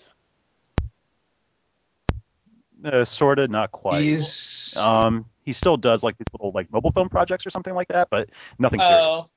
Uh, 2.85 3.05
sort 3.05 3.39
of, 3.39 3.51
not 3.51 3.73
quite. 3.73 4.03
He's 4.03 4.77
Um, 4.77 5.25
he 5.49 5.55
still 5.55 5.79
does 5.79 6.05
like 6.05 6.19
these 6.19 6.35
little 6.39 6.53
like 6.55 6.73
mobile 6.73 6.93
film 6.99 7.17
projects 7.17 7.57
or 7.57 7.57
something 7.57 7.75
like 7.81 7.97
that, 7.97 8.11
but 8.19 8.39
nothing 8.69 8.83
serious. 8.83 9.25
Oh, 9.25 9.31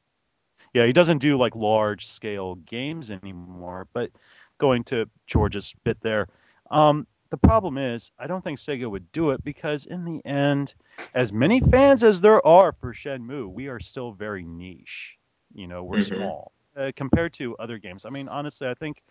Yeah, 0.73 0.85
he 0.87 0.93
doesn't 0.93 1.19
do 1.19 1.37
like 1.37 1.55
large 1.55 2.07
scale 2.07 2.55
games 2.55 3.11
anymore. 3.11 3.87
But 3.93 4.11
going 4.59 4.83
to 4.85 5.09
George's 5.27 5.73
bit 5.85 5.99
there, 6.01 6.27
um, 6.71 7.07
the 7.29 7.37
problem 7.37 7.77
is 7.77 8.11
I 8.19 8.27
don't 8.27 8.43
think 8.43 8.59
Sega 8.59 8.89
would 8.89 9.11
do 9.13 9.31
it 9.31 9.43
because 9.43 9.85
in 9.85 10.05
the 10.05 10.25
end, 10.25 10.75
as 11.13 11.31
many 11.33 11.61
fans 11.61 12.03
as 12.03 12.21
there 12.21 12.45
are 12.45 12.73
for 12.73 12.93
Shenmue, 12.93 13.51
we 13.51 13.67
are 13.67 13.79
still 13.79 14.11
very 14.11 14.43
niche. 14.43 15.17
You 15.53 15.67
know, 15.67 15.83
we're 15.83 15.99
Mhm. 15.99 16.09
small 16.09 16.51
uh, 16.77 16.91
compared 16.95 17.33
to 17.35 17.55
other 17.57 17.77
games. 17.77 18.05
I 18.05 18.09
mean, 18.09 18.27
honestly, 18.27 18.67
I 18.67 18.75
think 18.75 19.01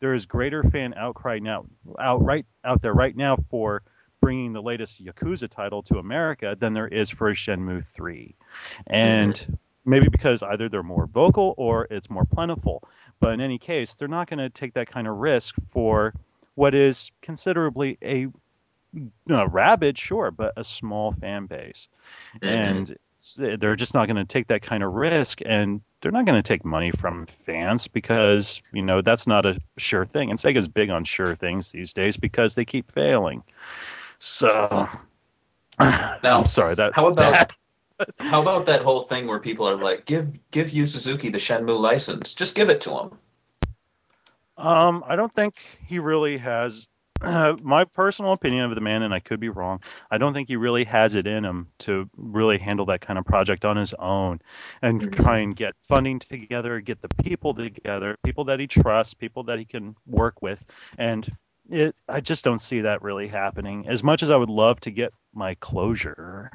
there 0.00 0.14
is 0.14 0.26
greater 0.26 0.62
fan 0.64 0.94
outcry 0.94 1.38
now, 1.40 1.66
out 2.00 2.24
right 2.24 2.46
out 2.64 2.82
there 2.82 2.94
right 2.94 3.16
now 3.16 3.36
for 3.50 3.82
bringing 4.20 4.52
the 4.52 4.62
latest 4.62 5.04
Yakuza 5.04 5.48
title 5.48 5.82
to 5.84 5.98
America 5.98 6.56
than 6.58 6.74
there 6.74 6.88
is 6.88 7.10
for 7.10 7.32
Shenmue 7.32 7.84
3. 7.92 8.34
And 8.86 9.58
maybe 9.84 10.08
because 10.08 10.42
either 10.42 10.68
they're 10.68 10.82
more 10.82 11.06
vocal 11.06 11.54
or 11.56 11.86
it's 11.90 12.10
more 12.10 12.24
plentiful. 12.24 12.82
But 13.20 13.34
in 13.34 13.40
any 13.40 13.58
case, 13.58 13.94
they're 13.94 14.08
not 14.08 14.28
going 14.28 14.38
to 14.38 14.50
take 14.50 14.74
that 14.74 14.90
kind 14.90 15.06
of 15.06 15.16
risk 15.16 15.54
for 15.70 16.14
what 16.54 16.74
is 16.74 17.10
considerably 17.22 17.98
a 18.02 18.26
you 18.94 19.10
know, 19.26 19.46
rabid, 19.46 19.98
sure, 19.98 20.30
but 20.30 20.52
a 20.56 20.64
small 20.64 21.12
fan 21.12 21.46
base. 21.46 21.88
Mhm. 22.42 22.48
And 22.48 23.60
they're 23.60 23.76
just 23.76 23.94
not 23.94 24.06
going 24.06 24.16
to 24.16 24.24
take 24.24 24.46
that 24.48 24.62
kind 24.62 24.82
of 24.82 24.92
risk. 24.92 25.40
And 25.44 25.82
they're 26.00 26.12
not 26.12 26.24
going 26.24 26.40
to 26.40 26.46
take 26.46 26.64
money 26.64 26.90
from 26.92 27.26
fans 27.44 27.88
because, 27.88 28.62
you 28.72 28.82
know, 28.82 29.02
that's 29.02 29.26
not 29.26 29.44
a 29.44 29.58
sure 29.76 30.06
thing. 30.06 30.30
And 30.30 30.38
Sega's 30.38 30.68
big 30.68 30.90
on 30.90 31.04
sure 31.04 31.34
things 31.34 31.70
these 31.70 31.92
days 31.92 32.16
because 32.16 32.54
they 32.54 32.64
keep 32.64 32.90
failing. 32.92 33.42
So, 34.20 34.88
Now, 35.80 36.40
I'm 36.40 36.46
sorry. 36.46 36.74
That, 36.74 36.92
how 36.94 37.08
about 37.08 37.32
bad. 37.32 38.08
how 38.20 38.42
about 38.42 38.66
that 38.66 38.82
whole 38.82 39.02
thing 39.02 39.26
where 39.26 39.38
people 39.38 39.68
are 39.68 39.76
like, 39.76 40.06
give 40.06 40.38
give 40.50 40.70
Yu 40.70 40.86
Suzuki 40.86 41.28
the 41.30 41.38
Shenmue 41.38 41.78
license, 41.78 42.34
just 42.34 42.54
give 42.54 42.68
it 42.68 42.80
to 42.82 42.90
him. 42.90 43.18
Um, 44.56 45.04
I 45.06 45.16
don't 45.16 45.32
think 45.32 45.54
he 45.86 45.98
really 45.98 46.38
has. 46.38 46.86
my 47.62 47.84
personal 47.84 48.32
opinion 48.32 48.64
of 48.64 48.74
the 48.76 48.80
man, 48.80 49.02
and 49.02 49.12
I 49.12 49.18
could 49.18 49.40
be 49.40 49.48
wrong. 49.48 49.80
I 50.10 50.18
don't 50.18 50.32
think 50.32 50.48
he 50.48 50.56
really 50.56 50.84
has 50.84 51.16
it 51.16 51.26
in 51.26 51.44
him 51.44 51.66
to 51.80 52.08
really 52.16 52.58
handle 52.58 52.86
that 52.86 53.00
kind 53.00 53.18
of 53.18 53.24
project 53.24 53.64
on 53.64 53.76
his 53.76 53.92
own, 53.94 54.40
and 54.82 55.02
Mhm. 55.02 55.16
try 55.16 55.38
and 55.38 55.56
get 55.56 55.74
funding 55.88 56.20
together, 56.20 56.80
get 56.80 57.02
the 57.02 57.08
people 57.22 57.54
together, 57.54 58.16
people 58.24 58.44
that 58.44 58.60
he 58.60 58.68
trusts, 58.68 59.14
people 59.14 59.42
that 59.44 59.58
he 59.58 59.64
can 59.64 59.96
work 60.06 60.42
with, 60.42 60.64
and 60.96 61.28
it. 61.70 61.94
I 62.08 62.20
just 62.20 62.44
don't 62.44 62.60
see 62.60 62.82
that 62.82 63.02
really 63.02 63.28
happening. 63.28 63.86
As 63.88 64.02
much 64.02 64.22
as 64.22 64.30
I 64.30 64.36
would 64.36 64.50
love 64.50 64.80
to 64.80 64.90
get 64.90 65.12
my 65.34 65.54
closure. 65.56 66.50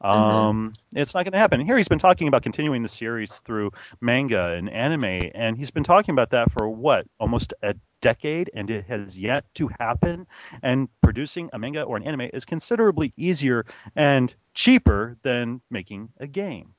Um, 0.00 0.72
it's 0.94 1.14
not 1.14 1.24
going 1.24 1.32
to 1.32 1.38
happen. 1.38 1.60
Here 1.60 1.76
he's 1.76 1.88
been 1.88 1.98
talking 1.98 2.28
about 2.28 2.42
continuing 2.42 2.82
the 2.82 2.88
series 2.88 3.38
through 3.38 3.72
manga 4.00 4.52
and 4.52 4.70
anime, 4.70 5.30
and 5.34 5.56
he's 5.56 5.70
been 5.70 5.84
talking 5.84 6.12
about 6.12 6.30
that 6.30 6.50
for 6.52 6.68
what 6.68 7.06
almost 7.18 7.52
a 7.62 7.74
decade, 8.00 8.50
and 8.54 8.70
it 8.70 8.86
has 8.86 9.18
yet 9.18 9.44
to 9.54 9.68
happen. 9.78 10.26
And 10.62 10.88
producing 11.02 11.50
a 11.52 11.58
manga 11.58 11.82
or 11.82 11.96
an 11.96 12.04
anime 12.04 12.30
is 12.32 12.44
considerably 12.44 13.12
easier 13.16 13.66
and 13.94 14.34
cheaper 14.54 15.16
than 15.22 15.60
making 15.70 16.10
a 16.18 16.26
game. 16.26 16.74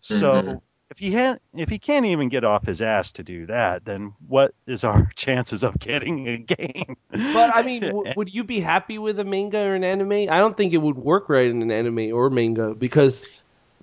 So 0.00 0.42
Mhm. 0.42 0.60
If 0.94 0.98
he 0.98 1.12
ha- 1.12 1.38
if 1.54 1.68
he 1.68 1.78
can't 1.78 2.06
even 2.06 2.28
get 2.28 2.44
off 2.44 2.64
his 2.64 2.80
ass 2.80 3.10
to 3.12 3.24
do 3.24 3.46
that, 3.46 3.84
then 3.84 4.14
what 4.28 4.54
is 4.66 4.84
our 4.84 5.10
chances 5.16 5.64
of 5.64 5.76
getting 5.78 6.28
a 6.28 6.38
game? 6.38 6.96
But 7.10 7.50
I 7.54 7.62
mean, 7.62 7.82
w- 7.82 8.12
would 8.16 8.32
you 8.32 8.44
be 8.44 8.60
happy 8.60 8.98
with 8.98 9.18
a 9.18 9.24
manga 9.24 9.58
or 9.58 9.74
an 9.74 9.82
anime? 9.82 10.12
I 10.12 10.38
don't 10.38 10.56
think 10.56 10.72
it 10.72 10.78
would 10.78 10.96
work 10.96 11.28
right 11.28 11.48
in 11.48 11.62
an 11.62 11.72
anime 11.72 12.12
or 12.14 12.30
manga 12.30 12.74
because 12.74 13.26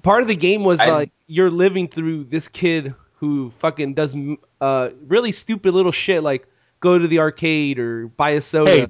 part 0.03 0.21
of 0.21 0.29
the 0.29 0.35
game 0.35 0.63
was 0.63 0.79
I- 0.79 0.89
like 0.89 1.11
you're 1.27 1.51
living 1.51 1.89
through 1.89 2.25
this 2.25 2.47
kid 2.47 2.95
who 3.15 3.51
fucking 3.59 3.93
does 3.93 4.15
uh, 4.61 4.89
really 5.07 5.31
stupid 5.33 5.73
little 5.73 5.91
shit 5.91 6.23
like 6.23 6.47
go 6.79 6.97
to 6.97 7.07
the 7.07 7.19
arcade 7.19 7.77
or 7.77 8.07
buy 8.07 8.31
a 8.31 8.41
soda. 8.41 8.71
Hey, 8.71 8.87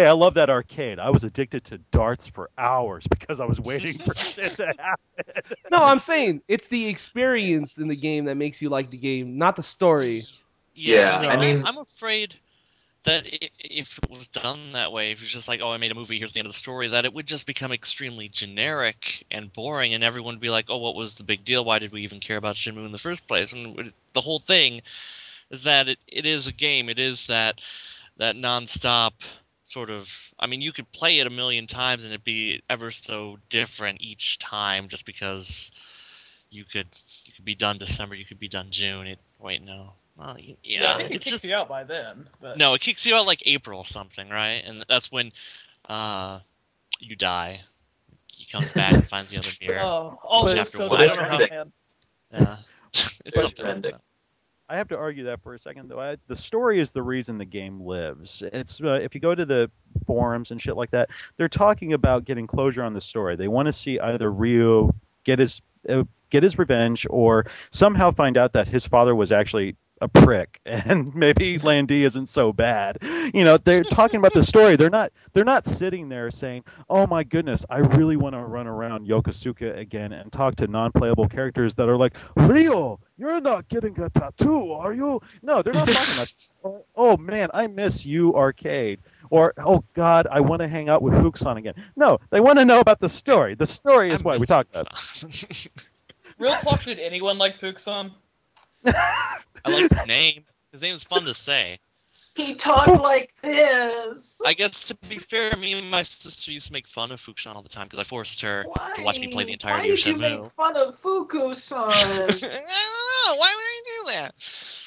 hey, 0.00 0.06
I 0.06 0.12
love 0.12 0.34
that 0.34 0.48
arcade. 0.48 0.98
I 0.98 1.10
was 1.10 1.24
addicted 1.24 1.64
to 1.64 1.78
darts 1.90 2.26
for 2.26 2.48
hours 2.56 3.06
because 3.06 3.38
I 3.38 3.44
was 3.44 3.60
waiting 3.60 3.98
for 3.98 4.12
it 4.40 4.52
to 4.56 4.66
happen. 4.66 5.56
No, 5.70 5.82
I'm 5.84 6.00
saying 6.00 6.40
it's 6.48 6.68
the 6.68 6.88
experience 6.88 7.76
in 7.76 7.88
the 7.88 7.96
game 7.96 8.24
that 8.24 8.36
makes 8.36 8.62
you 8.62 8.70
like 8.70 8.90
the 8.90 8.96
game, 8.96 9.36
not 9.36 9.56
the 9.56 9.62
story. 9.62 10.24
Yeah, 10.74 11.20
see, 11.20 11.26
I 11.28 11.36
mean- 11.36 11.64
I'm 11.66 11.76
afraid 11.78 12.34
that 13.04 13.24
if 13.58 13.98
it 14.02 14.10
was 14.10 14.28
done 14.28 14.72
that 14.72 14.92
way, 14.92 15.12
if 15.12 15.18
it 15.18 15.22
was 15.22 15.30
just 15.30 15.48
like, 15.48 15.60
oh, 15.62 15.70
I 15.70 15.76
made 15.76 15.90
a 15.90 15.94
movie, 15.94 16.18
here's 16.18 16.32
the 16.32 16.38
end 16.38 16.46
of 16.46 16.52
the 16.52 16.58
story, 16.58 16.88
that 16.88 17.04
it 17.04 17.12
would 17.12 17.26
just 17.26 17.46
become 17.46 17.72
extremely 17.72 18.28
generic 18.28 19.26
and 19.30 19.52
boring, 19.52 19.94
and 19.94 20.04
everyone 20.04 20.34
would 20.34 20.40
be 20.40 20.50
like, 20.50 20.66
oh, 20.68 20.78
what 20.78 20.94
was 20.94 21.14
the 21.14 21.24
big 21.24 21.44
deal? 21.44 21.64
Why 21.64 21.78
did 21.78 21.92
we 21.92 22.02
even 22.02 22.20
care 22.20 22.36
about 22.36 22.56
Shenmue 22.56 22.86
in 22.86 22.92
the 22.92 22.98
first 22.98 23.26
place? 23.26 23.52
And 23.52 23.92
the 24.14 24.20
whole 24.20 24.38
thing 24.38 24.82
is 25.50 25.62
that 25.64 25.88
it, 25.88 25.98
it 26.06 26.24
is 26.24 26.46
a 26.46 26.52
game. 26.52 26.88
It 26.88 26.98
is 26.98 27.26
that 27.26 27.60
that 28.18 28.36
nonstop 28.36 29.12
sort 29.70 29.90
of. 29.90 30.08
I 30.38 30.46
mean, 30.46 30.60
you 30.60 30.72
could 30.72 30.90
play 30.92 31.20
it 31.20 31.26
a 31.26 31.30
million 31.30 31.66
times 31.66 32.04
and 32.04 32.12
it'd 32.12 32.24
be 32.24 32.62
ever 32.68 32.90
so 32.90 33.38
different 33.48 34.00
each 34.02 34.38
time, 34.38 34.88
just 34.88 35.06
because 35.06 35.70
you 36.50 36.64
could 36.64 36.88
you 37.24 37.32
could 37.34 37.44
be 37.44 37.54
done 37.54 37.78
December, 37.78 38.14
you 38.14 38.24
could 38.24 38.40
be 38.40 38.48
done 38.48 38.68
June. 38.70 39.06
It, 39.06 39.18
wait, 39.38 39.62
no. 39.62 39.92
Well, 40.16 40.36
yeah, 40.38 40.54
Yeah, 40.62 40.92
I 40.92 40.96
think 40.96 41.10
it 41.10 41.16
it's 41.16 41.24
kicks 41.24 41.34
just 41.36 41.44
you 41.44 41.54
out 41.54 41.68
by 41.68 41.84
then. 41.84 42.28
But 42.40 42.58
no. 42.58 42.74
It 42.74 42.80
kicks 42.80 43.06
you 43.06 43.14
out 43.14 43.26
like 43.26 43.42
April 43.46 43.78
or 43.78 43.86
something, 43.86 44.28
right? 44.28 44.62
And 44.66 44.84
that's 44.88 45.10
when 45.10 45.32
uh, 45.88 46.40
you 46.98 47.16
die. 47.16 47.60
He 48.36 48.44
comes 48.46 48.72
back 48.72 48.92
and 48.92 49.06
finds 49.08 49.30
the 49.30 49.38
other 49.38 49.48
mirror. 49.60 49.80
Oh, 49.84 50.18
all 50.24 50.44
But- 50.44 50.54
this 50.56 50.72
so 50.72 50.88
But 50.88 50.98
they 50.98 51.06
don't 51.06 51.38
different, 51.38 51.50
man. 51.52 51.72
Yeah. 52.32 52.56
it's 52.92 53.20
It's 53.24 53.40
something 53.40 53.64
like 53.64 53.82
that. 53.82 54.00
I 54.70 54.76
have 54.76 54.88
to 54.88 54.96
argue 54.96 55.24
that 55.24 55.42
for 55.42 55.54
a 55.54 55.58
second, 55.58 55.88
though. 55.88 55.98
I, 55.98 56.16
the 56.28 56.36
story 56.36 56.78
is 56.78 56.92
the 56.92 57.02
reason 57.02 57.38
the 57.38 57.44
game 57.44 57.80
lives. 57.80 58.40
It's 58.52 58.80
uh, 58.80 59.00
if 59.02 59.16
you 59.16 59.20
go 59.20 59.34
to 59.34 59.44
the 59.44 59.68
forums 60.06 60.52
and 60.52 60.62
shit 60.62 60.76
like 60.76 60.90
that, 60.90 61.10
they're 61.36 61.48
talking 61.48 61.92
about 61.92 62.24
getting 62.24 62.46
closure 62.46 62.84
on 62.84 62.94
the 62.94 63.00
story. 63.00 63.34
They 63.34 63.48
want 63.48 63.66
to 63.66 63.72
see 63.72 63.98
either 63.98 64.30
Ryu 64.30 64.92
get 65.24 65.40
his 65.40 65.60
uh, 65.88 66.04
get 66.30 66.44
his 66.44 66.56
revenge, 66.56 67.04
or 67.10 67.46
somehow 67.72 68.12
find 68.12 68.36
out 68.36 68.52
that 68.52 68.68
his 68.68 68.86
father 68.86 69.12
was 69.12 69.32
actually 69.32 69.74
a 70.00 70.08
prick, 70.08 70.60
and 70.66 71.14
maybe 71.14 71.58
Lan 71.58 71.86
Di 71.86 72.04
isn't 72.04 72.26
so 72.26 72.52
bad. 72.52 72.98
You 73.34 73.44
know, 73.44 73.58
they're 73.58 73.82
talking 73.84 74.18
about 74.18 74.32
the 74.34 74.44
story. 74.44 74.76
They're 74.76 74.90
not 74.90 75.12
they're 75.32 75.44
not 75.44 75.66
sitting 75.66 76.08
there 76.08 76.30
saying, 76.30 76.64
"Oh 76.88 77.06
my 77.06 77.24
goodness, 77.24 77.64
I 77.68 77.78
really 77.78 78.16
want 78.16 78.34
to 78.34 78.40
run 78.40 78.66
around 78.66 79.06
Yokosuka 79.06 79.78
again 79.78 80.12
and 80.12 80.32
talk 80.32 80.56
to 80.56 80.66
non-playable 80.66 81.28
characters 81.28 81.74
that 81.76 81.88
are 81.88 81.96
like, 81.96 82.14
Ryo, 82.36 82.98
you're 83.18 83.40
not 83.40 83.68
getting 83.68 83.98
a 84.00 84.10
tattoo, 84.10 84.72
are 84.72 84.92
you?" 84.92 85.20
No, 85.42 85.62
they're 85.62 85.72
not 85.74 85.88
talking 85.88 86.14
about. 86.14 86.32
Oh, 86.62 86.84
oh 86.94 87.16
man, 87.16 87.48
I 87.54 87.68
miss 87.68 88.04
you, 88.04 88.34
arcade. 88.34 89.00
Or 89.30 89.54
oh 89.56 89.82
god, 89.94 90.26
I 90.30 90.40
want 90.40 90.60
to 90.60 90.68
hang 90.68 90.90
out 90.90 91.00
with 91.00 91.14
Fuku-san 91.14 91.56
again. 91.56 91.72
No, 91.96 92.18
they 92.28 92.40
want 92.40 92.58
to 92.58 92.66
know 92.66 92.80
about 92.80 93.00
the 93.00 93.08
story. 93.08 93.54
The 93.54 93.66
story 93.66 94.12
is 94.12 94.20
I 94.20 94.24
why 94.24 94.36
we 94.36 94.44
talk 94.46 94.66
about. 94.70 94.88
it. 95.22 95.68
Real 96.38 96.54
talk, 96.56 96.82
did 96.82 96.98
anyone 96.98 97.38
like 97.38 97.56
Fuku-san? 97.58 98.12
I 98.86 99.70
like 99.70 99.90
his 99.90 100.06
name. 100.06 100.44
His 100.72 100.82
name 100.82 100.94
is 100.94 101.04
fun 101.04 101.24
to 101.24 101.34
say. 101.34 101.78
He 102.46 102.54
talked 102.54 103.02
like 103.02 103.32
this. 103.42 104.40
I 104.44 104.54
guess 104.54 104.88
to 104.88 104.94
be 105.08 105.18
fair, 105.18 105.54
me 105.56 105.74
and 105.74 105.90
my 105.90 106.02
sister 106.02 106.50
used 106.52 106.68
to 106.68 106.72
make 106.72 106.86
fun 106.86 107.12
of 107.12 107.20
Fuku-san 107.20 107.54
all 107.54 107.62
the 107.62 107.68
time 107.68 107.84
because 107.86 107.98
I 107.98 108.04
forced 108.04 108.40
her 108.42 108.64
Why? 108.66 108.92
to 108.96 109.02
watch 109.02 109.18
me 109.20 109.28
play 109.28 109.44
the 109.44 109.50
Why 109.50 109.52
entirety 109.52 109.90
of 109.90 109.96
did 109.96 110.06
you 110.06 110.16
make 110.16 110.46
fun 110.52 110.76
of 110.76 110.94
I 110.94 110.96
Fuku-san? 110.96 111.88
don't 111.88 112.42
know. 112.42 113.36
Why 113.36 113.54
would 113.54 113.62
I 113.62 113.82
do 113.84 114.12
that? 114.12 114.34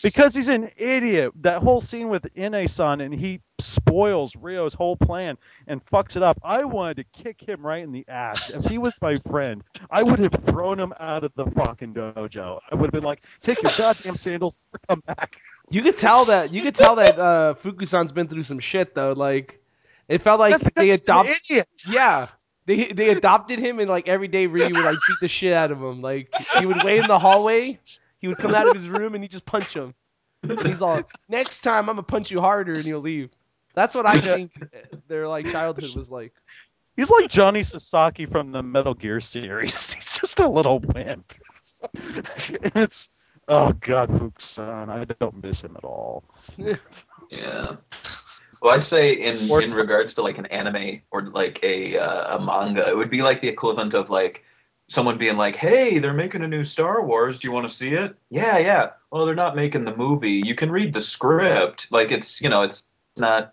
Because 0.02 0.36
he's 0.36 0.48
an 0.48 0.72
idiot. 0.78 1.32
That 1.42 1.62
whole 1.62 1.80
scene 1.82 2.10
with 2.10 2.26
Ine-san 2.38 3.02
and 3.02 3.14
he 3.14 3.42
spoils 3.60 4.36
Ryo's 4.36 4.74
whole 4.74 4.98
plan 4.98 5.38
and 5.68 5.86
fucks 5.86 6.18
it 6.18 6.24
up. 6.24 6.40
I 6.44 6.66
wanted 6.66 6.98
to 6.98 7.24
kick 7.24 7.40
him 7.48 7.66
right 7.66 7.84
in 7.84 7.92
the 7.92 8.06
ass. 8.08 8.50
If 8.50 8.66
he 8.66 8.78
was 8.78 8.94
my 9.02 9.16
friend, 9.18 9.64
I 9.90 10.04
would 10.04 10.20
have 10.20 10.34
thrown 10.44 10.80
him 10.80 10.94
out 11.00 11.24
of 11.24 11.32
the 11.36 11.46
fucking 11.46 11.94
dojo. 11.94 12.60
I 12.70 12.76
would 12.76 12.88
have 12.88 12.92
been 12.92 13.04
like, 13.04 13.24
take 13.42 13.62
your 13.62 13.72
goddamn 13.78 14.16
sandals 14.16 14.58
or 14.74 14.80
come 14.90 15.04
back. 15.06 15.38
You 15.70 15.82
could 15.82 15.98
tell 15.98 16.26
that 16.26 16.52
you 16.52 16.62
could 16.62 16.76
tell 16.76 16.96
that 16.96 17.18
uh, 17.18 17.56
Fukusan's 17.62 18.12
been 18.12 18.28
through 18.28 18.44
some 18.44 18.60
shit 18.60 18.96
though. 18.96 19.14
Like 19.14 19.62
it 20.08 20.22
felt 20.22 20.40
like 20.40 20.60
That's 20.60 20.76
they 20.76 20.92
adopted. 20.92 21.66
Yeah, 21.88 22.28
they 22.66 22.86
they 22.88 23.10
adopted 23.10 23.60
him, 23.60 23.80
and 23.80 23.90
like 23.90 24.08
every 24.08 24.28
day 24.28 24.48
Ryu 24.48 24.74
would 24.74 24.86
like 24.86 24.98
beat 25.08 25.18
the 25.22 25.28
shit 25.28 25.54
out 25.54 25.72
of 25.72 25.82
him. 25.82 26.02
Like 26.02 26.34
he 26.60 26.66
would 26.66 26.84
wait 26.84 27.00
in 27.00 27.08
the 27.08 27.20
hallway, 27.20 27.80
he 28.20 28.28
would 28.28 28.38
come 28.38 28.54
out 28.54 28.68
of 28.68 28.76
his 28.76 28.90
room, 28.90 29.16
and 29.16 29.24
he 29.24 29.28
just 29.28 29.46
punch 29.46 29.74
him. 29.74 29.94
And 30.44 30.60
he's 30.62 30.82
all, 30.82 31.02
"Next 31.30 31.62
time 31.62 31.90
I'm 31.90 31.96
gonna 31.96 32.04
punch 32.04 32.30
you 32.32 32.42
harder," 32.42 32.74
and 32.74 32.84
he'll 32.84 33.00
leave. 33.00 33.30
That's 33.74 33.96
what 33.96 34.06
I 34.06 34.14
think 34.14 34.52
their 35.08 35.28
like 35.28 35.50
childhood 35.52 35.96
was 35.96 36.12
like. 36.12 36.34
He's 36.96 37.10
like 37.10 37.30
Johnny 37.30 37.64
Sasaki 37.64 38.28
from 38.28 38.52
the 38.52 38.62
Metal 38.62 38.94
Gear 38.94 39.20
series. 39.20 39.94
He's 39.94 40.20
just 40.20 40.40
a 40.40 40.48
little 40.48 40.80
wimp. 40.80 41.34
it's 41.96 43.10
oh 43.48 43.74
god, 43.74 44.10
Fukusan. 44.10 44.90
I 44.90 45.06
don't 45.20 45.44
miss 45.44 45.62
him 45.62 45.76
at 45.78 45.84
all. 45.84 46.24
Yeah. 47.30 47.78
Well, 48.62 48.76
I'd 48.76 48.84
say 48.84 49.14
in 49.14 49.50
Or- 49.50 49.62
in 49.62 49.72
regards 49.74 50.14
to 50.16 50.22
like 50.22 50.38
an 50.38 50.46
anime 50.48 51.02
or 51.10 51.24
like 51.24 51.60
a 51.64 51.98
uh, 51.98 52.38
a 52.38 52.42
manga, 52.46 52.88
it 52.88 52.96
would 52.96 53.10
be 53.10 53.22
like 53.24 53.42
the 53.42 53.48
equivalent 53.48 53.94
of 53.96 54.10
like 54.12 54.44
someone 54.90 55.18
being 55.18 55.36
like, 55.38 55.56
"Hey, 55.56 55.98
they're 56.00 56.14
making 56.14 56.44
a 56.44 56.48
new 56.48 56.64
Star 56.64 57.04
Wars. 57.04 57.40
Do 57.40 57.48
you 57.48 57.52
want 57.52 57.68
to 57.68 57.74
see 57.74 57.90
it?" 57.90 58.16
Yeah, 58.30 58.60
yeah. 58.60 58.90
Well, 59.12 59.26
they're 59.26 59.34
not 59.36 59.56
making 59.56 59.86
the 59.86 59.96
movie. 59.96 60.42
You 60.46 60.54
can 60.54 60.70
read 60.72 60.94
the 60.94 61.02
script. 61.02 61.88
Like 61.92 62.12
it's 62.12 62.40
you 62.42 62.50
know 62.50 62.62
it's 62.62 62.84
not 63.18 63.44
it, 63.44 63.50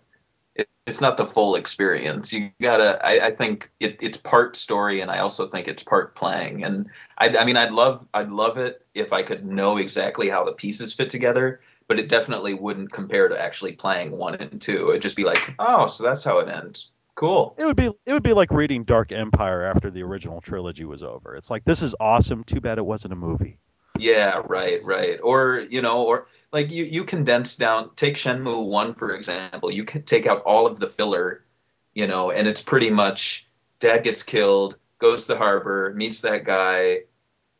it's 0.87 1.01
not 1.01 1.17
the 1.17 1.27
full 1.27 1.55
experience. 1.55 2.31
You 2.33 2.51
gotta. 2.61 2.99
I, 3.05 3.27
I 3.27 3.35
think 3.35 3.69
it, 3.79 3.97
it's 4.01 4.17
part 4.17 4.55
story, 4.55 5.01
and 5.01 5.11
I 5.11 5.19
also 5.19 5.47
think 5.47 5.67
it's 5.67 5.83
part 5.83 6.15
playing. 6.15 6.63
And 6.63 6.89
I, 7.17 7.29
I 7.37 7.45
mean, 7.45 7.57
I'd 7.57 7.71
love 7.71 8.05
I'd 8.13 8.29
love 8.29 8.57
it 8.57 8.85
if 8.93 9.13
I 9.13 9.23
could 9.23 9.45
know 9.45 9.77
exactly 9.77 10.29
how 10.29 10.43
the 10.43 10.53
pieces 10.53 10.93
fit 10.93 11.09
together 11.09 11.61
but 11.91 11.99
it 11.99 12.07
definitely 12.07 12.53
wouldn't 12.53 12.89
compare 12.93 13.27
to 13.27 13.37
actually 13.37 13.73
playing 13.73 14.11
one 14.11 14.35
and 14.35 14.61
two. 14.61 14.91
It'd 14.91 15.01
just 15.01 15.17
be 15.17 15.25
like, 15.25 15.39
oh, 15.59 15.89
so 15.89 16.05
that's 16.05 16.23
how 16.23 16.39
it 16.39 16.47
ends. 16.47 16.87
Cool. 17.15 17.53
It 17.57 17.65
would 17.65 17.75
be 17.75 17.91
it 18.05 18.13
would 18.13 18.23
be 18.23 18.31
like 18.31 18.49
reading 18.49 18.85
Dark 18.85 19.11
Empire 19.11 19.63
after 19.63 19.91
the 19.91 20.01
original 20.01 20.39
trilogy 20.39 20.85
was 20.85 21.03
over. 21.03 21.35
It's 21.35 21.49
like 21.49 21.65
this 21.65 21.81
is 21.81 21.93
awesome. 21.99 22.45
Too 22.45 22.61
bad 22.61 22.77
it 22.77 22.85
wasn't 22.85 23.11
a 23.11 23.17
movie. 23.17 23.57
Yeah, 23.99 24.41
right, 24.47 24.81
right. 24.85 25.19
Or 25.21 25.65
you 25.69 25.81
know, 25.81 26.03
or 26.03 26.27
like 26.51 26.71
you 26.71 26.83
you 26.83 27.03
condense 27.03 27.55
down. 27.55 27.91
Take 27.95 28.15
Shenmue 28.15 28.65
one 28.65 28.93
for 28.93 29.15
example. 29.15 29.71
You 29.71 29.83
can 29.83 30.03
take 30.03 30.27
out 30.27 30.43
all 30.43 30.67
of 30.67 30.79
the 30.79 30.87
filler, 30.87 31.45
you 31.93 32.07
know, 32.07 32.31
and 32.31 32.47
it's 32.47 32.61
pretty 32.61 32.89
much 32.89 33.47
dad 33.79 34.03
gets 34.03 34.23
killed, 34.23 34.77
goes 34.99 35.25
to 35.25 35.33
the 35.33 35.37
harbor, 35.37 35.93
meets 35.95 36.21
that 36.21 36.43
guy, 36.43 37.01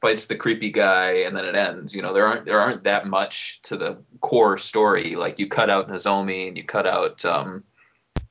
fights 0.02 0.26
the 0.26 0.36
creepy 0.36 0.72
guy, 0.72 1.24
and 1.24 1.36
then 1.36 1.46
it 1.46 1.56
ends. 1.56 1.94
You 1.94 2.02
know, 2.02 2.14
there 2.14 2.26
aren't 2.26 2.46
there 2.46 2.60
aren't 2.60 2.84
that 2.84 3.08
much 3.08 3.62
to 3.64 3.78
the 3.78 4.02
core 4.20 4.58
story. 4.58 5.16
Like 5.16 5.40
you 5.40 5.48
cut 5.48 5.70
out 5.70 5.90
Nozomi 5.90 6.48
and 6.48 6.58
you 6.58 6.64
cut 6.64 6.88
out 6.88 7.24
um, 7.24 7.64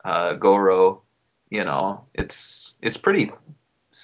uh, 0.03 0.33
Goro. 0.33 1.03
You 1.49 1.63
know, 1.63 2.05
it's 2.13 2.75
it's 2.81 2.97
pretty. 2.97 3.31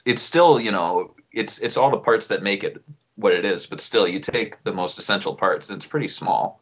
It's 0.05 0.21
still 0.21 0.59
you 0.59 0.71
know 0.71 1.15
it's 1.31 1.59
it's 1.59 1.77
all 1.77 1.91
the 1.91 1.97
parts 1.97 2.29
that 2.29 2.43
make 2.43 2.63
it 2.63 2.83
what 3.17 3.33
it 3.33 3.43
is, 3.43 3.65
but 3.65 3.81
still 3.81 4.07
you 4.07 4.19
take 4.19 4.63
the 4.63 4.71
most 4.71 4.97
essential 4.97 5.35
parts. 5.35 5.69
It's 5.69 5.85
pretty 5.85 6.07
small. 6.07 6.61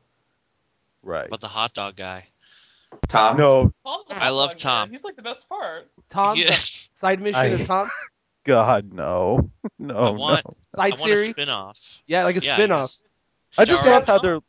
Right. 1.03 1.29
But 1.29 1.41
the 1.41 1.47
hot 1.47 1.73
dog 1.75 1.95
guy. 1.95 2.25
Tom. 3.07 3.37
No, 3.37 3.73
Tom 3.85 4.01
I 4.09 4.29
love 4.29 4.57
Tom. 4.57 4.87
man. 4.87 4.91
He's 4.93 5.03
like 5.03 5.15
the 5.17 5.21
best 5.21 5.47
part. 5.47 5.87
Tom, 6.09 6.37
Yeah. 6.37 6.55
side 6.91 7.21
mission 7.21 7.35
I- 7.39 7.45
of 7.45 7.67
Tom, 7.67 7.91
God, 8.45 8.93
no, 8.93 9.51
no, 9.79 9.95
I 9.95 10.09
want 10.11 10.45
no. 10.45 10.53
side 10.73 10.85
I 10.85 10.89
want 10.89 10.99
series. 11.01 11.29
a 11.29 11.31
spin-off. 11.33 11.79
Yeah, 12.07 12.23
like 12.23 12.37
a 12.37 12.39
Yeah, 12.41 12.53
spin-off. 12.53 12.89
I 13.57 13.65
just 13.65 13.81
Star- 13.81 13.93
love 13.99 14.07
how 14.07 14.17
they're. 14.19 14.39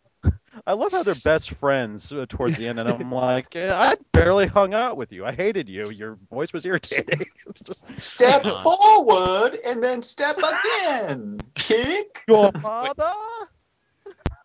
I 0.69 0.73
love 0.73 0.91
how 0.91 1.05
they're 1.05 1.15
best 1.15 1.51
friends 1.53 2.13
uh, 2.13 2.27
towards 2.29 2.57
the 2.57 2.67
end, 2.67 2.81
and 2.81 2.89
I'm 2.89 3.11
like, 3.13 3.55
I 3.55 3.97
barely 4.13 4.47
hung 4.47 4.75
out 4.75 4.97
with 4.97 5.13
you. 5.13 5.25
I 5.25 5.33
hated 5.33 5.69
you. 5.69 5.91
Your 5.91 6.19
voice 6.31 6.53
was 6.53 6.67
irritating. 6.67 7.27
It's 7.49 7.61
just 7.61 7.85
Step 7.99 8.45
forward 8.63 9.59
and 9.65 9.83
then 9.83 10.03
step 10.03 10.39
again. 10.39 11.39
Kick. 11.55 12.25
your 12.27 12.51
father. 12.61 13.13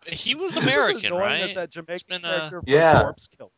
He 0.05 0.35
was 0.35 0.55
American, 0.55 1.07
annoying 1.07 1.21
right? 1.21 1.41
As 1.41 1.55
that 1.55 1.69
Jamaican 1.71 2.05
been, 2.07 2.25
uh, 2.25 2.61
Yeah. 2.65 3.01
Corpse 3.01 3.27
Kill. 3.35 3.51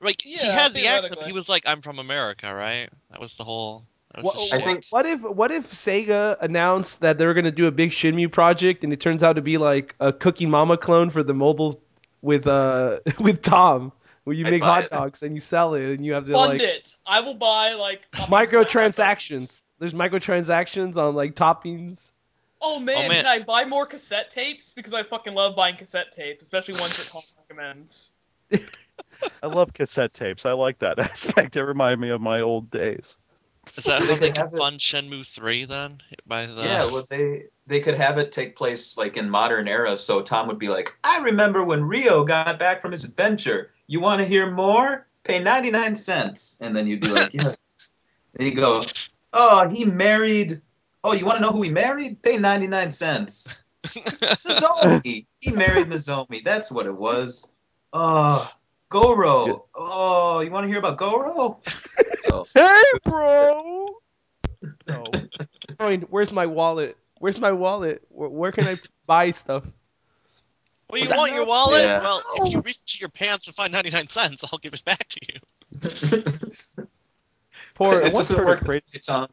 Like 0.00 0.22
he 0.22 0.36
had 0.36 0.74
the 0.74 0.86
accent. 0.86 1.22
He 1.24 1.32
was 1.32 1.48
like, 1.48 1.62
"I'm 1.66 1.80
from 1.82 1.98
America," 1.98 2.52
right? 2.54 2.88
That 3.10 3.20
was 3.20 3.34
the 3.34 3.44
whole. 3.44 3.86
Was 4.14 4.24
What, 4.24 4.50
the 4.50 4.56
I 4.56 4.64
think 4.64 4.84
what 4.90 5.06
if 5.06 5.22
what 5.22 5.50
if 5.52 5.72
Sega 5.72 6.36
announced 6.40 7.00
that 7.00 7.18
they 7.18 7.26
were 7.26 7.34
gonna 7.34 7.50
do 7.50 7.66
a 7.66 7.70
big 7.72 7.90
Shenmue 7.90 8.30
project 8.30 8.84
and 8.84 8.92
it 8.92 9.00
turns 9.00 9.22
out 9.22 9.34
to 9.34 9.42
be 9.42 9.58
like 9.58 9.94
a 10.00 10.12
Cooking 10.12 10.50
Mama 10.50 10.76
clone 10.76 11.10
for 11.10 11.22
the 11.22 11.34
mobile 11.34 11.80
with 12.22 12.46
uh 12.46 13.00
with 13.20 13.42
Tom, 13.42 13.92
where 14.24 14.34
you 14.34 14.46
I'd 14.46 14.50
make 14.50 14.60
buy 14.62 14.66
hot 14.66 14.84
it. 14.84 14.90
dogs 14.90 15.22
and 15.22 15.34
you 15.34 15.40
sell 15.40 15.74
it 15.74 15.84
and 15.94 16.04
you 16.04 16.14
have 16.14 16.24
to 16.26 16.32
Fund 16.32 16.52
like 16.52 16.60
it. 16.62 16.94
I 17.06 17.20
will 17.20 17.34
buy 17.34 17.74
like 17.74 18.10
copies 18.10 18.24
of 18.24 18.30
my 18.30 18.44
microtransactions. 18.46 19.62
There's 19.78 19.94
microtransactions 19.94 20.96
on 20.96 21.14
like 21.14 21.34
toppings. 21.34 22.12
Oh 22.60 22.80
man, 22.80 22.96
Oh, 22.96 23.08
man. 23.08 23.24
can 23.24 23.26
I 23.26 23.40
buy 23.44 23.64
more 23.64 23.84
cassette 23.86 24.30
tapes? 24.30 24.72
Because 24.72 24.94
I 24.94 25.02
fucking 25.02 25.34
love 25.34 25.54
buying 25.54 25.76
cassette 25.76 26.12
tapes, 26.12 26.42
especially 26.42 26.80
ones 26.80 26.96
that 26.96 27.12
Tom 27.12 27.22
recommends. 27.48 28.16
I 29.42 29.46
love 29.46 29.72
cassette 29.74 30.14
tapes. 30.14 30.46
I 30.46 30.52
like 30.52 30.78
that 30.78 30.98
aspect. 30.98 31.56
It 31.56 31.64
reminded 31.64 32.00
me 32.00 32.08
of 32.10 32.20
my 32.20 32.40
old 32.40 32.70
days. 32.70 33.16
Is 33.74 33.84
that 33.84 34.02
how 34.02 34.06
they 34.16 34.30
can 34.32 34.46
it- 34.46 34.52
Shenmue 34.52 35.26
three 35.26 35.64
then? 35.64 36.00
By 36.26 36.46
the 36.46 36.62
Yeah, 36.62 36.84
well, 36.84 37.06
they 37.08 37.44
they 37.66 37.80
could 37.80 37.94
have 37.94 38.18
it 38.18 38.32
take 38.32 38.56
place 38.56 38.96
like 38.96 39.16
in 39.16 39.28
modern 39.28 39.68
era. 39.68 39.96
So 39.96 40.22
Tom 40.22 40.46
would 40.48 40.58
be 40.58 40.68
like, 40.68 40.96
"I 41.04 41.20
remember 41.20 41.64
when 41.64 41.84
Ryo 41.84 42.24
got 42.24 42.58
back 42.58 42.80
from 42.80 42.92
his 42.92 43.04
adventure. 43.04 43.70
You 43.86 44.00
want 44.00 44.20
to 44.20 44.26
hear 44.26 44.50
more? 44.50 45.06
Pay 45.24 45.40
ninety 45.42 45.70
nine 45.70 45.96
cents." 45.96 46.56
And 46.60 46.76
then 46.76 46.86
you'd 46.86 47.00
be 47.00 47.08
like, 47.08 47.32
"Yes." 47.34 47.56
And 48.38 48.48
you 48.48 48.54
go, 48.54 48.84
"Oh, 49.32 49.68
he 49.68 49.84
married. 49.84 50.60
Oh, 51.04 51.12
you 51.12 51.24
want 51.26 51.38
to 51.38 51.42
know 51.42 51.50
who 51.50 51.62
he 51.62 51.70
married? 51.70 52.22
Pay 52.22 52.38
ninety 52.38 52.66
nine 52.66 52.90
cents." 52.90 53.64
Nozomi. 53.86 55.26
he 55.40 55.50
married 55.52 55.88
Nozomi. 55.88 56.42
That's 56.44 56.70
what 56.70 56.86
it 56.86 56.96
was. 56.96 57.52
Oh, 57.92 58.50
Goro. 58.88 59.66
Oh, 59.74 60.40
you 60.40 60.50
want 60.50 60.64
to 60.64 60.68
hear 60.68 60.78
about 60.78 60.98
Goro? 60.98 61.60
so, 62.46 62.66
Hey, 62.66 62.82
bro. 63.04 63.88
No. 64.88 65.04
Coin, 65.78 66.02
where's 66.10 66.32
my 66.32 66.46
wallet? 66.46 66.96
Where's 67.18 67.38
my 67.40 67.52
wallet? 67.52 68.02
Where, 68.10 68.28
where 68.28 68.52
can 68.52 68.66
I 68.66 68.78
buy 69.06 69.30
stuff? 69.30 69.64
Well, 70.90 71.02
you 71.02 71.08
Well, 71.08 71.18
want 71.18 71.32
your 71.32 71.44
wallet? 71.46 71.84
Yeah. 71.84 72.00
Well, 72.00 72.22
if 72.36 72.52
you 72.52 72.60
reach 72.60 72.78
into 72.78 72.98
your 73.00 73.08
pants 73.08 73.46
and 73.48 73.56
find 73.56 73.72
99 73.72 74.08
cents, 74.08 74.44
I'll 74.44 74.58
give 74.58 74.74
it 74.74 74.84
back 74.84 75.08
to 75.08 75.20
you. 75.28 75.40
Poor. 77.74 78.00
it 78.00 78.12
what's 78.12 78.28
doesn't 78.28 78.36
sort 78.36 78.40
of 78.40 78.46
work. 78.46 78.64
crazy- 78.64 78.84
It's 78.92 79.08
on. 79.08 79.28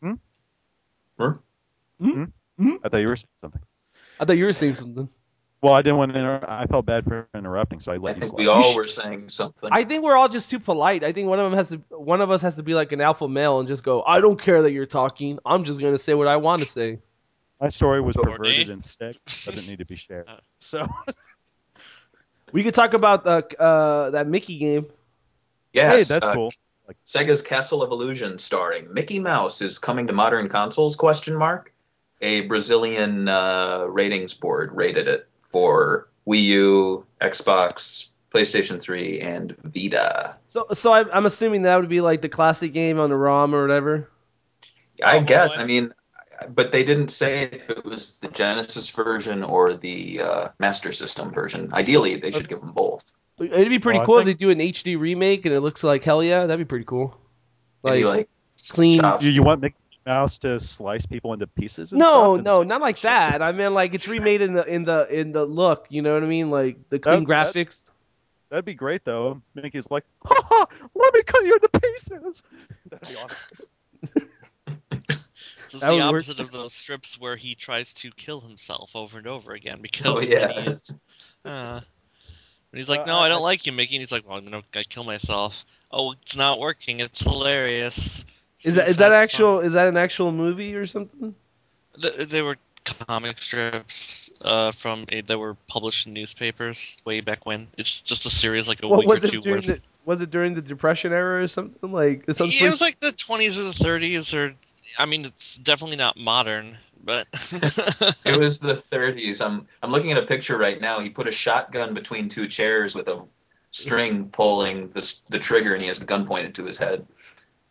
Hmm? 0.00 0.14
Hmm? 2.00 2.24
I 2.82 2.88
thought 2.88 2.96
you 2.98 3.08
were 3.08 3.16
saying 3.16 3.28
something. 3.40 3.60
I 4.18 4.24
thought 4.24 4.36
you 4.38 4.44
were 4.46 4.52
saying 4.52 4.74
something. 4.74 5.08
Well, 5.62 5.74
I 5.74 5.82
didn't 5.82 5.98
want 5.98 6.12
to. 6.12 6.18
Inter- 6.18 6.44
I 6.48 6.66
felt 6.66 6.86
bad 6.86 7.04
for 7.04 7.28
interrupting, 7.34 7.80
so 7.80 7.92
I 7.92 7.96
I 7.96 7.98
let 7.98 8.16
you 8.16 8.20
think 8.22 8.30
slide. 8.30 8.38
we 8.40 8.46
all 8.48 8.74
were 8.74 8.86
saying 8.86 9.28
something. 9.28 9.68
I 9.70 9.84
think 9.84 10.02
we're 10.02 10.16
all 10.16 10.28
just 10.28 10.48
too 10.48 10.58
polite. 10.58 11.04
I 11.04 11.12
think 11.12 11.28
one 11.28 11.38
of 11.38 11.50
them 11.50 11.56
has 11.58 11.68
to. 11.68 11.76
One 11.90 12.22
of 12.22 12.30
us 12.30 12.40
has 12.42 12.56
to 12.56 12.62
be 12.62 12.72
like 12.72 12.92
an 12.92 13.00
alpha 13.02 13.28
male 13.28 13.58
and 13.60 13.68
just 13.68 13.84
go. 13.84 14.02
I 14.02 14.20
don't 14.20 14.40
care 14.40 14.62
that 14.62 14.72
you're 14.72 14.86
talking. 14.86 15.38
I'm 15.44 15.64
just 15.64 15.80
gonna 15.80 15.98
say 15.98 16.14
what 16.14 16.28
I 16.28 16.36
want 16.36 16.60
to 16.60 16.66
say. 16.66 16.98
My 17.60 17.68
story 17.68 18.00
was 18.00 18.16
Courtney? 18.16 18.36
perverted 18.36 18.70
and 18.70 18.82
sick. 18.82 19.16
Doesn't 19.44 19.68
need 19.68 19.78
to 19.78 19.84
be 19.84 19.96
shared. 19.96 20.26
Uh. 20.28 20.36
So 20.60 20.88
We 22.52 22.62
could 22.62 22.74
talk 22.74 22.94
about 22.94 23.24
the 23.24 23.60
uh, 23.60 24.10
that 24.10 24.26
Mickey 24.26 24.58
game. 24.58 24.86
yes, 25.72 25.92
hey, 25.92 26.04
that's 26.04 26.26
uh, 26.26 26.34
cool. 26.34 26.52
Sega's 27.06 27.42
Castle 27.42 27.82
of 27.82 27.92
Illusion, 27.92 28.38
starring 28.38 28.92
Mickey 28.92 29.20
Mouse, 29.20 29.60
is 29.60 29.78
coming 29.78 30.08
to 30.08 30.12
modern 30.12 30.48
consoles? 30.48 30.96
Question 30.96 31.36
mark. 31.36 31.72
A 32.20 32.42
Brazilian 32.42 33.28
uh, 33.28 33.84
ratings 33.84 34.34
board 34.34 34.72
rated 34.74 35.06
it 35.06 35.28
for 35.50 36.08
Wii 36.26 36.42
U, 36.44 37.06
Xbox, 37.20 38.06
PlayStation 38.34 38.80
3, 38.80 39.20
and 39.20 39.56
Vita. 39.64 40.36
So, 40.46 40.66
so 40.72 40.92
I'm, 40.92 41.08
I'm 41.12 41.26
assuming 41.26 41.62
that 41.62 41.76
would 41.80 41.88
be 41.88 42.00
like 42.00 42.22
the 42.22 42.28
classic 42.28 42.72
game 42.72 42.98
on 42.98 43.10
the 43.10 43.16
ROM 43.16 43.54
or 43.54 43.62
whatever. 43.62 44.08
I 45.04 45.16
Oh, 45.18 45.20
guess. 45.22 45.56
boy. 45.56 45.62
I 45.62 45.66
mean, 45.66 45.94
but 46.48 46.72
they 46.72 46.84
didn't 46.84 47.08
say 47.08 47.44
if 47.44 47.68
it 47.70 47.84
was 47.84 48.12
the 48.18 48.28
Genesis 48.28 48.88
version 48.90 49.42
or 49.42 49.74
the 49.74 50.20
uh, 50.20 50.48
Master 50.58 50.92
System 50.92 51.32
version. 51.32 51.70
Ideally, 51.72 52.16
they 52.16 52.30
should 52.30 52.48
give 52.48 52.60
them 52.60 52.72
both. 52.72 53.12
It'd 53.38 53.68
be 53.70 53.78
pretty 53.78 53.98
Well, 53.98 54.02
I 54.04 54.06
cool 54.06 54.18
if 54.18 54.26
they 54.26 54.34
do 54.34 54.50
an 54.50 54.58
HD 54.58 54.98
remake 54.98 55.46
and 55.46 55.54
it 55.54 55.60
looks 55.60 55.82
like 55.82 56.04
hell 56.04 56.22
yeah. 56.22 56.40
That'd 56.46 56.58
be 56.58 56.68
pretty 56.68 56.84
cool. 56.84 57.16
Maybe 57.82 58.04
Like, 58.04 58.16
like 58.16 58.28
clean. 58.68 59.00
chop- 59.00 59.22
You, 59.22 59.30
you 59.30 59.42
want 59.42 59.62
Mickey 59.62 59.76
Mouse 60.06 60.38
to 60.40 60.58
slice 60.58 61.04
people 61.06 61.32
into 61.34 61.46
pieces? 61.46 61.92
And 61.92 61.98
No, 62.00 62.06
stuff 62.08 62.34
and 62.36 62.44
no, 62.44 62.62
not 62.62 62.80
like 62.80 63.00
that. 63.02 63.42
I 63.42 63.52
mean, 63.52 63.74
like 63.74 63.94
it's 63.94 64.08
remade 64.08 64.40
in 64.40 64.54
the 64.54 64.64
in 64.64 64.84
the 64.84 65.06
in 65.10 65.32
the 65.32 65.44
look. 65.44 65.86
You 65.90 66.02
know 66.02 66.14
what 66.14 66.22
I 66.22 66.26
mean? 66.26 66.50
Like 66.50 66.88
the 66.88 66.98
clean 66.98 67.24
That- 67.26 67.52
that- 67.52 67.54
graphics. 67.54 67.90
That'd 68.48 68.64
be 68.64 68.74
great, 68.74 69.04
though. 69.04 69.40
Mickey's 69.54 69.88
like, 69.92 70.04
ha 70.24 70.34
ha, 70.48 70.66
let 70.96 71.14
me 71.14 71.22
cut 71.22 71.44
you 71.44 71.54
into 71.54 71.68
pieces. 71.68 72.42
That'd 72.90 73.08
be 73.08 73.22
awesome. 73.22 74.28
This 75.70 75.74
is 75.76 75.80
That 75.82 75.90
the 75.90 75.94
would 75.94 76.00
work. 76.02 76.08
opposite 76.14 76.40
of 76.40 76.50
those 76.50 76.72
strips 76.72 77.16
where 77.20 77.36
he 77.36 77.54
tries 77.54 77.92
to 77.92 78.10
kill 78.10 78.40
himself 78.40 78.90
over 78.96 79.18
and 79.18 79.28
over 79.28 79.52
again 79.52 79.78
because 79.80 80.04
Oh, 80.04 80.18
yeah. 80.18 80.52
when 80.52 80.64
he 80.64 80.70
is, 80.72 80.90
uh, 81.44 81.80
when 82.70 82.80
he's 82.80 82.88
like, 82.88 83.02
Uh, 83.02 83.04
"No, 83.04 83.14
I- 83.18 83.26
I 83.26 83.28
don't 83.28 83.38
I- 83.38 83.42
like 83.44 83.66
you, 83.66 83.72
Mickey," 83.72 83.94
and 83.94 84.02
he's 84.02 84.10
like, 84.10 84.26
"Well, 84.28 84.36
I'm 84.38 84.44
gonna, 84.44 84.62
I 84.74 84.82
kill 84.82 85.04
myself." 85.04 85.64
Oh, 85.92 86.10
it's 86.20 86.34
not 86.36 86.58
working. 86.58 86.98
It's 86.98 87.20
hilarious. 87.20 88.24
Is 88.62 88.76
that 88.76 88.88
is 88.88 88.98
that 88.98 89.10
Suicide's 89.10 89.22
actual? 89.22 89.60
Is 89.60 89.72
that 89.72 89.88
an 89.88 89.96
actual 89.96 90.32
movie 90.32 90.74
or 90.74 90.86
something? 90.86 91.34
fun. 91.94 92.02
Th- 92.02 92.28
They 92.28 92.42
were 92.42 92.56
comic 92.84 93.38
strips 93.38 94.30
uh, 94.42 94.72
from 94.72 95.06
that 95.26 95.38
were 95.38 95.54
published 95.68 96.06
in 96.06 96.12
newspapers 96.12 96.96
way 97.04 97.20
back 97.20 97.46
when. 97.46 97.68
It's 97.76 98.00
just 98.00 98.26
a 98.26 98.30
series, 98.30 98.68
like 98.68 98.82
a 98.82 98.88
What 98.88 99.00
week 99.00 99.08
was 99.08 99.24
or 99.24 99.28
it 99.28 99.30
two 99.32 99.40
during 99.40 99.66
worth. 99.66 99.66
the? 99.66 99.80
Was 100.06 100.20
it 100.20 100.30
during 100.30 100.54
the 100.54 100.62
Depression 100.62 101.12
era 101.12 101.42
or 101.42 101.46
something? 101.46 101.92
Like 101.92 102.24
some 102.30 102.48
Yeah, 102.48 102.66
it 102.66 102.70
was 102.70 102.80
like 102.80 102.98
the 103.00 103.12
20s 103.12 103.58
or 103.58 103.64
the 103.64 103.72
30s, 103.72 104.34
or 104.34 104.54
I 104.98 105.06
mean, 105.06 105.24
it's 105.24 105.58
definitely 105.58 105.96
not 105.96 106.16
modern, 106.16 106.78
but 107.04 107.26
It 108.24 108.38
was 108.38 108.58
the 108.60 108.82
30s. 108.90 109.40
I'm 109.40 109.66
I'm 109.82 109.90
looking 109.92 110.12
at 110.12 110.18
a 110.18 110.26
picture 110.26 110.56
right 110.56 110.80
now. 110.80 111.00
He 111.00 111.10
put 111.10 111.28
a 111.28 111.32
shotgun 111.32 111.94
between 111.94 112.28
two 112.28 112.48
chairs 112.48 112.94
with 112.94 113.08
a 113.08 113.22
string 113.70 114.30
pulling 114.30 114.90
the 114.90 115.20
the 115.28 115.38
trigger, 115.38 115.74
and 115.74 115.82
he 115.82 115.88
has 115.88 116.00
a 116.00 116.04
gun 116.04 116.26
pointed 116.26 116.54
to 116.56 116.64
his 116.64 116.78
head. 116.78 117.06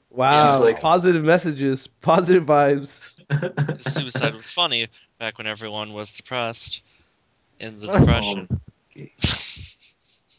Wow, 0.09 0.51
He's 0.51 0.59
like- 0.59 0.81
positive 0.81 1.23
messages, 1.23 1.87
positive 1.87 2.45
vibes. 2.45 3.09
suicide 3.93 4.33
was 4.33 4.49
funny 4.51 4.87
back 5.19 5.37
when 5.37 5.47
everyone 5.47 5.93
was 5.93 6.11
depressed 6.15 6.81
in 7.59 7.79
the 7.79 7.87
depression. 7.87 8.61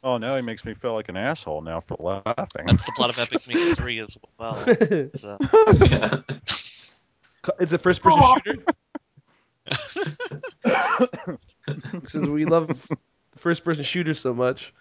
Oh, 0.02 0.16
now 0.16 0.34
he 0.34 0.40
makes 0.40 0.64
me 0.64 0.72
feel 0.72 0.94
like 0.94 1.10
an 1.10 1.18
asshole 1.18 1.60
now 1.60 1.80
for 1.80 1.94
laughing. 2.00 2.64
That's 2.66 2.84
the 2.86 2.92
plot 2.96 3.10
of 3.10 3.18
Epic 3.18 3.46
Mickey 3.46 3.74
3 3.74 3.98
as 4.00 4.16
well. 4.38 4.56
it's 4.66 5.20
So, 5.20 5.36
yeah. 5.78 6.20
a 7.60 7.78
first 7.78 8.00
person 8.02 8.22
shooter. 8.42 8.64
Since 12.06 12.26
we 12.28 12.46
love 12.46 12.86
first 13.36 13.62
person 13.62 13.84
shooters 13.84 14.18
so 14.20 14.32
much. 14.32 14.72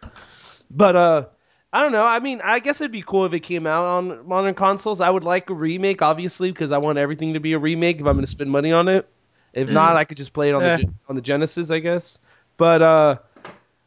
But 0.71 0.95
uh 0.95 1.25
I 1.71 1.81
don't 1.81 1.91
know. 1.91 2.05
I 2.05 2.19
mean, 2.19 2.41
I 2.43 2.59
guess 2.59 2.81
it'd 2.81 2.91
be 2.91 3.03
cool 3.03 3.25
if 3.25 3.33
it 3.33 3.41
came 3.41 3.67
out 3.67 3.85
on 3.85 4.27
modern 4.27 4.55
consoles. 4.55 5.01
I 5.01 5.09
would 5.09 5.23
like 5.23 5.49
a 5.49 5.53
remake, 5.53 6.01
obviously, 6.01 6.51
because 6.51 6.71
I 6.71 6.79
want 6.79 6.97
everything 6.97 7.33
to 7.35 7.39
be 7.39 7.53
a 7.53 7.59
remake 7.59 7.97
if 7.97 8.05
I'm 8.07 8.13
going 8.13 8.21
to 8.21 8.27
spend 8.27 8.49
money 8.49 8.71
on 8.71 8.87
it. 8.87 9.07
If 9.53 9.69
not, 9.69 9.95
I 9.95 10.03
could 10.03 10.17
just 10.17 10.33
play 10.33 10.49
it 10.49 10.55
on 10.55 10.63
Eh. 10.63 10.77
the 10.77 10.93
on 11.07 11.15
the 11.15 11.21
Genesis, 11.21 11.69
I 11.71 11.79
guess. 11.79 12.19
But 12.57 12.81
uh 12.81 13.17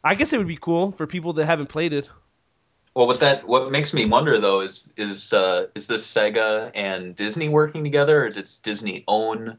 I 0.05 0.14
guess 0.14 0.33
it 0.33 0.39
would 0.39 0.49
be 0.49 0.57
cool 0.57 0.93
for 0.93 1.07
people 1.07 1.33
that 1.35 1.47
haven't 1.47 1.68
played 1.68 1.93
it. 1.93 2.11
Well, 2.95 3.07
what 3.07 3.20
that 3.20 3.47
what 3.47 3.70
makes 3.70 3.95
me 3.95 4.05
wonder 4.05 4.41
though 4.41 4.61
is 4.61 4.93
is 4.97 5.33
uh, 5.33 5.66
is 5.74 5.87
this 5.87 6.11
Sega 6.12 6.70
and 6.74 7.16
Disney 7.16 7.49
working 7.49 7.85
together, 7.85 8.24
or 8.24 8.28
does 8.30 8.59
Disney 8.59 9.05
own? 9.09 9.59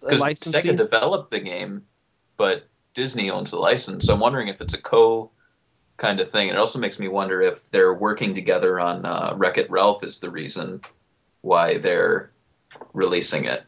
Because. 0.00 0.20
Sega 0.20 0.76
developed 0.76 1.30
the 1.30 1.40
game, 1.40 1.82
but 2.36 2.64
Disney 2.94 3.30
owns 3.30 3.50
the 3.50 3.58
license. 3.58 4.06
So 4.06 4.14
I'm 4.14 4.20
wondering 4.20 4.48
if 4.48 4.60
it's 4.60 4.74
a 4.74 4.80
co 4.80 5.30
kind 5.96 6.20
of 6.20 6.30
thing. 6.30 6.48
And 6.48 6.56
It 6.56 6.60
also 6.60 6.78
makes 6.78 6.98
me 6.98 7.08
wonder 7.08 7.40
if 7.42 7.60
they're 7.70 7.94
working 7.94 8.34
together 8.34 8.78
on 8.80 9.04
uh, 9.04 9.34
Wreck 9.36 9.58
It 9.58 9.70
Ralph 9.70 10.02
is 10.04 10.18
the 10.18 10.30
reason 10.30 10.80
why 11.42 11.78
they're 11.78 12.30
releasing 12.92 13.44
it. 13.44 13.64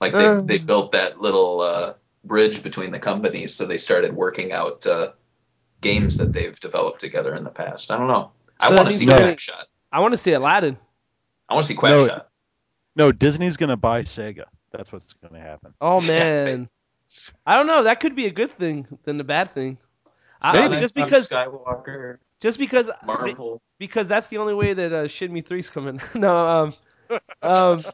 Like 0.00 0.12
they 0.12 0.26
Uh. 0.26 0.40
they 0.42 0.58
built 0.58 0.92
that 0.92 1.20
little 1.20 1.60
uh, 1.60 1.94
bridge 2.24 2.62
between 2.62 2.90
the 2.92 2.98
companies, 2.98 3.54
so 3.54 3.64
they 3.64 3.78
started 3.78 4.14
working 4.14 4.52
out 4.52 4.86
uh, 4.86 5.12
games 5.80 6.18
that 6.18 6.32
they've 6.32 6.58
developed 6.60 7.00
together 7.00 7.34
in 7.34 7.44
the 7.44 7.50
past. 7.50 7.90
I 7.90 7.96
don't 7.98 8.08
know. 8.08 8.30
So 8.60 8.68
I 8.68 8.74
want 8.74 8.88
to 8.90 8.94
see 8.94 9.06
we're 9.06 9.10
Quack 9.12 9.20
gonna- 9.22 9.38
Shot. 9.38 9.66
I 9.92 10.00
want 10.00 10.12
to 10.12 10.18
see 10.18 10.32
Aladdin. 10.32 10.76
I 11.48 11.54
want 11.54 11.64
to 11.66 11.68
see 11.72 11.76
Quack 11.78 11.90
No. 11.90 12.20
No, 12.96 13.12
Disney's 13.12 13.56
gonna 13.56 13.76
buy 13.76 14.02
Sega. 14.02 14.44
That's 14.72 14.92
what's 14.92 15.12
gonna 15.14 15.40
happen. 15.40 15.72
Oh 15.80 16.00
man. 16.06 16.68
I 17.46 17.54
don't 17.54 17.66
know. 17.66 17.84
That 17.84 18.00
could 18.00 18.14
be 18.16 18.26
a 18.26 18.30
good 18.32 18.50
thing 18.52 18.86
than 19.04 19.20
a 19.20 19.24
bad 19.24 19.54
thing. 19.54 19.78
I, 20.42 20.54
Sonic, 20.54 20.80
just 20.80 20.96
Luke 20.96 21.06
because 21.06 21.28
Skywalker, 21.28 22.18
just 22.40 22.58
because 22.58 22.90
Marvel. 23.04 23.62
because 23.78 24.08
that's 24.08 24.28
the 24.28 24.38
only 24.38 24.54
way 24.54 24.72
that 24.72 24.92
uh, 24.92 25.04
Shenmue 25.04 25.44
3's 25.44 25.70
coming. 25.70 26.00
no, 26.14 26.46
um, 26.46 26.72
um, 27.42 27.84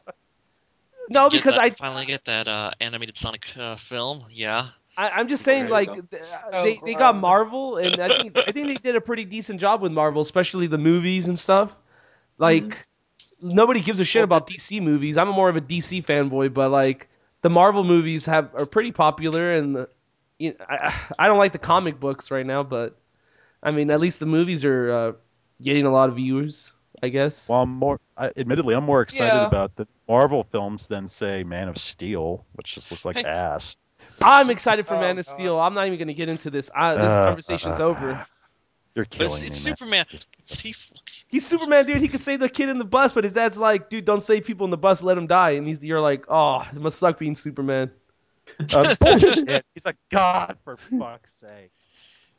no, 1.09 1.29
get 1.29 1.37
because 1.37 1.55
that- 1.55 1.63
I, 1.63 1.69
finally 1.71 2.05
get 2.05 2.25
that 2.25 2.47
uh, 2.47 2.71
animated 2.79 3.17
Sonic 3.17 3.45
uh, 3.57 3.75
film. 3.75 4.25
Yeah. 4.29 4.69
I 4.95 5.09
I'm 5.09 5.27
just 5.27 5.43
saying 5.43 5.69
like 5.69 5.93
go. 5.93 6.03
they 6.51 6.79
they 6.85 6.93
got 6.93 7.15
Marvel 7.15 7.77
and 7.77 7.99
I 7.99 8.09
think 8.09 8.37
I 8.37 8.51
think 8.51 8.67
they 8.67 8.75
did 8.75 8.95
a 8.95 9.01
pretty 9.01 9.25
decent 9.25 9.59
job 9.59 9.81
with 9.81 9.91
Marvel, 9.91 10.21
especially 10.21 10.67
the 10.67 10.77
movies 10.77 11.27
and 11.27 11.37
stuff. 11.37 11.75
Like 12.37 12.87
nobody 13.41 13.81
gives 13.81 13.99
a 13.99 14.05
shit 14.05 14.23
about 14.23 14.47
DC 14.47 14.81
movies. 14.81 15.17
I'm 15.17 15.29
more 15.29 15.49
of 15.49 15.55
a 15.55 15.61
DC 15.61 16.05
fanboy, 16.05 16.53
but 16.53 16.69
like 16.69 17.09
the 17.41 17.49
Marvel 17.49 17.83
movies 17.83 18.25
have 18.25 18.53
are 18.55 18.65
pretty 18.65 18.91
popular 18.91 19.53
and 19.53 19.75
the, 19.75 19.89
you 20.39 20.51
know, 20.51 20.65
I 20.67 20.93
I 21.19 21.27
don't 21.27 21.37
like 21.37 21.51
the 21.51 21.59
comic 21.59 21.99
books 21.99 22.31
right 22.31 22.45
now, 22.45 22.63
but 22.63 22.97
I 23.61 23.71
mean 23.71 23.91
at 23.91 23.99
least 23.99 24.19
the 24.19 24.25
movies 24.25 24.65
are 24.65 24.91
uh, 24.91 25.11
getting 25.61 25.85
a 25.85 25.91
lot 25.91 26.09
of 26.09 26.15
viewers, 26.15 26.73
I 27.01 27.09
guess. 27.09 27.49
Well, 27.49 27.61
I'm 27.61 27.69
more. 27.69 27.99
I, 28.17 28.31
admittedly, 28.37 28.75
I'm 28.75 28.83
more 28.83 29.01
excited 29.01 29.35
Yeah. 29.35 29.47
about 29.47 29.75
the 29.75 29.87
Marvel 30.07 30.43
films 30.43 30.87
than 30.87 31.07
say 31.07 31.43
Man 31.43 31.67
of 31.67 31.77
Steel, 31.77 32.45
which 32.53 32.75
just 32.75 32.91
looks 32.91 33.05
like 33.05 33.17
Hey. 33.17 33.23
ass. 33.23 33.75
I'm 34.21 34.49
excited 34.49 34.85
for 34.87 34.95
Oh, 34.95 34.99
Man 34.99 35.17
of 35.17 35.25
God. 35.25 35.31
Steel. 35.31 35.59
I'm 35.59 35.73
not 35.73 35.87
even 35.87 35.97
going 35.97 36.07
to 36.07 36.13
get 36.13 36.29
into 36.29 36.49
this. 36.49 36.69
I, 36.75 36.95
this 36.95 37.19
Uh, 37.19 37.25
conversation's 37.25 37.79
uh, 37.79 37.83
over. 37.83 38.25
You're 38.95 39.05
But 39.05 39.17
killing 39.17 39.41
it's, 39.41 39.41
it's 39.41 39.59
me, 39.59 39.65
man. 39.65 39.75
Superman. 39.75 40.05
He, 40.45 40.75
He's 41.27 41.45
Superman, 41.47 41.87
dude. 41.87 41.99
He 42.01 42.07
can 42.07 42.19
save 42.19 42.39
the 42.39 42.49
kid 42.49 42.69
in 42.69 42.77
the 42.77 42.85
bus, 42.85 43.11
but 43.11 43.23
his 43.23 43.33
dad's 43.33 43.57
like, 43.57 43.89
dude, 43.89 44.05
don't 44.05 44.21
save 44.21 44.45
people 44.45 44.65
in 44.65 44.69
the 44.71 44.77
bus. 44.77 45.01
Let 45.01 45.17
him 45.17 45.25
die. 45.25 45.51
And 45.51 45.67
he's, 45.67 45.83
you're 45.83 45.99
like, 45.99 46.25
oh, 46.29 46.61
it 46.71 46.79
must 46.79 46.99
suck 46.99 47.17
being 47.17 47.35
Superman. 47.35 47.91
Uh, 48.73 48.95
bullshit. 48.99 49.65
He's 49.73 49.85
a 49.85 49.93
god 50.09 50.57
for 50.63 50.77
fuck's 50.77 51.33
sake. 51.33 51.69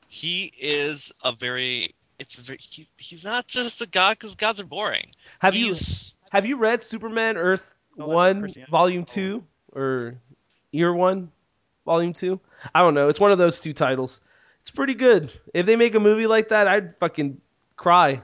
he 0.08 0.52
is 0.58 1.12
a 1.22 1.32
very. 1.32 1.94
It's 2.18 2.36
very. 2.36 2.58
He, 2.60 2.86
he's 2.96 3.24
not 3.24 3.46
just 3.46 3.80
a 3.80 3.86
god 3.88 4.18
because 4.18 4.34
gods 4.34 4.60
are 4.60 4.64
boring. 4.66 5.08
Have 5.40 5.54
you 5.54 5.74
have 6.30 6.46
you 6.46 6.56
read 6.56 6.82
Superman 6.82 7.36
Earth 7.36 7.74
No, 7.96 8.06
that's 8.06 8.14
One 8.14 8.40
Christianity. 8.40 8.70
Volume 8.70 9.02
Oh. 9.02 9.12
Two 9.12 9.44
or 9.72 10.14
Year 10.72 10.92
One 10.94 11.30
Volume 11.84 12.12
Two? 12.14 12.40
I 12.74 12.80
don't 12.80 12.94
know. 12.94 13.08
It's 13.08 13.20
one 13.20 13.32
of 13.32 13.38
those 13.38 13.60
two 13.60 13.72
titles. 13.72 14.20
It's 14.60 14.70
pretty 14.70 14.94
good. 14.94 15.32
If 15.52 15.66
they 15.66 15.76
make 15.76 15.94
a 15.94 16.00
movie 16.00 16.26
like 16.26 16.48
that, 16.48 16.68
I'd 16.68 16.94
fucking 16.96 17.40
cry. 17.76 18.22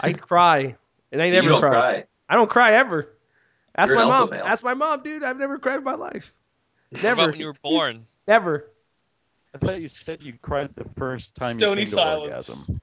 I'd 0.00 0.20
cry, 0.28 0.76
and 1.12 1.22
I 1.22 1.30
never 1.30 1.44
you 1.44 1.50
don't 1.50 1.60
cry. 1.60 1.70
cry. 1.70 2.04
I 2.28 2.34
don't 2.34 2.50
cry 2.50 2.72
ever. 2.72 3.08
Ask 3.76 3.90
You're 3.90 3.98
my 4.00 4.04
mom. 4.06 4.12
alpha 4.22 4.34
male. 4.34 4.44
Ask 4.44 4.64
my 4.64 4.74
mom, 4.74 5.02
dude. 5.02 5.22
I've 5.22 5.38
never 5.38 5.58
cried 5.58 5.76
in 5.78 5.84
my 5.84 5.94
life. 5.94 6.32
What 7.02 7.04
Never. 7.04 7.22
about 7.22 7.30
when 7.32 7.40
you 7.40 7.46
were 7.46 7.54
born? 7.62 8.04
Never. 8.26 8.70
I 9.54 9.58
thought 9.58 9.80
you 9.80 9.88
said 9.88 10.22
you 10.22 10.34
cried 10.42 10.74
the 10.74 10.84
first 10.96 11.34
time 11.34 11.58
Stony 11.58 11.82
you 11.82 11.86
came 11.86 11.90
to 11.90 11.96
silence. 11.96 12.22
orgasm. 12.22 12.80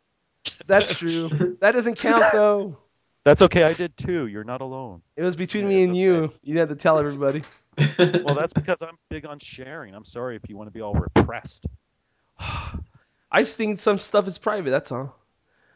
That's 0.67 0.95
true. 0.95 1.57
that 1.61 1.71
doesn't 1.73 1.95
count 1.95 2.31
though. 2.31 2.77
That's 3.25 3.41
okay. 3.43 3.63
I 3.63 3.73
did 3.73 3.95
too. 3.97 4.27
You're 4.27 4.43
not 4.43 4.61
alone. 4.61 5.01
It 5.15 5.23
was 5.23 5.35
between 5.35 5.65
Yeah, 5.65 5.69
me 5.69 5.83
and 5.83 5.95
you. 5.95 6.23
okay. 6.23 6.33
You 6.43 6.53
didn't 6.55 6.69
have 6.69 6.77
to 6.77 6.81
tell 6.81 6.97
everybody. 6.99 7.43
Well, 8.21 8.35
that's 8.35 8.53
because 8.53 8.81
I'm 8.81 8.97
big 9.09 9.25
on 9.25 9.39
sharing. 9.39 9.93
I'm 9.95 10.05
sorry 10.05 10.35
if 10.35 10.47
you 10.49 10.57
want 10.57 10.67
to 10.67 10.71
be 10.71 10.81
all 10.81 10.93
repressed. 10.95 11.65
I 12.39 13.41
just 13.41 13.57
think 13.57 13.79
some 13.79 13.99
stuff 13.99 14.27
is 14.27 14.37
private. 14.37 14.71
That's 14.71 14.91
all. 14.91 15.15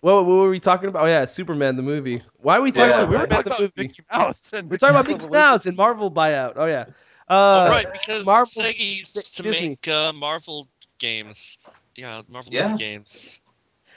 what, 0.00 0.24
what 0.24 0.26
were 0.26 0.48
we 0.50 0.60
talking 0.60 0.88
about? 0.88 1.04
Oh 1.04 1.06
yeah, 1.06 1.24
Superman 1.24 1.76
the 1.76 1.82
movie. 1.82 2.22
Why 2.38 2.58
are 2.58 2.62
we 2.62 2.72
talking 2.72 2.90
Yeah, 2.90 2.96
about 2.96 3.08
we 3.08 3.16
were 3.16 3.26
Superman 3.26 3.28
talking 3.28 3.44
the 3.44 3.52
about 3.52 3.62
movie? 3.62 3.72
Mickey 3.76 4.02
Mouse. 4.12 4.52
And 4.52 4.70
We're 4.70 4.76
talking 4.76 4.94
about 4.96 5.06
Mickey 5.06 5.24
Mickey 5.24 5.28
Mouse 5.28 5.30
Mouse 5.30 5.66
and 5.66 5.76
Marvel 5.76 6.10
buyout. 6.10 6.54
Oh 6.56 6.66
yeah. 6.66 6.86
Uh, 7.28 7.66
oh, 7.66 7.70
right, 7.70 7.86
because 7.92 8.26
Marvel- 8.26 8.62
Sega 8.62 8.96
used 8.98 9.36
to 9.36 9.42
Disney. 9.42 9.68
make 9.70 9.88
uh, 9.88 10.12
Marvel 10.12 10.68
games. 10.98 11.58
Yeah, 11.94 12.22
Marvel 12.28 12.52
Yeah. 12.52 12.76
games. 12.76 13.38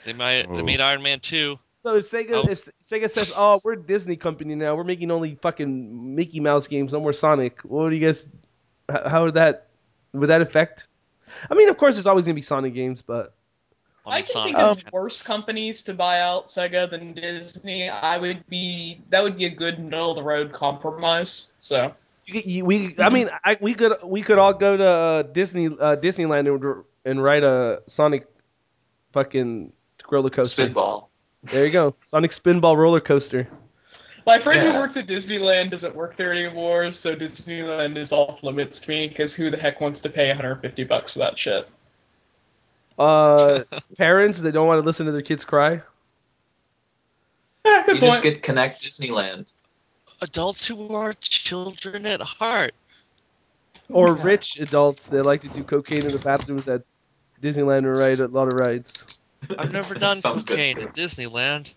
They 0.04 0.12
might. 0.12 0.48
They 0.48 0.62
made 0.62 0.80
Iron 0.80 1.02
Man 1.02 1.20
2. 1.20 1.58
So 1.82 1.96
if 1.96 2.04
Sega 2.04 2.44
Oh. 2.44 2.48
if 2.48 2.68
Sega 2.82 3.08
says, 3.10 3.32
"Oh, 3.36 3.60
we're 3.64 3.72
a 3.74 3.82
Disney 3.82 4.16
company 4.16 4.54
now. 4.54 4.74
We're 4.74 4.84
making 4.84 5.10
only 5.10 5.36
fucking 5.36 6.14
Mickey 6.14 6.40
Mouse 6.40 6.66
games, 6.66 6.92
no 6.92 7.00
more 7.00 7.12
Sonic." 7.12 7.60
What 7.62 7.90
do 7.90 7.96
you 7.96 8.04
guys? 8.06 8.28
How, 8.88 9.08
how 9.08 9.24
would 9.24 9.34
that 9.34 9.68
would 10.12 10.28
that 10.28 10.40
affect? 10.40 10.86
I 11.50 11.54
mean, 11.54 11.68
of 11.68 11.76
course, 11.76 11.94
there's 11.96 12.06
always 12.06 12.24
gonna 12.26 12.34
be 12.34 12.42
Sonic 12.42 12.74
games, 12.74 13.02
but 13.02 13.34
I 14.06 14.22
can 14.22 14.44
think 14.44 14.58
of 14.58 14.78
worse 14.92 15.22
companies 15.22 15.82
to 15.82 15.94
buy 15.94 16.20
out 16.20 16.46
Sega 16.46 16.88
than 16.88 17.12
Disney. 17.12 17.88
I 17.88 18.16
would 18.18 18.46
be 18.48 19.00
that 19.10 19.22
would 19.22 19.36
be 19.36 19.44
a 19.46 19.50
good 19.50 19.78
middle 19.78 20.10
of 20.10 20.16
the 20.16 20.22
road 20.22 20.52
compromise. 20.52 21.52
So 21.60 21.94
you, 22.26 22.42
you, 22.44 22.64
we, 22.64 22.94
I 22.98 23.08
mean, 23.08 23.30
I, 23.44 23.56
we 23.60 23.74
could 23.74 23.92
we 24.04 24.22
could 24.22 24.38
all 24.38 24.52
go 24.54 24.76
to 24.76 24.84
uh, 24.84 25.22
Disney 25.22 25.66
uh, 25.66 25.96
Disneyland 25.96 26.52
and, 26.52 26.84
and 27.04 27.22
ride 27.22 27.44
a 27.44 27.82
Sonic 27.86 28.26
fucking 29.12 29.72
roller 30.10 30.30
coaster. 30.30 30.62
Spitball. 30.62 31.08
There 31.44 31.64
you 31.64 31.72
go, 31.72 31.94
Sonic 32.02 32.32
Spinball 32.32 32.76
roller 32.76 33.00
coaster. 33.00 33.48
My 34.26 34.40
friend 34.40 34.60
Yeah. 34.60 34.72
who 34.72 34.78
works 34.80 34.96
at 34.96 35.06
Disneyland 35.06 35.70
doesn't 35.70 35.94
work 35.94 36.16
there 36.16 36.32
anymore, 36.32 36.90
so 36.90 37.14
Disneyland 37.14 37.96
is 37.96 38.10
off 38.10 38.42
limits 38.42 38.80
to 38.80 38.90
me 38.90 39.06
because 39.06 39.32
who 39.32 39.50
the 39.50 39.56
heck 39.56 39.80
wants 39.80 40.00
to 40.00 40.08
pay 40.10 40.26
150 40.28 40.82
bucks 40.84 41.12
for 41.12 41.20
that 41.20 41.38
shit? 41.38 41.68
Uh, 42.98 43.62
parents 43.96 44.40
that 44.40 44.50
don't 44.50 44.66
want 44.66 44.80
to 44.80 44.84
listen 44.84 45.06
to 45.06 45.12
their 45.12 45.22
kids 45.22 45.44
cry. 45.44 45.80
Good 47.64 47.96
You 47.96 48.00
just 48.00 48.22
get 48.24 48.42
Kinect 48.42 48.80
Disneyland. 48.80 49.52
Adults 50.20 50.66
who 50.66 50.88
are 50.94 51.12
children 51.20 52.06
at 52.06 52.20
heart. 52.22 52.74
or 53.90 54.14
rich 54.14 54.58
adults 54.58 55.06
that 55.08 55.24
like 55.24 55.40
to 55.42 55.48
do 55.48 55.62
cocaine 55.62 56.04
in 56.06 56.12
the 56.12 56.18
bathrooms 56.18 56.66
at 56.68 56.82
Disneyland 57.40 57.78
and 57.78 57.96
ride 57.96 58.20
a 58.20 58.28
lot 58.28 58.48
of 58.48 58.54
rides. 58.54 59.18
I've 59.58 59.72
never 59.72 59.94
done 59.98 60.22
cocaine 60.22 60.78
at 60.80 60.94
Disneyland. 60.94 61.72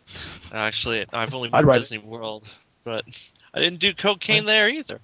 Actually, 0.53 1.05
I've 1.13 1.33
only 1.35 1.49
been 1.49 1.65
ride 1.65 1.73
to 1.75 1.77
it. 1.77 1.81
Disney 1.81 1.97
World, 1.99 2.47
but 2.83 3.05
I 3.53 3.59
didn't 3.59 3.79
do 3.79 3.93
cocaine 3.93 4.45
there 4.45 4.69
either. 4.69 4.99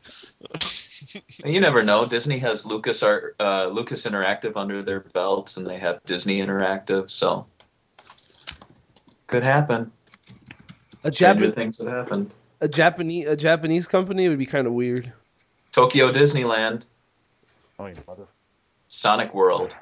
You 1.43 1.59
never 1.59 1.83
know. 1.83 2.05
Disney 2.05 2.39
has 2.39 2.65
Lucas 2.65 3.03
Art, 3.03 3.35
uh, 3.39 3.67
Lucas 3.67 4.05
Interactive 4.05 4.53
under 4.55 4.81
their 4.81 5.01
belts, 5.01 5.57
and 5.57 5.67
they 5.67 5.77
have 5.77 5.99
Disney 6.05 6.39
Interactive, 6.39 7.11
so 7.11 7.45
could 9.27 9.43
happen. 9.43 9.91
A 11.03 11.11
Stranger 11.11 11.47
Japan, 11.47 11.55
things 11.55 11.77
have 11.79 11.87
happened. 11.87 12.33
A 12.65 12.67
Japanese, 12.67 13.27
a 13.27 13.37
Japanese 13.37 13.87
company 13.87 14.27
would 14.27 14.39
be 14.39 14.45
kind 14.47 14.65
of 14.67 14.73
weird. 14.73 15.11
Tokyo 15.71 16.11
Disneyland, 16.11 16.85
Oh, 17.77 17.85
you 17.85 17.95
mother. 18.07 18.27
Sonic 18.87 19.33
World, 19.33 19.75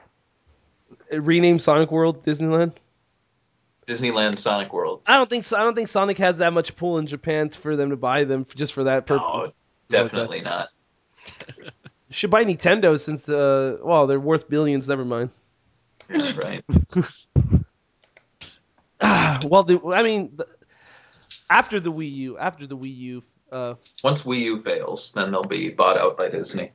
Uh, 1.14 1.22
Rename 1.22 1.60
Sonic 1.60 1.92
World 1.92 2.24
Disneyland. 2.24 2.74
Disneyland 3.88 4.38
Sonic 4.40 4.74
World. 4.74 5.02
I 5.06 5.18
don't 5.18 5.30
think 5.30 5.44
so. 5.44 5.58
I 5.58 5.62
don't 5.64 5.76
think 5.76 5.88
Sonic 5.90 6.18
has 6.18 6.38
that 6.40 6.54
much 6.54 6.76
pull 6.76 6.98
in 6.98 7.08
Japan 7.08 7.50
for 7.50 7.76
them 7.76 7.90
to 7.90 7.98
buy 7.98 8.24
them 8.24 8.42
f- 8.48 8.56
just 8.56 8.74
for 8.74 8.86
that 8.86 9.06
purpose. 9.06 9.26
No, 9.30 9.52
definitely 9.90 10.42
not. 10.42 10.70
Should 12.10 12.32
buy 12.32 12.44
Nintendo 12.46 13.00
since 13.00 13.28
uh, 13.30 13.78
well 13.84 14.08
they're 14.08 14.20
worth 14.20 14.50
billions. 14.50 14.88
Never 14.88 15.04
mind. 15.06 15.30
Yeah, 16.10 16.32
right. 16.38 16.64
well, 19.46 19.64
the, 19.64 19.80
I 19.94 20.02
mean, 20.04 20.32
the, 20.36 20.48
after 21.54 21.80
the 21.80 21.92
Wii 21.92 22.12
U, 22.12 22.38
after 22.38 22.66
the 22.66 22.76
Wii 22.76 22.98
U, 22.98 23.24
uh, 23.52 23.76
Once 24.04 24.24
Wii 24.24 24.40
U 24.40 24.64
fails, 24.64 25.12
then 25.14 25.32
they'll 25.32 25.44
be 25.44 25.70
bought 25.70 25.98
out 25.98 26.18
by 26.18 26.28
Disney. 26.28 26.72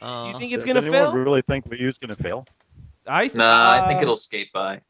Uh, 0.00 0.30
you 0.32 0.38
think 0.38 0.52
it's 0.52 0.64
gonna 0.64 0.80
anyone 0.80 0.98
fail? 0.98 1.12
really 1.12 1.42
think 1.42 1.68
Wii 1.68 1.80
U's 1.80 1.98
going 1.98 2.14
to 2.14 2.22
fail? 2.22 2.46
I 3.06 3.30
Nah, 3.34 3.72
I 3.72 3.88
think 3.88 3.98
uh, 3.98 4.02
it'll 4.02 4.16
skate 4.16 4.52
by. 4.52 4.80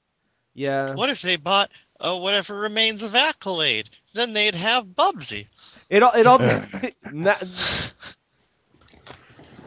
Yeah, 0.55 0.95
what 0.95 1.11
if 1.11 1.23
they 1.23 1.37
bought 1.37 1.71
uh, 1.99 2.17
whatever 2.19 2.55
remains 2.55 3.03
of 3.03 3.15
Accolade? 3.15 3.91
Then 4.15 4.33
they'd 4.33 4.55
have 4.55 4.85
Bubsy. 4.87 5.47
it 5.89 6.03
all 6.03 6.13
it 6.13 6.27
all. 6.27 6.39
not, 7.13 7.45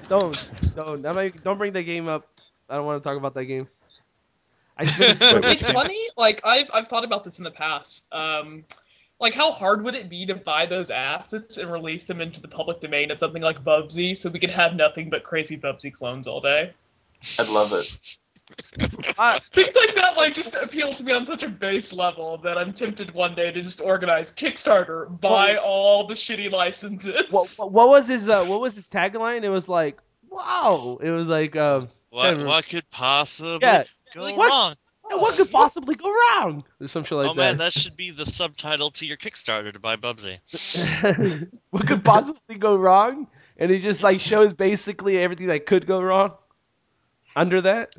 don't 0.07 0.37
don't 0.75 1.43
don't 1.43 1.57
bring 1.57 1.73
that 1.73 1.83
game 1.83 2.07
up. 2.07 2.27
I 2.69 2.75
don't 2.75 2.85
want 2.85 3.03
to 3.03 3.07
talk 3.07 3.17
about 3.17 3.33
that 3.33 3.45
game. 3.45 3.67
I 4.77 4.83
it's 4.99 5.21
it's 5.21 5.71
funny. 5.71 6.07
Like 6.17 6.41
I've 6.45 6.69
I've 6.73 6.87
thought 6.87 7.03
about 7.03 7.23
this 7.23 7.39
in 7.39 7.43
the 7.43 7.51
past. 7.51 8.07
Um, 8.13 8.63
like 9.21 9.33
how 9.33 9.51
hard 9.51 9.83
would 9.85 9.95
it 9.95 10.09
be 10.09 10.25
to 10.25 10.35
buy 10.35 10.65
those 10.65 10.89
assets 10.89 11.57
and 11.57 11.71
release 11.71 12.03
them 12.05 12.19
into 12.19 12.41
the 12.41 12.47
public 12.49 12.79
domain 12.81 13.11
of 13.11 13.19
something 13.19 13.41
like 13.41 13.63
Bubsy, 13.63 14.17
so 14.17 14.29
we 14.29 14.39
could 14.39 14.49
have 14.51 14.75
nothing 14.75 15.09
but 15.09 15.23
crazy 15.23 15.57
Bubsy 15.57 15.93
clones 15.93 16.27
all 16.27 16.41
day? 16.41 16.73
I'd 17.39 17.47
love 17.47 17.71
it. 17.71 18.17
I- 19.17 19.39
Things 19.53 19.75
like 19.75 19.95
that 19.95 20.17
like 20.17 20.33
just 20.33 20.55
appeal 20.55 20.91
to 20.93 21.03
me 21.05 21.13
on 21.13 21.25
such 21.25 21.43
a 21.43 21.47
base 21.47 21.93
level 21.93 22.37
that 22.39 22.57
I'm 22.57 22.73
tempted 22.73 23.13
one 23.13 23.33
day 23.35 23.51
to 23.51 23.61
just 23.61 23.79
organize 23.79 24.31
Kickstarter, 24.31 25.07
buy 25.21 25.55
all 25.55 26.05
the 26.07 26.15
shitty 26.15 26.51
licenses. 26.51 27.31
what, 27.31 27.47
what 27.57 27.71
what 27.71 27.89
was 27.89 28.07
his 28.07 28.27
uh, 28.27 28.43
what 28.43 28.59
was 28.59 28.75
his 28.75 28.89
tagline? 28.89 29.43
It 29.43 29.49
was 29.49 29.69
like, 29.69 29.99
wow. 30.29 30.97
It 31.01 31.11
was 31.11 31.27
like, 31.27 31.55
um, 31.55 31.89
What, 32.09 32.43
what 32.43 32.67
could 32.67 32.89
possibly 32.89 33.59
Yeah, 33.61 33.83
go 34.13 34.21
like, 34.23 34.35
what? 34.37 34.49
wrong? 34.49 34.75
What 35.19 35.35
could 35.35 35.51
possibly 35.51 35.95
go 35.95 36.09
wrong? 36.11 36.63
Or 36.79 36.87
some 36.87 37.03
shit 37.03 37.17
like 37.17 37.29
oh 37.31 37.33
man, 37.33 37.57
that 37.57 37.73
should 37.73 37.97
be 37.97 38.11
the 38.11 38.25
subtitle 38.25 38.91
to 38.91 39.05
your 39.05 39.17
Kickstarter 39.17 39.71
to 39.73 39.79
buy 39.79 39.95
Bubsy. 39.95 40.39
what 41.69 41.87
could 41.87 42.03
possibly 42.03 42.55
go 42.55 42.75
wrong? 42.75 43.27
And 43.57 43.71
it 43.71 43.79
just 43.79 44.03
like 44.03 44.19
shows 44.19 44.53
basically 44.53 45.17
everything 45.19 45.47
that 45.47 45.65
could 45.65 45.85
go 45.85 46.01
wrong. 46.01 46.33
Under 47.35 47.61
that, 47.61 47.95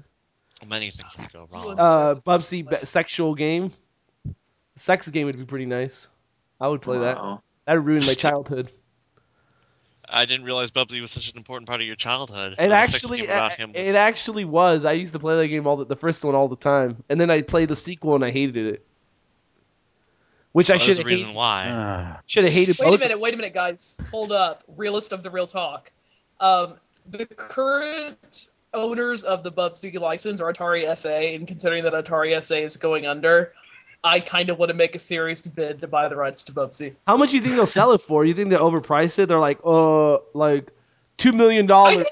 Many 0.67 0.91
things 0.91 1.15
could 1.17 1.33
go 1.33 1.49
wrong. 1.53 1.77
uh, 1.79 2.15
Bubsy 2.27 2.69
be- 2.69 2.85
sexual 2.87 3.35
game, 3.35 3.73
sex 4.77 5.09
game 5.09 5.27
would 5.27 5.37
be 5.39 5.45
pretty 5.45 5.67
nice. 5.67 6.09
I 6.61 6.69
would 6.69 6.83
play 6.83 6.99
that. 6.99 7.17
Wow. 7.17 7.43
That 7.67 7.75
would 7.75 7.87
ruin 7.87 8.07
my 8.07 8.15
childhood. 8.15 8.71
I 10.13 10.27
didn't 10.27 10.45
realize 10.45 10.71
Bubsy 10.71 11.01
was 11.01 11.11
such 11.11 11.31
an 11.31 11.37
important 11.37 11.67
part 11.67 11.81
of 11.81 11.87
your 11.87 11.97
childhood. 11.97 12.57
It 12.59 12.71
actually, 12.71 13.27
him. 13.27 13.73
it 13.75 13.95
actually 13.95 14.45
was. 14.45 14.85
I 14.85 14.93
used 14.93 15.15
to 15.15 15.19
play 15.19 15.37
that 15.37 15.49
game 15.49 15.67
all 15.67 15.77
the, 15.77 15.87
the 15.87 15.97
first 15.97 16.23
one 16.25 16.35
all 16.35 16.49
the 16.49 16.57
time, 16.57 17.03
and 17.09 17.21
then 17.21 17.31
I 17.31 17.43
played 17.43 17.69
the 17.69 17.77
sequel 17.77 18.15
and 18.15 18.25
I 18.25 18.31
hated 18.31 18.67
it. 18.67 18.87
Which 20.53 20.71
I 20.71 20.77
should 20.77 20.99
have 20.99 21.07
reason 21.07 21.29
hated. 21.29 21.37
why. 21.37 21.67
Ah. 21.71 22.21
Should 22.27 22.45
have 22.45 22.53
hated 22.53 22.77
Wait 22.79 22.95
a 22.95 22.99
minute, 22.99 23.21
wait 23.21 23.33
a 23.33 23.37
minute, 23.39 23.55
guys. 23.55 23.99
Hold 24.11 24.33
up. 24.33 24.63
Realist 24.77 25.13
of 25.13 25.23
the 25.23 25.31
real 25.31 25.47
talk. 25.47 25.91
Um, 26.41 26.75
the 27.09 27.25
current 27.25 28.51
owners 28.75 29.25
of 29.25 29.45
the 29.45 29.51
Bubsy 29.51 29.99
license 29.99 30.43
are 30.43 30.53
Atari 30.53 30.85
SA, 30.95 31.09
and 31.09 31.47
considering 31.47 31.85
that 31.85 31.95
Atari 31.95 32.41
SA 32.43 32.57
is 32.57 32.77
going 32.77 33.07
under, 33.07 33.55
I 34.05 34.21
kind 34.21 34.51
of 34.51 34.59
want 34.59 34.71
to 34.71 34.75
make 34.75 34.95
a 34.95 34.99
serious 34.99 35.47
bid 35.47 35.81
to 35.81 35.89
buy 35.89 36.09
the 36.09 36.17
rights 36.17 36.45
to 36.45 36.53
Bubsy. 36.53 36.95
How 37.07 37.17
much 37.17 37.31
do 37.31 37.37
you 37.37 37.43
think 37.43 37.55
they'll 37.55 37.67
sell 37.67 37.93
it 37.93 38.01
for? 38.01 38.25
You 38.25 38.35
think 38.35 38.51
they'll 38.51 38.69
overprice 38.71 39.19
it? 39.19 39.29
They're 39.29 39.39
like, 39.39 39.61
uh, 39.65 40.19
like 40.35 40.71
two 41.19 41.33
million 41.33 41.67
dollars, 41.67 42.07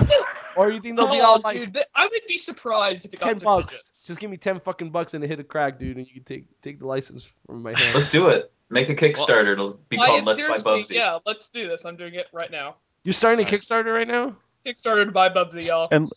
or 0.57 0.71
you 0.71 0.79
think 0.79 0.97
they'll 0.97 1.11
be 1.11 1.21
oh, 1.21 1.25
all 1.25 1.41
like 1.41 1.57
dude, 1.57 1.79
I 1.95 2.07
would 2.07 2.23
be 2.29 2.39
surprised 2.39 3.05
if 3.05 3.15
it 3.15 3.21
got 3.21 3.27
ten 3.27 3.39
six 3.39 3.45
bucks? 3.45 3.73
digits. 3.73 4.07
Just 4.07 4.21
give 4.21 4.31
me 4.31 4.37
ten 4.37 4.61
fucking 4.61 4.91
bucks 4.91 5.15
and 5.15 5.25
a 5.25 5.27
hit 5.27 5.41
a 5.41 5.45
crack, 5.45 5.79
dude, 5.79 5.97
and 5.97 6.07
you 6.07 6.15
can 6.15 6.25
take 6.25 6.45
take 6.63 6.79
the 6.79 6.87
license 6.87 7.33
from 7.47 7.63
my 7.63 7.79
hand. 7.79 7.97
Let's 7.97 8.13
do 8.13 8.29
it. 8.29 8.53
Make 8.69 8.89
a 8.89 8.95
Kickstarter. 8.95 9.53
It'll 9.53 9.81
be 9.89 9.99
I- 9.99 10.07
called 10.07 10.25
Let's 10.27 10.63
Buy 10.63 10.71
Bubsy. 10.71 10.91
yeah, 10.91 11.19
let's 11.27 11.49
do 11.49 11.69
this. 11.69 11.85
I'm 11.85 11.97
doing 11.97 12.15
it 12.15 12.29
right 12.33 12.53
now. 12.53 12.77
You're 13.03 13.15
starting 13.15 13.45
a 13.45 13.49
Alright. 13.49 13.61
Kickstarter 13.61 13.93
right 13.93 14.07
now? 14.07 14.37
Kickstarter 14.65 15.05
to 15.05 15.11
buy 15.11 15.29
Bubsy, 15.29 15.65
y'all. 15.65 15.89
And 15.91 16.09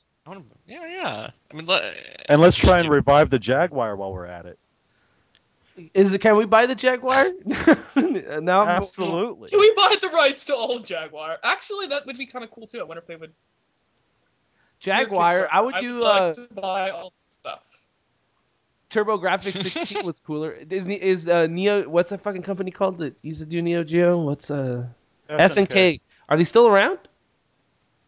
yeah, 0.67 0.88
yeah. 0.88 1.30
I 1.51 1.55
mean, 1.55 1.65
let, 1.65 1.84
And 2.30 2.41
let's 2.41 2.55
try 2.55 2.78
and 2.78 2.89
revive 2.89 3.30
the 3.30 3.39
Jaguar 3.39 3.95
while 3.95 4.13
we're 4.13 4.26
at 4.26 4.45
it. 4.45 4.59
Is 5.93 6.13
it? 6.13 6.19
Can 6.19 6.38
we 6.38 6.45
buy 6.45 6.65
the 6.65 6.76
Jaguar? 6.76 7.26
no, 7.95 8.63
Absolutely. 8.63 9.49
Can 9.49 9.59
we 9.59 9.74
buy 9.76 9.95
the 9.99 10.09
rights 10.09 10.45
to 10.45 10.55
all 10.55 10.78
of 10.78 10.86
Jaguar? 10.86 11.38
Actually, 11.43 11.88
that 11.88 12.05
would 12.05 12.17
be 12.17 12.26
kind 12.26 12.43
of 12.43 12.51
cool 12.51 12.67
too. 12.67 12.80
I 12.80 12.84
wonder 12.84 13.01
if 13.01 13.07
they 13.07 13.15
would. 13.15 13.34
Jaguar. 14.80 15.47
I 15.51 15.61
would 15.61 15.76
I 15.76 15.82
do 15.82 15.95
would 15.95 16.03
uh, 16.03 16.26
like 16.26 16.34
to 16.36 16.47
buy 16.53 16.89
all 16.91 17.13
the 17.26 17.32
stuff. 17.32 17.88
TurboGrafx-16 18.89 20.03
was 20.05 20.19
cooler. 20.19 20.51
Is 20.51 20.86
Ne- 20.86 21.01
is 21.01 21.28
uh, 21.28 21.47
Neo? 21.47 21.89
What's 21.89 22.11
that 22.11 22.21
fucking 22.21 22.43
company 22.43 22.69
called 22.69 22.99
that 22.99 23.17
used 23.24 23.41
to 23.41 23.47
do 23.47 23.61
Neo 23.61 23.84
Geo? 23.84 24.17
What's 24.17 24.51
uh 24.51 24.86
SNK? 25.30 25.99
Are 26.30 26.38
they 26.38 26.43
still 26.43 26.67
around? 26.67 26.99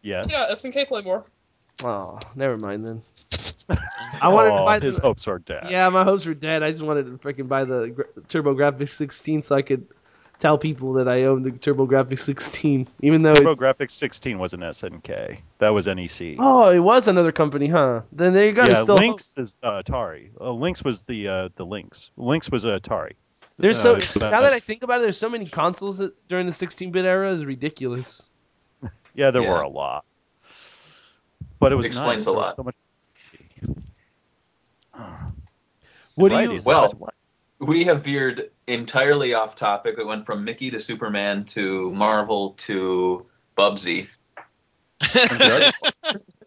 Yes. 0.02 0.28
Yeah, 0.30 0.46
SNK 0.52 0.86
Playmore. 0.86 1.24
Oh, 1.84 2.18
never 2.34 2.56
mind 2.56 2.86
then. 2.86 3.02
I 4.20 4.28
wanted 4.28 4.50
to 4.50 4.60
Oh, 4.60 4.64
buy 4.64 4.80
his 4.80 4.96
the, 4.96 5.02
hopes 5.02 5.26
are 5.28 5.38
dead. 5.38 5.66
Yeah, 5.70 5.88
my 5.90 6.04
hopes 6.04 6.24
were 6.24 6.34
dead. 6.34 6.62
I 6.62 6.70
just 6.70 6.82
wanted 6.82 7.04
to 7.06 7.12
freaking 7.18 7.48
buy 7.48 7.64
the 7.64 7.88
Gra- 7.90 8.04
TurboGrafx-16 8.28 9.44
so 9.44 9.54
I 9.56 9.62
could 9.62 9.86
tell 10.38 10.56
people 10.58 10.94
that 10.94 11.08
I 11.08 11.24
owned 11.24 11.44
the 11.44 11.50
TurboGrafx-16, 11.50 12.86
even 13.02 13.22
though 13.22 13.34
Turbo 13.34 13.52
it's, 13.52 13.60
Graphics 13.60 13.90
16 13.92 14.38
was 14.38 14.54
an 14.54 14.60
SNK. 14.60 15.38
That 15.58 15.70
was 15.70 15.86
NEC. 15.86 16.36
oh, 16.38 16.70
it 16.70 16.78
was 16.78 17.08
another 17.08 17.32
company, 17.32 17.66
huh? 17.66 18.02
Then 18.12 18.32
there 18.32 18.46
you 18.46 18.52
go. 18.52 18.64
yeah, 18.64 18.82
still 18.82 18.96
Lynx 18.96 19.36
is 19.36 19.58
uh, 19.62 19.82
Atari. 19.82 20.30
Uh, 20.40 20.52
Lynx 20.52 20.82
was 20.84 21.02
the 21.02 21.28
uh, 21.28 21.48
the 21.56 21.64
Lynx. 21.66 22.10
Lynx 22.16 22.50
was 22.50 22.64
Atari. 22.64 23.12
There's 23.58 23.84
Uh, 23.84 23.98
so 24.00 24.18
now 24.30 24.42
that 24.42 24.52
I 24.52 24.60
think 24.60 24.82
about 24.82 25.00
it, 25.00 25.04
there's 25.04 25.16
so 25.18 25.30
many 25.30 25.46
consoles 25.46 25.98
that, 25.98 26.12
during 26.28 26.46
the 26.46 26.52
16-bit 26.52 27.04
era 27.04 27.32
is 27.32 27.44
ridiculous. 27.44 28.28
Yeah, 29.14 29.30
there 29.30 29.40
Yeah. 29.42 29.50
were 29.52 29.62
a 29.62 29.68
lot. 29.68 30.04
But 31.58 31.72
it 31.72 31.76
was 31.76 31.86
Explains 31.86 32.22
nice. 32.22 32.26
a 32.26 32.32
lot. 32.32 32.56
So 32.56 32.62
much... 32.62 32.74
What 36.14 36.30
do 36.30 36.40
you? 36.40 36.60
Well- 36.64 36.92
We 37.58 37.84
have 37.84 38.04
veered 38.04 38.50
entirely 38.66 39.34
off 39.34 39.54
topic. 39.54 39.96
We 39.96 40.04
went 40.04 40.24
from 40.26 40.44
Mickey 40.44 40.70
to 40.70 40.80
Superman 40.80 41.44
to 41.46 41.90
Marvel 41.92 42.50
to 42.58 43.26
Bubsy. 43.56 44.08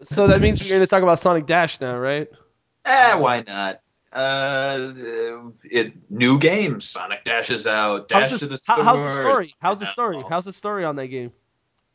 So 0.02 0.28
that 0.28 0.40
means 0.42 0.62
we're 0.62 0.70
going 0.70 0.80
to 0.80 0.88
talk 0.88 1.04
about 1.04 1.20
Sonic 1.20 1.46
Dash 1.46 1.82
now, 1.82 1.98
right? 1.98 2.30
Eh, 2.86 3.16
why 3.16 3.44
not? 3.46 3.82
Uh, 4.14 4.94
it 5.64 5.94
new 6.10 6.40
game. 6.40 6.80
Sonic 6.80 7.26
Dash 7.26 7.50
is 7.50 7.68
out. 7.68 8.08
Dash 8.08 8.30
How's 8.30 8.40
to 8.40 8.48
the, 8.48 8.56
the 8.56 8.62
how, 8.66 8.82
how's 8.84 9.04
the 9.04 9.10
story? 9.10 9.54
How's 9.60 9.80
the 9.80 9.86
story? 9.86 10.24
How's 10.30 10.46
the 10.46 10.54
story 10.54 10.86
on 10.86 10.96
that 10.96 11.08
game? 11.08 11.32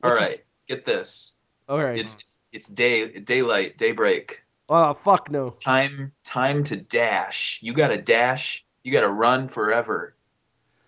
All 0.03 0.11
what's 0.11 0.19
the- 0.19 0.33
right, 0.33 0.45
get 0.69 0.85
this. 0.85 1.33
All 1.69 1.83
right. 1.83 1.99
It's 1.99 2.15
it's, 2.21 2.39
it's 2.55 2.67
day 2.69 3.19
daylight 3.21 3.77
daybreak. 3.77 4.41
oh 4.71 4.95
fuck 4.95 5.31
no. 5.31 5.51
Time 5.63 6.13
time 6.25 6.65
to 6.65 6.77
dash. 6.77 7.59
You 7.61 7.75
got 7.75 7.89
to 7.89 8.01
dash. 8.01 8.65
You 8.85 8.93
got 8.93 9.01
to 9.03 9.11
run 9.11 9.49
forever. 9.49 10.15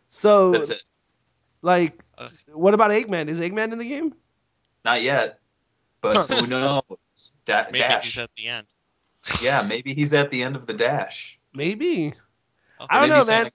So 0.09 0.53
That's 0.53 0.71
it. 0.71 0.83
like, 1.62 1.99
Uh. 2.17 2.29
what 2.53 2.73
about 2.75 2.91
Eggman? 2.93 3.29
Is 3.29 3.41
Eggman 3.41 3.73
in 3.73 3.79
the 3.79 3.85
game? 3.89 4.14
Not 4.85 5.03
yet, 5.03 5.41
but 6.01 6.31
who 6.31 6.47
knows? 6.47 6.83
Da- 7.45 7.64
Maybe 7.67 7.79
dash. 7.79 8.05
he's 8.05 8.19
at 8.19 8.31
the 8.37 8.47
end. 8.49 8.67
Yeah, 9.43 9.62
maybe 9.69 9.93
he's 9.93 10.14
at 10.14 10.31
the 10.31 10.43
end 10.45 10.55
of 10.55 10.67
the 10.67 10.73
dash. 10.73 11.41
Maybe. 11.53 12.14
Okay. 12.81 12.87
I 12.89 13.01
don't 13.01 13.09
Maybe 13.09 13.19
know, 13.19 13.25
man. 13.27 13.41
Sonic- 13.43 13.53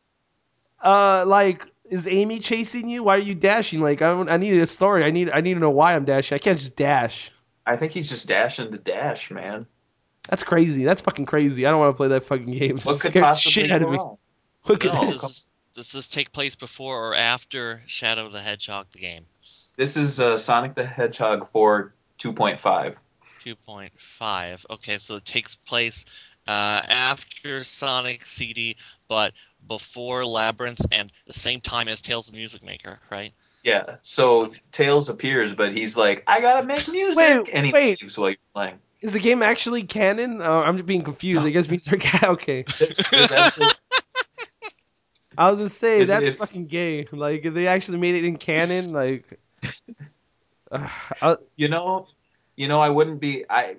Uh, 0.83 1.23
like, 1.25 1.65
is 1.89 2.07
Amy 2.07 2.39
chasing 2.39 2.89
you? 2.89 3.03
Why 3.03 3.15
are 3.15 3.19
you 3.19 3.35
dashing? 3.35 3.79
Like, 3.79 4.01
I, 4.01 4.11
I 4.11 4.35
need 4.37 4.53
a 4.59 4.67
story. 4.67 5.03
I 5.05 5.11
need 5.11 5.31
I 5.31 5.39
need 5.39 5.53
to 5.53 5.59
know 5.61 5.69
why 5.69 5.95
I'm 5.95 6.03
dashing. 6.03 6.35
I 6.35 6.39
can't 6.39 6.57
just 6.59 6.75
dash. 6.75 7.31
I 7.65 7.77
think 7.77 7.91
he's 7.91 8.09
just 8.09 8.27
dashing 8.27 8.71
the 8.71 8.77
dash, 8.77 9.29
man. 9.31 9.67
That's 10.29 10.43
crazy. 10.43 10.83
That's 10.85 11.01
fucking 11.01 11.25
crazy. 11.25 11.65
I 11.65 11.71
don't 11.71 11.79
want 11.79 11.93
to 11.93 11.97
play 11.97 12.07
that 12.09 12.25
fucking 12.25 12.51
game. 12.51 12.77
It 12.77 12.85
What 12.85 12.99
could 12.99 13.11
scares 13.11 13.25
possibly 13.25 13.51
shit 13.51 13.71
out 13.71 13.81
of 13.81 13.89
me. 13.89 13.97
wrong? 13.97 14.17
What 14.63 14.79
could- 14.79 14.93
No. 14.93 15.11
Does 15.11 15.21
this, 15.21 15.45
does 15.73 15.91
this 15.91 16.07
take 16.07 16.31
place 16.31 16.55
before 16.55 17.09
or 17.09 17.15
after 17.15 17.81
Shadow 17.87 18.29
the 18.29 18.41
Hedgehog 18.41 18.87
the 18.91 18.99
game? 18.99 19.25
This 19.75 19.97
is 19.97 20.19
uh, 20.19 20.37
Sonic 20.37 20.75
the 20.75 20.85
Hedgehog 20.85 21.47
for 21.47 21.93
2.5. 22.19 22.97
2.5. 23.43 24.65
Okay, 24.69 24.97
so 24.97 25.15
it 25.15 25.25
takes 25.25 25.55
place 25.55 26.05
uh, 26.47 26.51
after 26.51 27.63
Sonic 27.63 28.25
CD, 28.25 28.75
but 29.07 29.33
before 29.67 30.25
Labyrinth 30.25 30.85
and 30.91 31.11
the 31.25 31.33
same 31.33 31.61
time 31.61 31.87
as 31.87 32.01
Tails 32.01 32.27
of 32.27 32.33
the 32.33 32.37
Music 32.39 32.63
Maker, 32.63 32.99
right? 33.09 33.33
Yeah, 33.63 33.97
so 34.01 34.51
Tails 34.71 35.09
appears, 35.09 35.53
but 35.53 35.77
he's 35.77 35.95
like, 35.97 36.23
I 36.27 36.41
gotta 36.41 36.65
make 36.65 36.87
music! 36.87 37.17
Wait, 37.17 37.49
and 37.53 37.65
he 37.65 37.71
wait. 37.71 38.01
leaves 38.01 38.17
while 38.17 38.29
you're 38.29 38.37
playing. 38.55 38.79
Is 39.01 39.13
the 39.13 39.19
game 39.19 39.41
actually 39.43 39.83
canon? 39.83 40.41
Uh, 40.41 40.49
I'm 40.61 40.77
just 40.77 40.87
being 40.87 41.03
confused. 41.03 41.45
I 41.45 41.49
guess 41.51 41.69
means 41.69 41.85
they're 41.85 41.99
ca- 41.99 42.31
okay. 42.31 42.63
There's- 42.79 43.09
there's 43.09 43.31
actually- 43.31 43.67
I 45.37 45.49
was 45.49 45.57
gonna 45.57 45.69
say 45.69 46.01
It's- 46.01 46.07
that's 46.07 46.21
it's- 46.23 46.37
fucking 46.37 46.67
gay. 46.67 47.07
Like 47.11 47.43
they 47.53 47.67
actually 47.67 47.97
made 47.99 48.15
it 48.15 48.25
in 48.25 48.37
canon, 48.37 48.93
like. 48.93 49.39
Uh, 51.21 51.35
you 51.57 51.67
know, 51.67 52.07
you 52.55 52.69
know, 52.69 52.79
I 52.79 52.87
wouldn't 52.87 53.19
be. 53.19 53.43
I, 53.49 53.75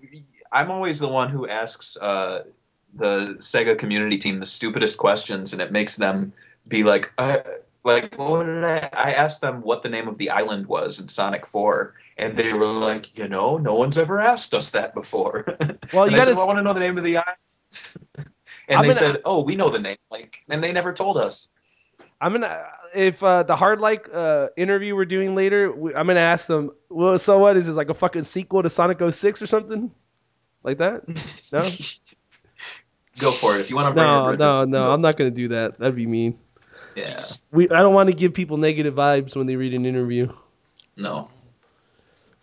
I'm 0.52 0.70
always 0.70 0.98
the 0.98 1.08
one 1.08 1.30
who 1.30 1.48
asks 1.48 1.96
uh, 1.96 2.44
the 2.92 3.36
Sega 3.38 3.78
community 3.78 4.18
team 4.18 4.36
the 4.36 4.44
stupidest 4.44 4.98
questions, 4.98 5.54
and 5.54 5.62
it 5.62 5.72
makes 5.72 5.96
them 5.96 6.34
be 6.68 6.84
like, 6.84 7.10
uh, 7.16 7.38
like, 7.84 8.16
what 8.16 8.44
did 8.44 8.64
I? 8.64 8.88
I 8.92 9.12
asked 9.12 9.40
them 9.40 9.62
what 9.62 9.82
the 9.82 9.88
name 9.88 10.08
of 10.08 10.18
the 10.18 10.30
island 10.30 10.66
was 10.66 11.00
in 11.00 11.08
Sonic 11.08 11.46
4, 11.46 11.94
and 12.16 12.36
they 12.36 12.52
were 12.52 12.66
like, 12.66 13.16
you 13.16 13.28
know, 13.28 13.58
no 13.58 13.74
one's 13.74 13.98
ever 13.98 14.20
asked 14.20 14.54
us 14.54 14.70
that 14.70 14.94
before. 14.94 15.44
Well, 15.92 16.10
you 16.10 16.16
gotta. 16.16 16.32
well, 16.32 16.44
I 16.44 16.46
want 16.46 16.58
to 16.58 16.62
know 16.62 16.72
the 16.72 16.80
name 16.80 16.96
of 16.96 17.04
the 17.04 17.18
island. 17.18 17.36
and 18.16 18.26
I'm 18.78 18.82
they 18.82 18.94
gonna- 18.94 18.98
said, 18.98 19.22
oh, 19.24 19.42
we 19.42 19.56
know 19.56 19.70
the 19.70 19.78
name, 19.78 19.98
like, 20.10 20.38
and 20.48 20.62
they 20.64 20.72
never 20.72 20.92
told 20.94 21.18
us. 21.18 21.48
I'm 22.20 22.32
gonna 22.32 22.64
if 22.94 23.22
uh, 23.22 23.42
the 23.42 23.56
hard 23.56 23.80
like 23.80 24.08
uh, 24.12 24.48
interview 24.56 24.94
we're 24.94 25.04
doing 25.06 25.34
later, 25.34 25.72
we, 25.72 25.92
I'm 25.92 26.06
gonna 26.06 26.20
ask 26.20 26.46
them. 26.46 26.70
Well, 26.88 27.18
so 27.18 27.40
what 27.40 27.56
is 27.56 27.66
this 27.66 27.74
like 27.74 27.90
a 27.90 27.94
fucking 27.94 28.22
sequel 28.22 28.62
to 28.62 28.70
Sonic 28.70 29.00
06 29.12 29.42
or 29.42 29.46
something 29.48 29.90
like 30.62 30.78
that? 30.78 31.02
No, 31.52 31.68
Go 33.18 33.32
for 33.32 33.56
it 33.56 33.60
if 33.60 33.70
you 33.70 33.76
want 33.76 33.88
to 33.88 33.94
bring 33.94 34.06
no, 34.06 34.34
no, 34.34 34.64
no. 34.64 34.92
I'm 34.92 35.00
not 35.00 35.16
gonna 35.16 35.32
do 35.32 35.48
that. 35.48 35.78
That'd 35.78 35.96
be 35.96 36.06
mean. 36.06 36.38
Yeah, 36.96 37.24
We 37.50 37.68
I 37.68 37.80
don't 37.82 37.94
want 37.94 38.08
to 38.10 38.14
give 38.14 38.34
people 38.34 38.56
negative 38.56 38.94
vibes 38.94 39.34
when 39.36 39.46
they 39.46 39.56
read 39.56 39.74
an 39.74 39.86
interview. 39.86 40.32
no. 40.96 41.28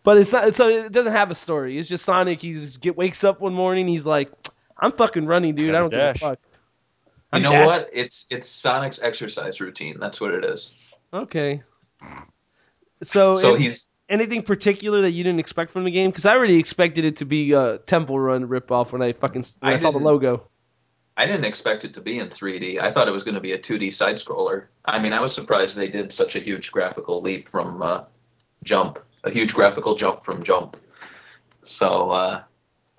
But 0.01 0.17
it's 0.17 0.31
not. 0.31 0.55
So 0.55 0.69
it 0.69 0.91
doesn't 0.93 1.11
have 1.11 1.29
a 1.29 1.35
story. 1.35 1.77
It's 1.77 1.89
just 1.89 2.05
Sonic. 2.05 2.41
He's 2.41 2.77
get 2.77 2.95
wakes 2.95 3.23
up 3.25 3.41
one 3.41 3.53
morning. 3.53 3.87
He's 3.87 4.05
like, 4.05 4.29
I'm 4.79 4.93
fucking 4.93 5.25
running, 5.25 5.55
dude. 5.55 5.75
I 5.75 5.79
don't 5.79 5.89
Gotta 5.91 6.13
give 6.13 6.21
a 6.23 6.25
fuck. 6.29 6.39
You 6.41 6.49
I'm 7.33 7.41
know 7.43 7.51
dashing. 7.51 7.65
what? 7.67 7.89
It's 7.93 8.25
it's 8.29 8.47
Sonic's 8.47 8.99
exercise 9.01 9.59
routine. 9.59 9.97
That's 9.99 10.21
what 10.21 10.33
it 10.33 10.45
is. 10.45 10.73
Okay. 11.13 11.61
So, 13.03 13.37
So 13.39 13.55
any- 13.55 13.63
he's 13.63 13.89
anything 14.07 14.41
particular 14.43 15.01
that 15.01 15.11
you 15.11 15.23
didn't 15.23 15.39
expect 15.39 15.71
from 15.71 15.83
the 15.83 15.91
game? 15.91 16.09
Because 16.09 16.25
I 16.25 16.35
already 16.35 16.57
expected 16.57 17.05
it 17.05 17.17
to 17.17 17.25
be 17.25 17.51
a 17.51 17.77
Temple 17.79 18.19
Run 18.19 18.47
ripoff 18.47 18.91
when 18.91 19.01
I 19.01 19.13
fucking 19.13 19.43
when 19.59 19.71
I, 19.71 19.75
I 19.75 19.77
saw 19.77 19.91
the 19.91 19.99
logo. 19.99 20.47
I 21.19 21.25
didn't 21.25 21.43
expect 21.43 21.83
it 21.83 21.93
to 21.95 22.01
be 22.01 22.17
in 22.17 22.29
3D. 22.29 22.81
I 22.81 22.93
thought 22.93 23.09
it 23.09 23.11
was 23.11 23.25
going 23.25 23.35
to 23.35 23.41
be 23.41 23.51
a 23.51 23.59
2D 23.59 23.93
side 23.93 24.15
scroller. 24.15 24.67
I 24.85 24.99
mean, 24.99 25.11
I 25.11 25.19
was 25.19 25.35
surprised 25.35 25.75
they 25.75 25.89
did 25.89 26.13
such 26.13 26.37
a 26.37 26.39
huge 26.39 26.71
graphical 26.71 27.21
leap 27.21 27.49
from 27.51 27.81
uh, 27.81 28.05
Jump, 28.63 28.99
a 29.25 29.29
huge 29.29 29.53
graphical 29.53 29.97
jump 29.97 30.23
from 30.23 30.45
Jump. 30.45 30.77
So 31.77 32.11
uh, 32.11 32.43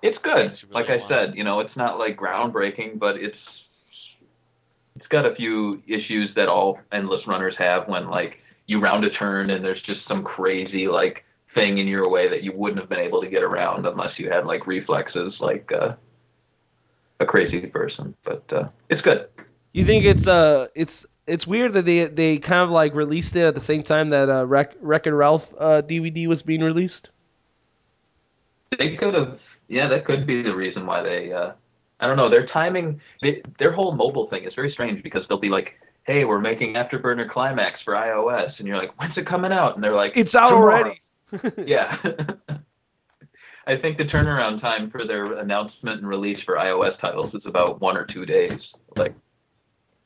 it's 0.03 0.19
good. 0.21 0.51
Really 0.51 0.71
like 0.71 0.85
I 0.89 1.07
said, 1.09 1.35
you 1.35 1.43
know, 1.43 1.61
it's 1.61 1.75
not 1.75 1.97
like 1.97 2.15
groundbreaking, 2.15 2.99
but 2.99 3.15
it's 3.15 3.37
it's 4.95 5.07
got 5.07 5.25
a 5.25 5.33
few 5.33 5.81
issues 5.87 6.29
that 6.35 6.47
all 6.47 6.79
endless 6.91 7.25
runners 7.25 7.55
have 7.57 7.87
when 7.87 8.07
like 8.07 8.37
you 8.67 8.79
round 8.79 9.03
a 9.03 9.09
turn 9.09 9.49
and 9.49 9.65
there's 9.65 9.81
just 9.81 10.07
some 10.07 10.23
crazy 10.23 10.87
like 10.87 11.23
thing 11.55 11.79
in 11.79 11.87
your 11.87 12.07
way 12.07 12.29
that 12.29 12.43
you 12.43 12.51
wouldn't 12.53 12.79
have 12.79 12.89
been 12.89 12.99
able 12.99 13.19
to 13.19 13.27
get 13.27 13.41
around 13.41 13.87
unless 13.87 14.19
you 14.19 14.29
had 14.29 14.45
like 14.45 14.67
reflexes 14.67 15.33
like 15.39 15.71
uh, 15.71 15.95
a 17.21 17.25
crazy 17.25 17.61
person. 17.67 18.15
But 18.23 18.43
uh, 18.51 18.67
it's 18.89 19.01
good. 19.01 19.27
You 19.73 19.85
think 19.85 20.03
it's 20.03 20.27
uh 20.27 20.67
it's 20.75 21.05
it's 21.27 21.47
weird 21.47 21.73
that 21.73 21.85
they 21.85 22.05
they 22.05 22.37
kind 22.37 22.61
of 22.61 22.71
like 22.71 22.93
released 22.93 23.35
it 23.35 23.43
at 23.43 23.55
the 23.55 23.61
same 23.61 23.83
time 23.83 24.09
that 24.09 24.29
uh 24.29 24.45
Wreck 24.45 24.73
Wreck 24.81 25.05
and 25.05 25.17
Ralph 25.17 25.53
uh 25.57 25.81
DVD 25.81 26.27
was 26.27 26.41
being 26.41 26.61
released. 26.61 27.11
They 28.77 28.95
could 28.95 29.13
have, 29.13 29.39
yeah, 29.67 29.87
that 29.89 30.05
could 30.05 30.25
be 30.25 30.41
the 30.41 30.55
reason 30.55 30.85
why 30.85 31.03
they. 31.03 31.31
Uh, 31.31 31.51
I 31.99 32.07
don't 32.07 32.17
know. 32.17 32.29
Their 32.29 32.47
timing, 32.47 32.99
they, 33.21 33.43
their 33.59 33.71
whole 33.71 33.91
mobile 33.91 34.27
thing 34.29 34.43
is 34.45 34.53
very 34.55 34.71
strange 34.71 35.03
because 35.03 35.23
they'll 35.27 35.39
be 35.39 35.49
like, 35.49 35.73
"Hey, 36.03 36.23
we're 36.25 36.39
making 36.39 36.73
Afterburner 36.73 37.29
Climax 37.29 37.79
for 37.83 37.93
iOS," 37.93 38.57
and 38.59 38.67
you're 38.67 38.77
like, 38.77 38.97
"When's 38.99 39.17
it 39.17 39.27
coming 39.27 39.51
out?" 39.51 39.75
And 39.75 39.83
they're 39.83 39.95
like, 39.95 40.13
It's 40.15 40.35
out 40.35 40.49
"Tomorrow." 40.49 40.95
already. 41.33 41.69
yeah. 41.69 41.97
I 43.67 43.77
think 43.77 43.97
the 43.97 44.05
turnaround 44.05 44.61
time 44.61 44.89
for 44.89 45.05
their 45.05 45.33
announcement 45.33 45.99
and 45.99 46.07
release 46.07 46.39
for 46.45 46.55
iOS 46.55 46.99
titles 46.99 47.33
is 47.33 47.45
about 47.45 47.79
one 47.79 47.95
or 47.95 48.05
two 48.05 48.25
days. 48.25 48.59
Like, 48.95 49.13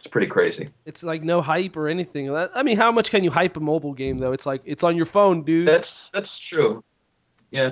it's 0.05 0.11
pretty 0.11 0.27
crazy. 0.27 0.69
It's 0.85 1.03
like 1.03 1.23
no 1.23 1.41
hype 1.41 1.75
or 1.75 1.87
anything. 1.87 2.33
I 2.35 2.61
mean, 2.63 2.77
how 2.77 2.91
much 2.91 3.09
can 3.09 3.23
you 3.23 3.31
hype 3.31 3.57
a 3.57 3.59
mobile 3.59 3.93
game 3.93 4.19
though? 4.19 4.33
It's 4.33 4.45
like 4.45 4.61
it's 4.63 4.83
on 4.83 4.95
your 4.95 5.07
phone, 5.07 5.43
dude. 5.43 5.67
That's 5.67 5.95
that's 6.13 6.29
true. 6.49 6.83
Yeah. 7.49 7.71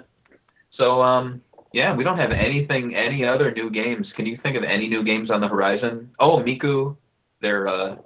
So 0.71 1.01
um 1.03 1.41
yeah, 1.73 1.95
we 1.95 2.03
don't 2.03 2.17
have 2.17 2.31
anything 2.31 2.95
any 2.95 3.23
other 3.23 3.51
new 3.51 3.69
games. 3.69 4.11
Can 4.15 4.25
you 4.25 4.39
think 4.41 4.57
of 4.57 4.63
any 4.63 4.87
new 4.87 5.03
games 5.03 5.29
on 5.29 5.41
the 5.41 5.47
horizon? 5.47 6.09
Oh, 6.19 6.39
Miku, 6.39 6.97
they're 7.39 7.67
uh 7.67 7.97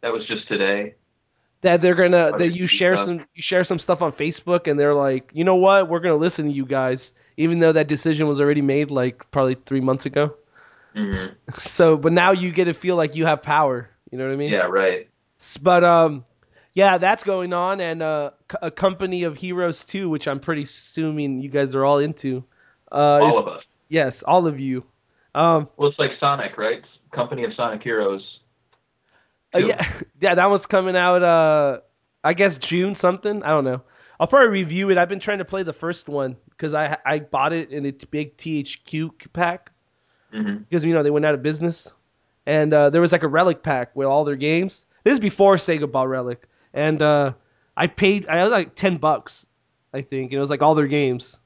that 0.00 0.12
was 0.12 0.26
just 0.26 0.48
today. 0.48 0.94
That 1.62 1.80
they're 1.80 1.94
gonna 1.94 2.32
that 2.38 2.50
you 2.50 2.66
share 2.66 2.96
some 2.96 3.20
you 3.34 3.42
share 3.42 3.64
some 3.64 3.78
stuff 3.78 4.02
on 4.02 4.12
Facebook 4.12 4.66
and 4.66 4.78
they're 4.78 4.94
like, 4.94 5.30
you 5.32 5.44
know 5.44 5.56
what, 5.56 5.88
we're 5.88 6.00
gonna 6.00 6.16
listen 6.16 6.46
to 6.46 6.52
you 6.52 6.66
guys, 6.66 7.12
even 7.36 7.58
though 7.58 7.72
that 7.72 7.88
decision 7.88 8.26
was 8.28 8.40
already 8.40 8.62
made 8.62 8.90
like 8.90 9.30
probably 9.30 9.54
three 9.54 9.80
months 9.80 10.06
ago. 10.06 10.34
Mhm. 10.94 11.34
So, 11.54 11.96
but 11.96 12.12
now 12.12 12.32
you 12.32 12.50
get 12.52 12.66
to 12.66 12.74
feel 12.74 12.96
like 12.96 13.16
you 13.16 13.26
have 13.26 13.42
power. 13.42 13.88
You 14.10 14.18
know 14.18 14.26
what 14.26 14.32
I 14.32 14.36
mean? 14.36 14.50
Yeah, 14.50 14.66
right. 14.66 15.08
But 15.62 15.84
um, 15.84 16.24
yeah, 16.74 16.98
that's 16.98 17.24
going 17.24 17.52
on, 17.52 17.80
and 17.80 18.02
uh, 18.02 18.30
a 18.62 18.70
company 18.70 19.24
of 19.24 19.36
heroes 19.36 19.84
too, 19.84 20.08
which 20.08 20.28
I'm 20.28 20.40
pretty 20.40 20.62
assuming 20.62 21.40
you 21.40 21.48
guys 21.48 21.74
are 21.74 21.84
all 21.84 21.98
into. 21.98 22.44
Uh, 22.92 22.94
All 23.22 23.28
is- 23.30 23.36
of 23.42 23.48
us. 23.48 23.64
yes, 23.88 24.22
all 24.22 24.46
of 24.46 24.60
you. 24.60 24.84
Um, 25.34 25.68
Well, 25.76 25.88
it's 25.90 25.98
like 25.98 26.12
Sonic, 26.20 26.56
right? 26.56 26.82
Company 27.12 27.44
of 27.44 27.52
Sonic 27.54 27.82
Heroes. 27.82 28.35
Uh, 29.56 29.66
yeah, 29.66 29.92
yeah, 30.20 30.34
that 30.34 30.50
one's 30.50 30.66
coming 30.66 30.96
out. 30.96 31.22
Uh, 31.22 31.80
I 32.24 32.34
guess 32.34 32.58
June 32.58 32.94
something. 32.94 33.42
I 33.42 33.48
don't 33.48 33.64
know. 33.64 33.82
I'll 34.18 34.26
probably 34.26 34.48
review 34.48 34.90
it. 34.90 34.98
I've 34.98 35.08
been 35.08 35.20
trying 35.20 35.38
to 35.38 35.44
play 35.44 35.62
the 35.62 35.72
first 35.72 36.08
one 36.08 36.36
because 36.50 36.74
I 36.74 36.98
I 37.04 37.20
bought 37.20 37.52
it 37.52 37.70
in 37.70 37.86
a 37.86 37.92
big 37.92 38.36
THQ 38.36 39.32
pack 39.32 39.70
hmm 40.32 40.56
because 40.68 40.84
you 40.84 40.92
know 40.94 41.02
they 41.02 41.10
went 41.10 41.26
out 41.26 41.34
of 41.34 41.42
business, 41.42 41.92
and 42.46 42.72
uh, 42.72 42.90
there 42.90 43.00
was 43.00 43.12
like 43.12 43.22
a 43.22 43.28
relic 43.28 43.62
pack 43.62 43.94
with 43.94 44.06
all 44.06 44.24
their 44.24 44.36
games. 44.36 44.86
This 45.04 45.14
is 45.14 45.20
before 45.20 45.56
Sega 45.56 45.90
bought 45.90 46.08
Relic, 46.08 46.48
and 46.74 47.00
uh, 47.02 47.32
I 47.76 47.86
paid. 47.86 48.26
I 48.28 48.42
was 48.42 48.52
like 48.52 48.74
ten 48.74 48.96
bucks, 48.96 49.46
I 49.92 50.02
think, 50.02 50.32
and 50.32 50.38
it 50.38 50.40
was 50.40 50.50
like 50.50 50.62
all 50.62 50.74
their 50.74 50.88
games. 50.88 51.38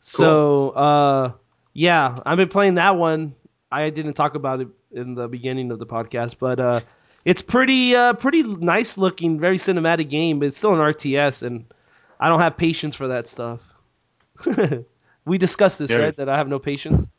So 0.00 0.70
uh, 0.70 1.32
yeah, 1.72 2.16
I've 2.24 2.36
been 2.38 2.48
playing 2.48 2.76
that 2.76 2.96
one. 2.96 3.34
I 3.70 3.90
didn't 3.90 4.14
talk 4.14 4.34
about 4.34 4.60
it 4.60 4.68
in 4.92 5.14
the 5.14 5.28
beginning 5.28 5.70
of 5.70 5.78
the 5.78 5.86
podcast, 5.86 6.36
but 6.38 6.60
uh, 6.60 6.80
it's 7.26 7.42
pretty 7.42 7.94
uh, 7.94 8.14
pretty 8.14 8.42
nice 8.44 8.96
looking, 8.96 9.38
very 9.40 9.58
cinematic 9.58 10.08
game, 10.08 10.38
but 10.38 10.48
it's 10.48 10.56
still 10.56 10.72
an 10.72 10.78
RTS, 10.78 11.42
and 11.42 11.64
I 12.20 12.28
don't 12.28 12.40
have 12.40 12.56
patience 12.56 12.94
for 12.96 13.08
that 13.08 13.26
stuff. 13.26 13.60
we 15.26 15.36
discussed 15.36 15.78
this, 15.80 15.90
Yeah. 15.90 15.98
right? 15.98 16.16
That 16.16 16.28
I 16.28 16.36
have 16.38 16.48
no 16.48 16.58
patience. 16.58 17.10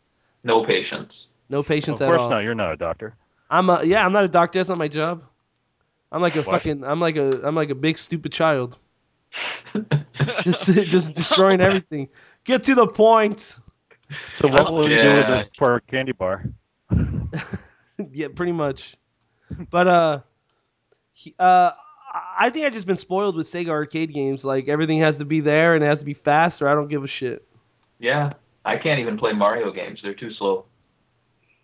No 0.43 0.65
patience. 0.65 1.13
No 1.49 1.61
patience 1.61 1.99
at 2.01 2.07
all. 2.07 2.13
of 2.13 2.19
course 2.19 2.29
not. 2.31 2.39
You're 2.39 2.55
not 2.55 2.71
a 2.71 2.77
doctor. 2.77 3.15
I'm 3.49 3.69
a 3.69 3.83
yeah. 3.83 4.05
I'm 4.05 4.13
not 4.13 4.23
a 4.23 4.27
doctor. 4.29 4.59
That's 4.59 4.69
not 4.69 4.77
my 4.77 4.87
job. 4.87 5.23
I'm 6.11 6.21
like 6.21 6.35
a 6.37 6.41
What? 6.41 6.51
fucking. 6.51 6.85
I'm 6.85 7.01
like 7.01 7.17
a. 7.17 7.45
I'm 7.45 7.55
like 7.55 7.69
a 7.69 7.75
big 7.75 7.97
stupid 7.97 8.31
child. 8.31 8.77
Just 10.43 10.65
just 10.87 11.13
destroying 11.15 11.61
everything. 11.61 12.07
Get 12.45 12.63
to 12.63 12.75
the 12.75 12.87
point. 12.87 13.57
So 14.41 14.47
what 14.47 14.71
will 14.71 14.89
you 14.89 15.01
do 15.01 15.13
with 15.15 15.27
this 15.27 15.51
for 15.57 15.75
a 15.75 15.81
candy 15.81 16.13
bar? 16.13 16.45
yeah, 18.11 18.27
pretty 18.33 18.53
much. 18.53 18.95
But 19.69 19.87
uh, 19.87 20.19
he, 21.13 21.33
uh, 21.39 21.71
I 22.39 22.49
think 22.49 22.65
I've 22.65 22.73
just 22.73 22.87
been 22.87 22.97
spoiled 22.97 23.35
with 23.35 23.47
Sega 23.47 23.69
arcade 23.69 24.13
games. 24.13 24.43
Like 24.45 24.67
everything 24.67 24.99
has 24.99 25.17
to 25.17 25.25
be 25.25 25.39
there 25.39 25.75
and 25.75 25.83
it 25.83 25.87
has 25.87 25.99
to 25.99 26.05
be 26.05 26.13
fast, 26.13 26.61
or 26.61 26.67
I 26.67 26.73
don't 26.75 26.87
give 26.89 27.03
a 27.03 27.07
shit. 27.07 27.47
yeah, 27.99 28.33
I 28.65 28.77
can't 28.77 28.99
even 28.99 29.17
play 29.17 29.31
Mario 29.33 29.71
games. 29.71 29.99
They're 30.03 30.13
too 30.13 30.33
slow. 30.33 30.65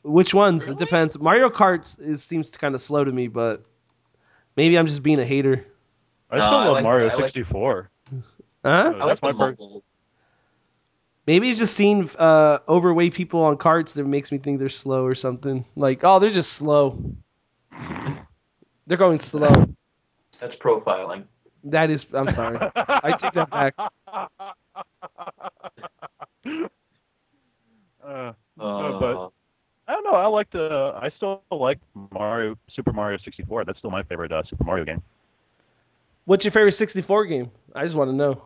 Which 0.03 0.33
ones? 0.33 0.63
Really? 0.63 0.73
It 0.75 0.79
depends. 0.79 1.17
Mario 1.19 1.49
Kart 1.49 1.99
is 1.99 2.23
seems 2.23 2.55
kind 2.57 2.75
of 2.75 2.81
slow 2.81 3.03
to 3.03 3.11
me, 3.11 3.27
but 3.27 3.63
maybe 4.57 4.77
I'm 4.77 4.87
just 4.87 5.03
being 5.03 5.19
a 5.19 5.25
hater. 5.25 5.65
I 6.31 6.37
No, 6.37 6.47
still 6.47 6.57
I 6.59 6.65
love 6.65 6.73
like- 6.73 6.83
Mario 6.83 7.09
I 7.09 7.13
like- 7.15 7.25
64. 7.33 7.89
Huh? 8.11 8.19
I 8.65 8.89
like 8.89 9.07
that's 9.07 9.21
my 9.21 9.33
first. 9.33 9.61
Maybe 11.25 11.49
it's 11.49 11.57
just 11.59 11.75
seeing 11.75 12.09
uh, 12.19 12.59
overweight 12.67 13.13
people 13.13 13.43
on 13.43 13.55
carts 13.55 13.93
that 13.93 14.05
makes 14.05 14.29
me 14.31 14.37
think 14.39 14.59
they're 14.59 14.67
slow 14.67 15.05
or 15.05 15.15
something. 15.15 15.63
Like, 15.77 16.03
oh, 16.03 16.19
they're 16.19 16.29
just 16.29 16.51
slow. 16.53 16.99
They're 18.87 18.97
going 18.97 19.19
slow. 19.19 19.51
That's 20.39 20.55
profiling. 20.55 21.25
That 21.65 21.89
is, 21.89 22.05
I'm 22.13 22.29
sorry. 22.29 22.57
I 22.75 23.15
take 23.17 23.33
that 23.33 23.49
back. 23.49 23.73
Uh, 28.05 28.33
Uh, 28.59 28.99
but- 28.99 29.29
I 29.85 29.91
don't 29.93 30.05
know. 30.05 30.13
I 30.13 30.27
like 30.27 30.49
the. 30.51 30.93
I 30.95 31.09
still 31.17 31.41
like 31.51 31.77
Mario, 32.11 32.55
Super 32.73 32.93
Mario 32.93 33.17
64. 33.23 33.65
That's 33.65 33.77
still 33.79 33.91
my 33.91 34.01
favorite 34.03 34.31
uh, 34.31 34.41
Super 34.49 34.63
Mario 34.63 34.85
game. 34.85 35.01
What's 36.23 36.45
your 36.45 36.51
favorite 36.53 36.71
64 36.71 37.25
game? 37.25 37.51
I 37.75 37.83
just 37.83 37.95
want 37.95 38.09
to 38.09 38.15
know. 38.15 38.45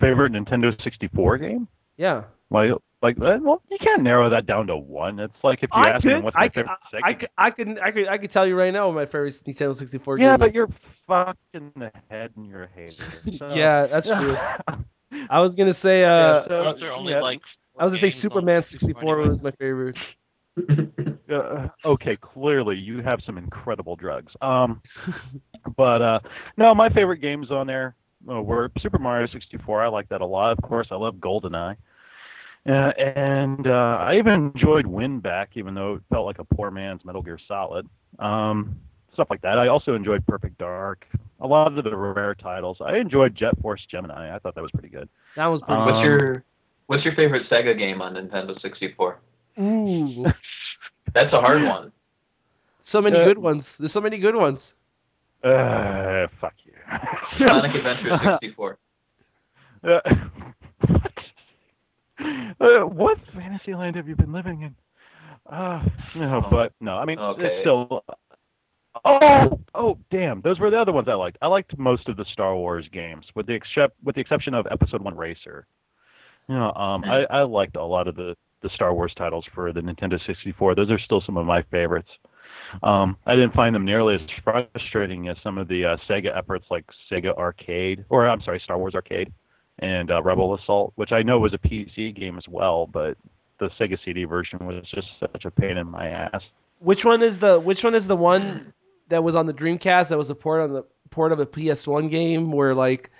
Favorite 0.00 0.32
Nintendo 0.32 0.76
64 0.82 1.38
game? 1.38 1.68
Yeah. 1.96 2.24
Like, 2.50 2.72
like, 3.02 3.16
uh, 3.20 3.38
well, 3.40 3.62
you 3.70 3.78
can't 3.78 4.02
narrow 4.02 4.28
that 4.30 4.46
down 4.46 4.66
to 4.68 4.76
one. 4.76 5.18
It's 5.20 5.36
like 5.42 5.62
if 5.62 5.70
you 5.74 5.82
I 5.82 5.90
ask 5.90 6.04
me 6.04 6.16
what's 6.20 6.36
my 6.36 6.42
I 6.42 6.48
could, 6.48 6.66
favorite 6.66 6.78
Sega 6.92 7.00
I 7.04 7.12
could, 7.14 7.28
I 7.38 7.50
could, 7.50 7.78
I 7.78 7.90
could, 7.90 8.08
I 8.08 8.18
could 8.18 8.30
tell 8.30 8.46
you 8.46 8.56
right 8.56 8.72
now 8.72 8.86
what 8.88 8.94
my 8.96 9.06
favorite 9.06 9.34
Nintendo 9.46 9.74
64 9.74 10.18
Yeah, 10.18 10.30
game 10.32 10.38
but 10.40 10.48
is. 10.48 10.54
you're 10.54 10.68
fucking 11.06 11.72
the 11.76 11.92
head 12.10 12.32
and 12.36 12.46
you're 12.46 12.64
a 12.64 12.68
hater. 12.74 13.04
So. 13.38 13.54
Yeah, 13.54 13.86
that's 13.86 14.08
true. 14.08 14.36
I 15.30 15.40
was 15.40 15.54
gonna 15.54 15.74
say, 15.74 16.04
uh, 16.04 16.42
so- 16.48 16.64
Those 16.72 16.82
are 16.82 16.92
only 16.92 17.12
yeah. 17.12 17.20
like. 17.22 17.40
I 17.78 17.84
was 17.84 17.92
gonna 17.92 18.00
say 18.00 18.10
Superman 18.10 18.62
64 18.64 18.88
64 19.00 19.14
anyway. 19.14 19.28
was 19.28 19.42
my 19.42 19.50
favorite. 19.52 19.96
Uh, 21.30 21.68
okay, 21.84 22.16
clearly 22.16 22.74
you 22.74 23.02
have 23.02 23.20
some 23.26 23.36
incredible 23.36 23.94
drugs. 23.96 24.32
Um, 24.40 24.80
but 25.76 26.00
uh, 26.00 26.20
no, 26.56 26.74
my 26.74 26.88
favorite 26.88 27.18
games 27.18 27.50
on 27.50 27.66
there 27.66 27.94
uh, 28.30 28.40
were 28.40 28.70
Super 28.80 28.98
Mario 28.98 29.26
64. 29.26 29.82
I 29.84 29.88
like 29.88 30.08
that 30.08 30.22
a 30.22 30.26
lot. 30.26 30.52
Of 30.52 30.62
course, 30.62 30.88
I 30.90 30.94
love 30.94 31.16
GoldenEye. 31.16 31.76
Uh, 32.66 32.92
and 32.98 33.66
uh, 33.66 33.98
I 34.00 34.16
even 34.18 34.52
enjoyed 34.54 34.84
Winback, 34.84 35.48
even 35.54 35.74
though 35.74 35.94
it 35.94 36.02
felt 36.10 36.26
like 36.26 36.38
a 36.38 36.44
poor 36.44 36.70
man's 36.70 37.04
Metal 37.04 37.22
Gear 37.22 37.38
Solid. 37.48 37.88
Um, 38.18 38.76
stuff 39.14 39.28
like 39.30 39.40
that. 39.42 39.58
I 39.58 39.68
also 39.68 39.94
enjoyed 39.94 40.26
Perfect 40.26 40.58
Dark. 40.58 41.06
A 41.40 41.46
lot 41.46 41.76
of 41.78 41.84
the 41.84 41.96
rare 41.96 42.34
titles. 42.34 42.78
I 42.84 42.96
enjoyed 42.96 43.34
Jet 43.34 43.54
Force 43.62 43.80
Gemini. 43.90 44.34
I 44.34 44.38
thought 44.38 44.54
that 44.54 44.62
was 44.62 44.70
pretty 44.72 44.88
good. 44.88 45.08
That 45.36 45.46
was 45.46 45.62
pretty. 45.62 45.80
Um, 45.80 45.86
what's 45.86 46.04
your 46.04 46.44
What's 46.86 47.04
your 47.04 47.14
favorite 47.14 47.48
Sega 47.50 47.76
game 47.76 48.00
on 48.02 48.14
Nintendo 48.14 48.60
64? 48.62 49.18
Ooh, 49.60 50.24
That's 51.14 51.32
a 51.34 51.40
hard 51.40 51.62
one. 51.62 51.92
so 52.80 53.00
many 53.02 53.18
Uh, 53.18 53.24
good 53.24 53.38
ones. 53.38 53.76
There's 53.78 53.92
so 53.92 54.00
many 54.00 54.18
good 54.18 54.34
ones. 54.34 54.74
Uh, 55.44 56.26
fuck 56.40 56.54
you. 56.64 56.72
Sonic 57.46 57.74
Adventure 57.74 58.18
64. 58.42 58.78
Uh, 59.84 60.00
what? 60.04 60.06
Uh, 62.60 62.80
what 62.86 63.18
fantasy 63.34 63.74
land 63.74 63.94
have 63.96 64.08
you 64.08 64.16
been 64.16 64.32
living 64.32 64.62
in? 64.62 64.74
Uh, 65.52 65.82
no, 66.16 66.42
Oh. 66.44 66.50
but 66.50 66.72
no, 66.80 66.96
I 66.96 67.04
mean, 67.04 67.18
Okay. 67.18 67.42
it's 67.44 67.60
still. 67.62 68.04
Oh, 69.04 69.60
oh, 69.74 69.98
damn! 70.10 70.40
Those 70.40 70.58
were 70.58 70.70
the 70.70 70.80
other 70.80 70.92
ones 70.92 71.06
I 71.08 71.14
liked. 71.14 71.38
I 71.40 71.46
liked 71.46 71.78
most 71.78 72.08
of 72.08 72.16
the 72.16 72.24
Star 72.32 72.56
Wars 72.56 72.84
games, 72.92 73.24
with 73.36 73.46
the 73.46 73.52
except 73.52 73.94
with 74.02 74.16
the 74.16 74.20
exception 74.20 74.54
of 74.54 74.66
Episode 74.70 75.02
One 75.02 75.16
Racer. 75.16 75.66
You 76.48 76.56
know, 76.56 76.72
um, 76.72 77.04
I, 77.04 77.24
I 77.30 77.42
liked 77.42 77.76
a 77.76 77.84
lot 77.84 78.08
of 78.08 78.16
the 78.16 78.34
the 78.62 78.70
Star 78.74 78.92
Wars 78.92 79.12
titles 79.16 79.44
for 79.54 79.72
the 79.72 79.80
Nintendo 79.80 80.18
64. 80.26 80.74
Those 80.74 80.90
are 80.90 80.98
still 80.98 81.22
some 81.24 81.36
of 81.36 81.46
my 81.46 81.62
favorites. 81.70 82.08
Um, 82.82 83.16
I 83.24 83.34
didn't 83.36 83.54
find 83.54 83.72
them 83.74 83.84
nearly 83.84 84.16
as 84.16 84.20
frustrating 84.42 85.28
as 85.28 85.36
some 85.44 85.58
of 85.58 85.68
the 85.68 85.84
uh, 85.84 85.96
Sega 86.08 86.36
efforts 86.36 86.66
like 86.70 86.84
Sega 87.10 87.32
Arcade, 87.36 88.04
or 88.08 88.28
I'm 88.28 88.42
sorry, 88.42 88.60
Star 88.64 88.78
Wars 88.78 88.94
Arcade, 88.96 89.32
and 89.80 90.10
uh, 90.10 90.22
Rebel 90.22 90.54
Assault, 90.54 90.92
which 90.96 91.12
I 91.12 91.22
know 91.22 91.38
was 91.38 91.54
a 91.54 91.58
PC 91.58 92.14
game 92.14 92.36
as 92.38 92.44
well, 92.48 92.86
but 92.86 93.16
the 93.58 93.70
Sega 93.78 93.98
CD 94.04 94.24
version 94.24 94.58
was 94.66 94.84
just 94.94 95.08
such 95.20 95.44
a 95.44 95.50
pain 95.50 95.76
in 95.76 95.88
my 95.90 96.08
ass. 96.08 96.42
Which 96.80 97.04
one 97.04 97.22
is 97.22 97.38
the 97.40 97.58
Which 97.58 97.82
one 97.84 97.94
is 97.94 98.06
the 98.06 98.16
one 98.16 98.72
that 99.08 99.24
was 99.24 99.34
on 99.34 99.46
the 99.46 99.54
Dreamcast 99.54 100.08
that 100.10 100.18
was 100.18 100.30
a 100.30 100.34
port 100.34 100.62
on 100.62 100.72
the 100.72 100.84
port 101.10 101.32
of 101.32 101.40
a 101.40 101.46
PS1 101.46 102.10
game 102.10 102.52
where 102.52 102.74
like 102.74 103.10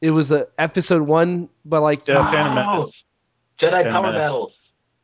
it 0.00 0.10
was 0.10 0.30
a 0.32 0.46
episode 0.58 1.02
one, 1.02 1.48
but 1.64 1.80
like 1.82 2.06
Yeah, 2.08 2.30
Phantom 2.30 2.58
Oh. 2.58 2.78
Menace. 2.80 2.94
Jedi 3.60 3.70
Phantom 3.70 3.92
Power 3.92 4.02
Menace. 4.12 4.18
Battles. 4.20 4.52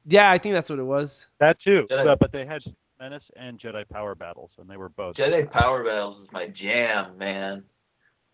yeah, 0.07 0.31
I 0.31 0.39
think 0.39 0.55
that's 0.55 0.71
what 0.71 0.79
it 0.79 0.85
was. 0.85 1.27
That 1.41 1.57
too, 1.63 1.87
Jedi- 1.91 2.07
uh, 2.09 2.17
but 2.19 2.33
they 2.33 2.47
had 2.47 2.63
Menace 3.01 3.23
and 3.37 3.61
Jedi 3.61 3.89
Power 3.89 4.15
Battles, 4.15 4.51
and 4.59 4.69
they 4.71 4.77
were 4.77 4.89
both. 4.89 5.17
Jedi 5.17 5.51
Power 5.51 5.85
Battles 5.85 6.23
is 6.23 6.29
my 6.33 6.47
jam, 6.49 7.19
man. 7.19 7.65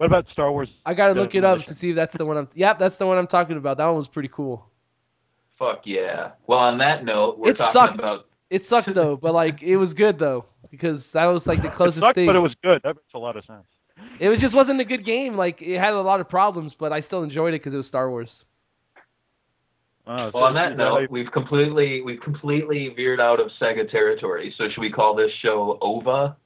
What 0.01 0.07
about 0.07 0.27
Star 0.33 0.51
Wars? 0.51 0.71
I 0.87 0.95
gotta 0.95 1.13
look 1.13 1.35
it 1.35 1.45
up 1.45 1.63
to 1.65 1.75
see 1.75 1.91
if 1.91 1.95
that's 1.97 2.17
the 2.17 2.25
one 2.25 2.39
I'm. 2.39 2.49
Yep, 2.55 2.79
that's 2.79 2.97
the 2.97 3.07
one 3.07 3.19
I'm 3.19 3.27
talking 3.27 3.59
about. 3.59 3.77
That 3.77 3.85
one 3.85 3.97
was 3.97 4.09
pretty 4.09 4.31
cool. 4.33 4.65
Fuck 5.59 5.83
yeah. 5.85 6.31
Well, 6.47 6.59
on 6.59 6.79
that 6.79 7.05
note, 7.05 7.39
we're 7.39 7.51
It 7.51 7.59
talking 7.59 7.73
sucked. 7.73 7.95
about. 7.99 8.27
It 8.49 8.65
sucked 8.65 8.95
though, 8.95 9.19
but 9.19 9.35
like 9.35 9.63
it 9.63 9.77
was 9.77 9.93
good 9.93 10.19
though 10.19 10.47
because 10.71 11.13
that 11.13 11.27
was 11.27 11.47
like 11.47 11.61
the 11.61 11.69
It 11.69 11.75
closest 11.75 12.01
sucked, 12.01 12.15
thing. 12.15 12.25
but 12.25 12.35
it 12.35 12.39
was 12.39 12.55
good. 12.65 12.81
That 12.83 12.97
makes 12.97 13.13
a 13.13 13.19
lot 13.19 13.37
of 13.37 13.45
sense. 13.45 13.67
It 14.19 14.31
was 14.31 14.41
just 14.41 14.55
wasn't 14.55 14.81
a 14.81 14.87
good 14.87 15.05
game. 15.05 15.37
Like 15.37 15.61
it 15.61 15.79
had 15.79 15.93
a 15.93 16.01
lot 16.01 16.19
of 16.21 16.31
problems, 16.31 16.75
but 16.75 16.95
I 16.95 17.01
still 17.01 17.23
enjoyed 17.23 17.53
it 17.53 17.59
because 17.61 17.75
it 17.75 17.77
was 17.77 17.87
Star 17.87 18.09
Wars. 18.09 18.47
Uh, 20.07 20.31
Well, 20.33 20.45
on 20.45 20.55
that 20.55 20.71
yeah, 20.71 20.77
note, 20.77 21.11
we've 21.11 21.31
completely 21.31 22.01
we've 22.01 22.23
completely 22.23 22.89
veered 22.89 23.21
out 23.21 23.39
of 23.39 23.51
Sega 23.61 23.89
territory. 23.91 24.55
So 24.57 24.71
should 24.71 24.81
we 24.81 24.91
call 24.91 25.15
this 25.15 25.31
show 25.43 25.77
OVA? 25.83 26.39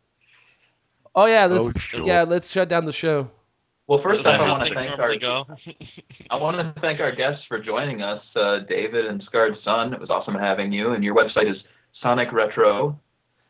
Oh 1.15 1.27
yeah, 1.27 1.47
let's 1.47 1.69
Oh, 1.69 1.81
sure. 1.93 2.05
yeah, 2.05 2.25
let's 2.25 2.51
shut 2.51 2.69
down 2.69 2.85
the 2.85 2.93
show. 2.93 3.31
Well, 3.87 4.01
first 4.03 4.20
Is 4.20 4.24
that 4.24 4.41
off, 4.41 4.47
I 4.47 4.51
want 4.51 4.68
to 4.68 4.74
thank 4.74 4.99
our 4.99 5.16
go? 5.18 5.45
I 6.30 6.37
want 6.37 6.57
to 6.74 6.80
thank 6.80 7.01
our 7.01 7.14
guests 7.14 7.45
for 7.49 7.59
joining 7.62 8.01
us, 8.03 8.22
uh, 8.35 8.61
David 8.61 9.07
and 9.07 9.22
Scarred 9.26 9.57
Sun. 9.62 9.93
It 9.93 10.01
was 10.01 10.09
awesome 10.09 10.35
having 10.35 10.72
you. 10.72 10.93
And 10.93 11.05
your 11.05 11.14
website 11.14 11.51
is 11.51 11.59
Sonic 12.01 12.32
Retro. 12.32 12.99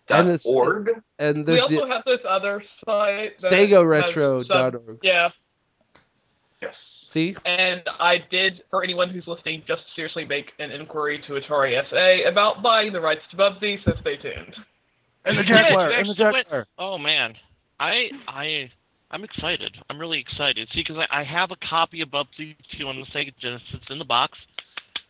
And 0.09 0.27
it's- 0.29 0.45
org. 0.47 0.91
And 1.21 1.47
We 1.47 1.61
also 1.61 1.87
the 1.87 1.87
have 1.87 2.03
this 2.05 2.21
other 2.29 2.63
site. 2.85 3.39
that 3.39 3.53
SegaRetro.org. 3.53 4.99
Yeah, 5.03 5.29
Yes. 6.61 6.75
See? 7.05 7.37
and 7.47 7.83
I 8.01 8.19
did, 8.31 8.65
for 8.71 8.83
anyone 8.83 9.11
who's 9.11 9.27
listening, 9.29 9.63
just 9.69 9.83
seriously 9.95 10.25
make 10.25 10.53
an 10.59 10.73
inquiry 10.73 11.23
to 11.29 11.35
Atari 11.35 11.81
SA 11.89 12.29
about 12.29 12.61
buying 12.61 12.93
the 12.93 13.01
rights 13.01 13.23
to 13.31 13.37
Bubsy, 13.37 13.79
so 13.85 13.93
stay 14.01 14.17
tuned. 14.17 14.55
And 15.25 15.39
the 15.39 15.43
Jaguar, 15.45 15.91
you 15.93 15.99
and 16.01 16.09
the 16.11 16.15
Jaguar. 16.15 16.67
Oh 16.77 16.99
man, 16.99 17.35
I 17.81 18.11
I 18.29 18.71
I'm 19.15 19.23
excited. 19.23 19.77
I'm 19.89 19.99
really 19.99 20.19
excited. 20.19 20.69
See, 20.75 20.81
because 20.81 20.97
I, 21.09 21.21
I 21.21 21.23
have 21.23 21.53
a 21.53 21.57
copy 21.57 22.01
of 22.01 22.09
Bubsy 22.09 22.57
2 22.77 22.89
on 22.89 22.99
the 22.99 23.07
Sega 23.07 23.33
Genesis 23.41 23.69
It's 23.73 23.85
in 23.89 24.01
the 24.01 24.05
box. 24.05 24.37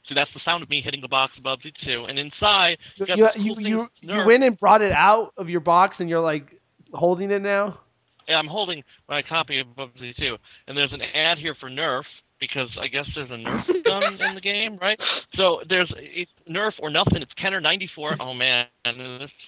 So 0.06 0.14
that's 0.14 0.30
the 0.34 0.40
sound 0.44 0.62
of 0.62 0.68
me 0.68 0.82
hitting 0.82 1.00
the 1.00 1.08
box 1.08 1.32
of 1.38 1.42
Bubsy 1.42 1.72
2, 1.82 2.04
and 2.04 2.18
inside 2.18 2.76
You 2.96 3.06
you 3.08 3.28
you, 3.36 3.56
you, 3.58 3.88
you 4.02 4.26
went 4.26 4.44
and 4.44 4.54
brought 4.58 4.82
it 4.82 4.92
out 4.92 5.32
of 5.38 5.48
your 5.48 5.60
box 5.60 6.00
and 6.00 6.10
you're 6.10 6.20
like 6.20 6.60
holding 6.92 7.30
it 7.30 7.40
now? 7.40 7.80
Yeah, 8.28 8.38
I'm 8.38 8.46
holding 8.46 8.84
my 9.08 9.22
copy 9.22 9.60
of 9.60 9.68
Bubsy 9.68 10.14
2, 10.14 10.36
and 10.68 10.76
there's 10.76 10.92
an 10.92 11.00
ad 11.00 11.38
here 11.38 11.54
for 11.58 11.70
Nerf 11.70 12.04
because 12.48 12.70
I 12.80 12.88
guess 12.88 13.06
there's 13.14 13.30
a 13.30 13.34
Nerf 13.34 13.66
gun 13.84 14.20
in 14.20 14.34
the 14.34 14.40
game, 14.40 14.78
right? 14.80 14.98
So 15.34 15.60
there's 15.68 15.92
it's 15.96 16.30
Nerf 16.48 16.72
or 16.80 16.90
nothing. 16.90 17.22
It's 17.22 17.32
Kenner 17.34 17.60
94. 17.60 18.16
Oh 18.20 18.34
man, 18.34 18.66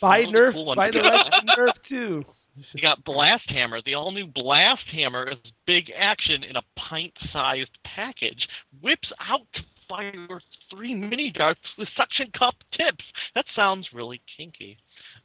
Buy 0.00 0.24
Nerf, 0.24 0.52
cool 0.52 0.66
one. 0.66 0.76
buy 0.76 0.90
the 0.90 1.02
rights 1.02 1.30
to 1.30 1.40
Nerf 1.58 1.82
too. 1.82 2.24
You 2.72 2.80
got 2.80 3.04
Blast 3.04 3.48
Hammer. 3.50 3.80
The 3.84 3.94
all 3.94 4.12
new 4.12 4.26
Blast 4.26 4.86
Hammer 4.92 5.28
is 5.28 5.38
big 5.66 5.92
action 5.96 6.42
in 6.42 6.56
a 6.56 6.62
pint 6.76 7.12
sized 7.32 7.76
package. 7.84 8.48
Whips 8.80 9.12
out 9.28 9.46
to 9.54 9.62
fire 9.88 10.40
three 10.70 10.94
mini 10.94 11.30
darts 11.30 11.60
with 11.78 11.88
suction 11.96 12.30
cup 12.36 12.54
tips. 12.72 13.04
That 13.34 13.44
sounds 13.54 13.88
really 13.92 14.20
kinky. 14.36 14.78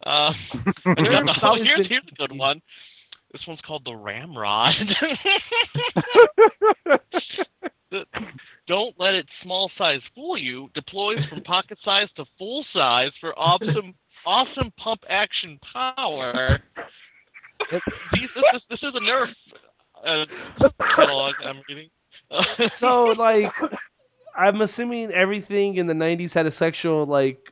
Uh, 0.06 0.34
and 0.86 1.06
there's 1.06 1.28
It's 1.28 1.42
here's, 1.68 1.88
here's 1.88 2.08
a 2.12 2.16
good 2.18 2.38
one. 2.38 2.62
This 3.32 3.42
one's 3.48 3.62
called 3.62 3.86
the 3.86 3.96
Ramrod. 3.96 4.76
Don't 8.68 8.96
let 8.98 9.14
its 9.14 9.30
small 9.42 9.72
size 9.78 10.02
fool 10.16 10.38
you. 10.38 10.70
Deploys 10.74 11.26
from 11.30 11.42
pocket 11.44 11.78
size 11.84 12.08
to 12.16 12.26
full 12.38 12.66
size 12.74 13.12
for 13.20 13.38
awesome, 13.38 13.94
awesome 14.26 14.72
pump 14.78 15.02
action 15.10 15.60
power. 15.74 16.60
This, 17.72 17.82
this, 18.14 18.62
this 18.70 18.80
is 18.84 18.96
a 18.96 19.00
Nerf 19.00 19.34
uh, 20.06 20.26
I'm 21.46 21.62
reading. 21.68 21.90
So 22.68 23.06
like 23.18 23.54
I'm 24.36 24.62
assuming 24.62 25.12
everything 25.12 25.76
in 25.76 25.88
the 25.88 25.94
90s 25.94 26.34
had 26.34 26.46
a 26.46 26.52
sexual 26.52 27.06
like 27.06 27.52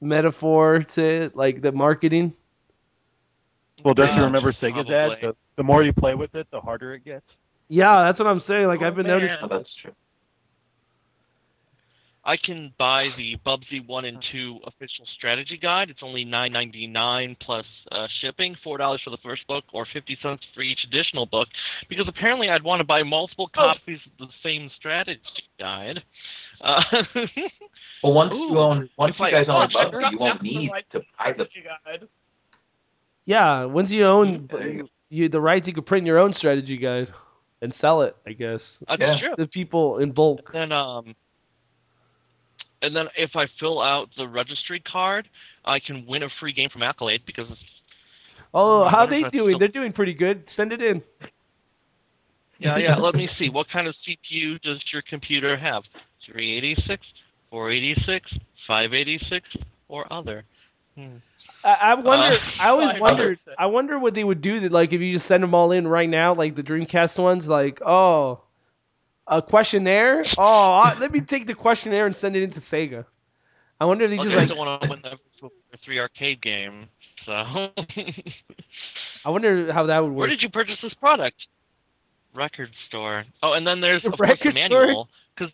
metaphor 0.00 0.82
to 0.82 1.02
it, 1.02 1.36
like 1.36 1.62
the 1.62 1.72
marketing. 1.72 2.34
Well, 3.86 3.94
don't 3.94 4.16
you 4.16 4.22
remember 4.24 4.52
Sega's 4.52 4.90
ad? 4.90 5.18
The, 5.22 5.36
the 5.56 5.62
more 5.62 5.84
you 5.84 5.92
play 5.92 6.16
with 6.16 6.34
it, 6.34 6.48
the 6.50 6.60
harder 6.60 6.94
it 6.94 7.04
gets. 7.04 7.24
Yeah, 7.68 8.02
that's 8.02 8.18
what 8.18 8.26
I'm 8.26 8.40
saying. 8.40 8.66
Like 8.66 8.82
Oh, 8.82 8.86
I've 8.88 8.96
been 8.96 9.06
man. 9.06 9.18
noticing. 9.18 9.44
Oh, 9.48 9.56
that's 9.56 9.72
true. 9.76 9.92
I 12.24 12.36
can 12.36 12.72
buy 12.80 13.10
the 13.16 13.36
Bubsy 13.46 13.86
one 13.86 14.04
and 14.04 14.18
two 14.32 14.58
official 14.66 15.04
strategy 15.16 15.56
guide. 15.56 15.88
It's 15.90 16.00
only 16.02 16.24
nine 16.24 16.52
ninety 16.52 16.88
nine 16.88 17.36
plus 17.40 17.64
uh, 17.92 18.08
shipping, 18.20 18.56
four 18.64 18.76
dollars 18.76 19.00
for 19.04 19.10
the 19.10 19.18
first 19.18 19.46
book, 19.46 19.62
or 19.72 19.86
fifty 19.92 20.18
cents 20.20 20.42
for 20.52 20.62
each 20.62 20.80
additional 20.88 21.26
book. 21.26 21.46
Because 21.88 22.08
apparently, 22.08 22.50
I'd 22.50 22.64
want 22.64 22.80
to 22.80 22.84
buy 22.84 23.04
multiple 23.04 23.48
Oh. 23.56 23.72
copies 23.74 24.00
of 24.18 24.26
the 24.26 24.32
same 24.42 24.68
strategy 24.76 25.20
guide. 25.60 26.02
Uh, 26.60 26.82
Well, 28.02 28.12
once 28.12 28.32
Ooh, 28.32 28.36
you 28.50 28.58
own, 28.58 28.90
once 28.98 29.14
if 29.14 29.20
you 29.20 29.24
I- 29.26 29.30
guys 29.30 29.46
own 29.48 29.70
oh, 29.74 29.78
a 29.78 29.82
I 29.82 29.84
Bubsy, 29.86 30.10
you 30.12 30.18
won't 30.18 30.42
need 30.42 30.70
right 30.72 30.84
to 30.92 30.98
buy 31.18 31.32
the. 31.32 31.44
strategy 31.46 31.62
guide. 31.64 32.08
Yeah, 33.26 33.64
once 33.64 33.90
you 33.90 34.04
own 34.04 34.48
you 34.60 34.88
you 35.10 35.28
the 35.28 35.40
rights, 35.40 35.66
you 35.68 35.74
could 35.74 35.86
print 35.86 36.06
your 36.06 36.18
own 36.18 36.32
strategy 36.32 36.76
guide 36.76 37.12
and 37.60 37.72
sell 37.74 38.02
it. 38.02 38.16
I 38.26 38.32
guess 38.32 38.82
that's 38.88 39.00
Yeah. 39.00 39.18
true. 39.18 39.34
the 39.36 39.46
people 39.48 39.98
in 39.98 40.12
bulk. 40.12 40.52
Then 40.52 40.72
um, 40.72 41.14
and 42.82 42.94
then 42.94 43.08
if 43.16 43.34
I 43.36 43.46
fill 43.58 43.80
out 43.82 44.10
the 44.16 44.28
registry 44.28 44.80
card, 44.80 45.28
I 45.64 45.80
can 45.80 46.06
win 46.06 46.22
a 46.22 46.28
free 46.40 46.52
game 46.52 46.70
from 46.70 46.82
Accolade 46.82 47.22
because 47.26 47.50
it's 47.50 47.60
Oh, 48.54 48.84
I 48.84 48.90
how 48.90 48.98
wonder 49.00 49.10
they 49.14 49.22
doing? 49.30 49.48
still- 49.50 49.58
They're 49.58 49.68
doing 49.68 49.92
pretty 49.92 50.14
good. 50.14 50.48
Send 50.48 50.72
it 50.72 50.80
in. 50.80 51.02
Yeah, 52.58 52.78
yeah. 52.78 52.96
Let 52.96 53.14
me 53.14 53.28
see. 53.38 53.50
What 53.50 53.68
kind 53.68 53.86
of 53.86 53.94
CPU 54.06 54.58
does 54.62 54.80
your 54.92 55.02
computer 55.02 55.56
have? 55.58 55.82
386, 56.24 57.04
486, 57.50 58.30
586, 58.66 59.46
or 59.88 60.10
other? 60.10 60.44
Hmm. 60.96 61.16
I, 61.64 61.74
I 61.80 61.94
wonder. 61.94 62.36
Uh, 62.36 62.38
I 62.58 62.68
always 62.68 63.00
wondered. 63.00 63.38
I 63.58 63.66
wonder 63.66 63.98
what 63.98 64.14
they 64.14 64.24
would 64.24 64.40
do. 64.40 64.60
That 64.60 64.72
like 64.72 64.92
if 64.92 65.00
you 65.00 65.12
just 65.12 65.26
send 65.26 65.42
them 65.42 65.54
all 65.54 65.72
in 65.72 65.88
right 65.88 66.08
now, 66.08 66.34
like 66.34 66.54
the 66.54 66.62
Dreamcast 66.62 67.18
ones. 67.22 67.48
Like, 67.48 67.80
oh, 67.84 68.40
a 69.26 69.42
questionnaire. 69.42 70.24
Oh, 70.38 70.42
I, 70.42 70.96
let 70.98 71.12
me 71.12 71.20
take 71.20 71.46
the 71.46 71.54
questionnaire 71.54 72.06
and 72.06 72.14
send 72.14 72.36
it 72.36 72.42
into 72.42 72.60
Sega. 72.60 73.04
I 73.80 73.84
wonder 73.84 74.04
if 74.04 74.10
they 74.10 74.16
just 74.16 74.34
like. 74.34 74.46
still 74.46 74.58
want 74.58 74.82
to 74.82 74.88
win 74.88 75.02
the 75.02 75.18
three 75.84 75.98
arcade 75.98 76.40
game. 76.40 76.88
So, 77.24 77.32
I 79.24 79.30
wonder 79.30 79.72
how 79.72 79.86
that 79.86 80.02
would 80.02 80.12
work. 80.12 80.18
where 80.18 80.28
did 80.28 80.42
you 80.42 80.48
purchase 80.48 80.78
this 80.82 80.94
product? 80.94 81.36
Record 82.34 82.70
store. 82.88 83.24
Oh, 83.42 83.52
and 83.52 83.66
then 83.66 83.80
there's 83.80 84.02
The 84.02 84.08
of 84.08 84.16
course, 84.16 84.28
the 84.28 84.48
record 84.48 84.58
store? 84.58 84.86
manual. 84.86 85.08
Because 85.34 85.52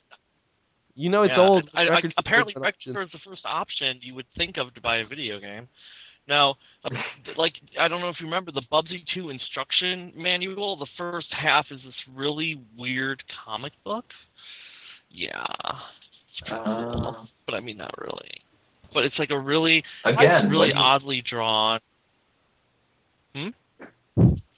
You 0.94 1.08
know, 1.08 1.22
it's 1.22 1.38
old. 1.38 1.70
I, 1.74 1.88
I, 1.88 2.02
apparently, 2.18 2.54
record 2.56 2.82
store 2.82 3.02
is 3.02 3.10
the 3.12 3.18
first 3.24 3.42
option 3.44 3.98
you 4.02 4.14
would 4.14 4.26
think 4.36 4.58
of 4.58 4.74
to 4.74 4.80
buy 4.80 4.98
a 4.98 5.04
video 5.04 5.40
game. 5.40 5.68
Now, 6.28 6.54
uh, 6.84 6.90
like 7.36 7.54
I 7.78 7.88
don't 7.88 8.00
know 8.00 8.08
if 8.08 8.20
you 8.20 8.26
remember 8.26 8.52
the 8.52 8.62
Bubsy 8.72 9.04
2 9.14 9.30
instruction 9.30 10.12
manual. 10.16 10.76
The 10.76 10.86
first 10.96 11.26
half 11.30 11.66
is 11.70 11.80
this 11.84 11.94
really 12.14 12.60
weird 12.78 13.22
comic 13.44 13.72
book. 13.84 14.04
Yeah, 15.10 15.44
it's 15.60 16.48
pretty 16.48 16.64
cool, 16.64 17.16
Uh, 17.22 17.26
but 17.46 17.54
I 17.54 17.60
mean 17.60 17.76
not 17.76 17.94
really. 18.00 18.30
But 18.94 19.04
it's 19.04 19.18
like 19.18 19.30
a 19.30 19.38
really, 19.38 19.82
again, 20.04 20.48
really 20.48 20.68
when 20.68 20.76
you- 20.76 20.82
oddly 20.82 21.22
drawn. 21.22 21.80
Hmm. 23.34 23.48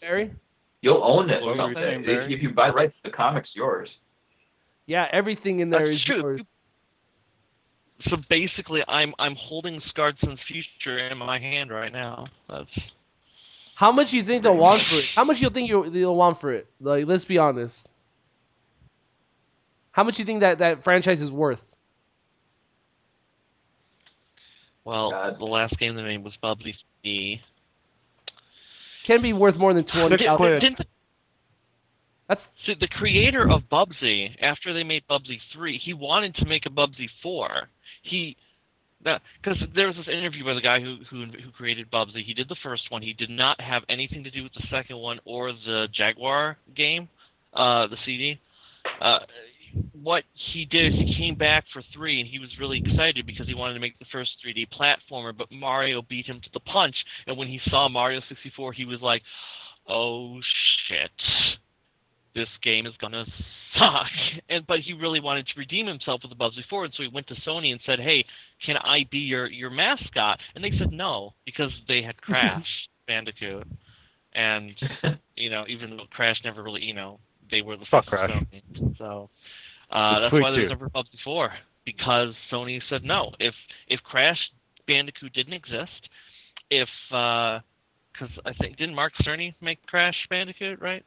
Barry? 0.01 0.35
you'll 0.83 1.03
own 1.03 1.31
it. 1.31 1.43
What 1.43 1.57
saying, 1.75 2.05
If, 2.05 2.31
if 2.31 2.43
you 2.43 2.51
buy 2.51 2.69
the 2.69 2.75
rights, 2.75 2.95
the 3.05 3.11
comic's 3.11 3.49
yours. 3.55 3.89
Yeah, 4.87 5.09
everything 5.13 5.61
in 5.61 5.71
there 5.71 5.89
That's 5.89 6.01
is 6.01 6.05
true. 6.05 6.21
yours. 6.21 6.41
So 8.11 8.17
basically, 8.29 8.83
I'm 8.87 9.15
I'm 9.19 9.35
holding 9.37 9.81
Scardson's 9.95 10.41
future 10.47 10.99
in 10.99 11.19
my 11.19 11.39
hand 11.39 11.71
right 11.71 11.93
now. 11.93 12.27
That's 12.49 12.69
How 13.75 13.93
much 13.93 14.13
you 14.13 14.23
think 14.23 14.43
they'll 14.43 14.57
want 14.57 14.83
for 14.85 14.99
it? 14.99 15.07
How 15.15 15.25
much 15.25 15.41
you 15.41 15.51
think 15.51 15.69
you'll, 15.69 15.91
they'll 15.91 16.15
want 16.15 16.39
for 16.41 16.53
it? 16.53 16.67
Like, 16.81 17.07
let's 17.07 17.25
be 17.25 17.39
honest. 17.39 17.89
How 19.93 20.05
much 20.05 20.19
you 20.19 20.25
think 20.25 20.41
that 20.41 20.59
that 20.59 20.85
franchise 20.85 21.23
is 21.23 21.31
worth? 21.31 21.75
well, 24.85 25.11
God. 25.11 25.39
the 25.39 25.45
last 25.45 25.79
game 25.79 25.97
they 25.97 26.03
made 26.03 26.23
was 26.23 26.35
Bubsy 26.43 26.75
3. 27.03 27.41
Can 29.05 29.23
be 29.23 29.33
worth 29.33 29.59
more 29.59 29.75
than 29.75 29.85
twenty. 29.85 30.11
Fifty 30.11 30.27
thousand. 30.27 30.37
quid. 30.39 30.61
Didn't 30.61 30.79
the, 30.79 30.87
That's 32.29 32.55
so 32.67 32.73
the 32.79 32.89
creator 32.89 33.49
of 33.49 33.63
Bubsy, 33.71 34.35
after 34.41 34.73
they 34.73 34.83
made 34.83 35.05
Bubsy 35.09 35.41
3, 35.53 35.79
he 35.79 35.93
wanted 35.93 36.35
to 36.37 36.47
make 36.47 36.65
a 36.67 36.71
Bubsy 36.71 37.09
4. 37.23 37.69
He 38.05 38.37
because 39.05 39.59
there 39.75 39.87
was 39.87 39.97
this 39.97 40.09
interview 40.09 40.45
by 40.45 40.55
the 40.55 40.61
guy 40.61 40.81
who, 40.81 40.97
who 41.11 41.27
who 41.27 41.51
created 41.53 41.91
Bubsy. 41.91 42.25
He 42.25 42.33
did 42.33 42.49
the 42.49 42.57
first 42.63 42.91
one. 42.91 43.03
He 43.03 43.13
did 43.13 43.31
not 43.31 43.61
have 43.61 43.83
anything 43.89 44.25
to 44.25 44.31
do 44.31 44.43
with 44.43 44.55
the 44.55 44.65
second 44.71 44.97
one 44.97 45.21
or 45.25 45.53
the 45.53 45.89
Jaguar 45.93 46.57
game, 46.75 47.09
uh, 47.53 47.87
the 47.87 47.97
CD. 48.07 48.39
Uh, 49.01 49.19
what 50.03 50.25
he 50.53 50.65
did 50.65 50.93
is 50.93 50.99
he 50.99 51.17
came 51.17 51.35
back 51.35 51.65
for 51.73 51.83
three, 51.93 52.21
and 52.21 52.29
he 52.29 52.39
was 52.39 52.49
really 52.61 52.83
excited 52.85 53.27
because 53.27 53.47
he 53.47 53.55
wanted 53.55 53.75
to 53.75 53.81
make 53.81 53.99
the 53.99 54.07
first 54.13 54.31
3D 54.47 54.69
platformer. 54.69 55.37
But 55.37 55.51
Mario 55.51 56.03
beat 56.03 56.27
him 56.27 56.41
to 56.41 56.49
the 56.55 56.61
punch, 56.61 56.95
and 57.27 57.37
when 57.37 57.49
he 57.49 57.61
saw 57.69 57.89
Mario 57.89 58.21
64, 58.29 58.73
he 58.73 58.85
was 58.85 59.01
like, 59.03 59.23
"Oh 59.89 60.41
shit, 60.89 61.11
this 62.35 62.49
game 62.63 62.87
is 62.87 62.95
gonna 63.01 63.27
suck." 63.77 64.11
And 64.49 64.67
but 64.67 64.81
he 64.81 64.93
really 64.93 65.21
wanted 65.21 65.47
to 65.49 65.53
redeem 65.57 65.87
himself 65.87 66.23
with 66.23 66.31
the 66.31 66.37
Bubsy 66.37 66.65
Forward, 66.69 66.93
so 66.95 67.03
he 67.03 67.09
went 67.09 67.27
to 67.29 67.35
Sony 67.47 67.73
and 67.73 67.81
said, 67.87 67.99
"Hey, 67.99 68.25
can 68.65 68.77
I 68.77 69.07
be 69.11 69.19
your 69.19 69.47
your 69.47 69.71
mascot?" 69.71 70.39
And 70.55 70.63
they 70.63 70.71
said 70.79 70.93
no 70.93 71.35
because 71.45 71.73
they 71.89 72.03
had 72.03 72.21
Crash 72.23 72.89
Bandicoot, 73.07 73.67
and 74.35 74.75
you 75.37 75.51
know 75.51 75.63
even 75.69 75.97
though 75.97 76.05
Crash 76.11 76.41
never 76.45 76.63
really 76.63 76.85
you 76.85 76.95
know 76.95 77.19
they 77.51 77.63
were 77.63 77.77
the 77.77 77.87
Fuck 77.87 78.07
Crash. 78.07 78.31
Sony. 78.31 78.99
So 78.99 79.31
uh, 79.91 80.21
that's 80.21 80.33
why 80.33 80.51
there's 80.51 80.69
never 80.69 80.89
Bubsy 80.89 81.19
Four 81.25 81.53
because 81.85 82.35
Sony 82.51 82.81
said 82.89 83.05
no. 83.05 83.33
If 83.39 83.55
if 83.89 84.03
Crash 84.03 84.51
Bandicoot 84.87 85.33
didn't 85.33 85.55
exist, 85.55 86.09
if 86.71 86.89
because 87.09 88.31
I 88.45 88.53
think 88.61 88.77
didn't 88.77 88.95
Mark 88.95 89.13
Cerny 89.23 89.55
make 89.61 89.85
Crash 89.87 90.27
Bandicoot 90.29 90.81
right? 90.81 91.05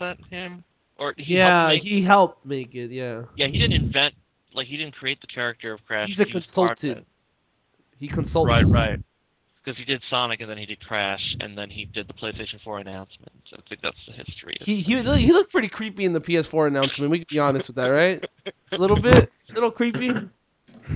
That 0.00 0.18
him? 0.30 0.64
Or 0.98 1.14
he 1.16 1.34
helped 1.34 1.52
yeah. 1.52 1.68
make- 1.68 1.82
He 1.82 2.02
helped 2.02 2.44
make 2.46 2.74
it. 2.74 2.90
Yeah. 2.90 3.22
yeah, 3.36 3.46
he 3.46 3.58
didn't 3.58 3.74
invent 3.74 4.14
like 4.52 4.66
he 4.66 4.76
didn't 4.76 4.94
create 4.94 5.20
the 5.20 5.26
character 5.26 5.72
of 5.72 5.86
Crash. 5.86 6.08
He's 6.08 6.20
a 6.20 6.24
he 6.24 6.32
consultant. 6.32 7.06
He 7.98 8.08
consults. 8.08 8.48
Right, 8.48 8.64
right. 8.64 9.00
because 9.62 9.78
he 9.78 9.84
did 9.84 10.02
Sonic 10.10 10.40
and 10.40 10.50
then 10.50 10.58
he 10.58 10.66
did 10.66 10.80
Crash 10.80 11.36
and 11.40 11.56
then 11.56 11.70
he 11.70 11.84
did 11.84 12.08
the 12.08 12.14
PlayStation 12.14 12.60
4 12.62 12.78
announcement. 12.78 13.30
So 13.48 13.56
I 13.58 13.68
think 13.68 13.82
that's 13.82 13.96
the 14.06 14.12
history. 14.12 14.56
He 14.60 14.76
he 14.76 15.02
he 15.02 15.32
looked 15.32 15.52
pretty 15.52 15.68
creepy 15.68 16.04
in 16.04 16.12
the 16.12 16.20
PS4 16.20 16.66
announcement. 16.66 17.10
We 17.10 17.18
can 17.18 17.26
be 17.28 17.38
honest 17.38 17.68
with 17.68 17.76
that, 17.76 17.88
right? 17.88 18.24
A 18.72 18.76
little 18.76 19.00
bit, 19.00 19.30
a 19.50 19.52
little 19.52 19.70
creepy. 19.70 20.10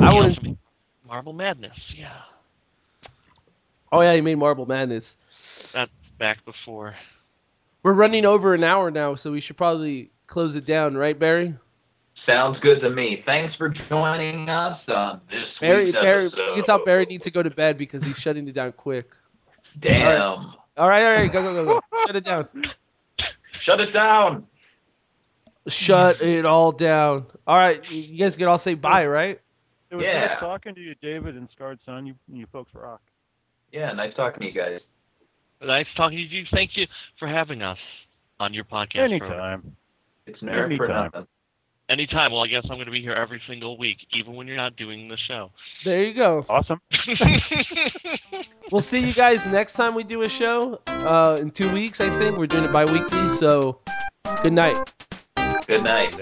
I 0.00 0.14
wouldn't. 0.14 0.58
Marble 1.06 1.32
Madness, 1.32 1.76
yeah. 1.96 2.22
Oh 3.90 4.00
yeah, 4.02 4.14
he 4.14 4.20
made 4.20 4.36
Marble 4.36 4.66
Madness. 4.66 5.16
That's 5.72 5.90
back 6.18 6.44
before. 6.44 6.94
We're 7.82 7.94
running 7.94 8.24
over 8.24 8.54
an 8.54 8.64
hour 8.64 8.90
now, 8.90 9.14
so 9.14 9.32
we 9.32 9.40
should 9.40 9.56
probably 9.56 10.10
close 10.26 10.56
it 10.56 10.64
down, 10.64 10.96
right, 10.96 11.18
Barry? 11.18 11.54
Sounds 12.26 12.58
good 12.60 12.80
to 12.80 12.90
me. 12.90 13.22
Thanks 13.24 13.54
for 13.56 13.68
joining 13.70 14.48
us 14.48 14.80
on 14.88 15.20
this 15.30 15.44
Barry, 15.60 15.86
week's 15.86 15.98
Barry, 15.98 16.26
episode. 16.26 16.46
you 16.48 16.54
can 16.56 16.64
tell 16.64 16.84
Barry 16.84 17.06
needs 17.06 17.24
to 17.24 17.30
go 17.30 17.42
to 17.42 17.50
bed 17.50 17.78
because 17.78 18.02
he's 18.02 18.18
shutting 18.18 18.46
it 18.48 18.52
down 18.54 18.72
quick. 18.72 19.10
Damn. 19.80 20.52
All 20.76 20.88
right, 20.88 21.04
all 21.04 21.12
right, 21.14 21.32
go, 21.32 21.42
go, 21.42 21.54
go, 21.54 21.64
go. 21.64 21.80
Shut 22.06 22.16
it 22.16 22.24
down. 22.24 22.48
Shut 23.64 23.80
it 23.80 23.92
down. 23.92 24.46
Shut 25.68 26.22
it 26.22 26.44
all 26.46 26.72
down. 26.72 27.26
All 27.46 27.56
right, 27.56 27.80
you 27.90 28.16
guys 28.18 28.36
can 28.36 28.46
all 28.48 28.58
say 28.58 28.74
bye, 28.74 29.06
right? 29.06 29.40
It 29.90 29.96
was 29.96 30.04
Yeah. 30.04 30.26
nice 30.26 30.40
talking 30.40 30.74
to 30.74 30.80
you, 30.80 30.94
David 31.00 31.36
and 31.36 31.48
Scarred 31.54 31.78
Son. 31.86 32.06
You, 32.06 32.14
you 32.32 32.46
folks 32.52 32.72
rock. 32.74 33.00
Yeah, 33.72 33.92
nice 33.92 34.14
talking 34.16 34.40
to 34.40 34.46
you 34.46 34.52
guys. 34.52 34.80
Nice 35.62 35.86
talking 35.96 36.18
to 36.18 36.22
you. 36.24 36.44
Thank 36.52 36.76
you 36.76 36.86
for 37.18 37.26
having 37.28 37.62
us 37.62 37.78
on 38.40 38.54
your 38.54 38.64
podcast. 38.64 39.18
program. 39.18 39.32
Anytime. 39.32 39.76
It's 40.26 40.42
never 40.42 40.58
for 40.76 40.84
Anytime. 40.84 41.10
nothing. 41.12 41.26
Anytime. 41.90 42.32
Well, 42.32 42.44
I 42.44 42.48
guess 42.48 42.62
I'm 42.64 42.76
going 42.76 42.84
to 42.86 42.92
be 42.92 43.00
here 43.00 43.14
every 43.14 43.40
single 43.48 43.78
week, 43.78 43.96
even 44.12 44.34
when 44.34 44.46
you're 44.46 44.56
not 44.58 44.76
doing 44.76 45.08
the 45.08 45.16
show. 45.16 45.50
There 45.84 46.04
you 46.04 46.14
go. 46.14 46.44
Awesome. 46.48 46.80
We'll 48.70 48.82
see 48.82 49.06
you 49.06 49.14
guys 49.14 49.46
next 49.46 49.72
time 49.72 49.94
we 49.94 50.04
do 50.04 50.20
a 50.22 50.28
show. 50.28 50.78
Uh, 50.86 51.38
in 51.40 51.50
two 51.50 51.72
weeks, 51.72 52.02
I 52.02 52.10
think 52.18 52.36
we're 52.36 52.46
doing 52.46 52.64
it 52.64 52.72
bi-weekly. 52.72 53.30
So, 53.30 53.80
good 54.42 54.52
night. 54.52 54.76
Good 55.66 55.82
night. 55.84 56.14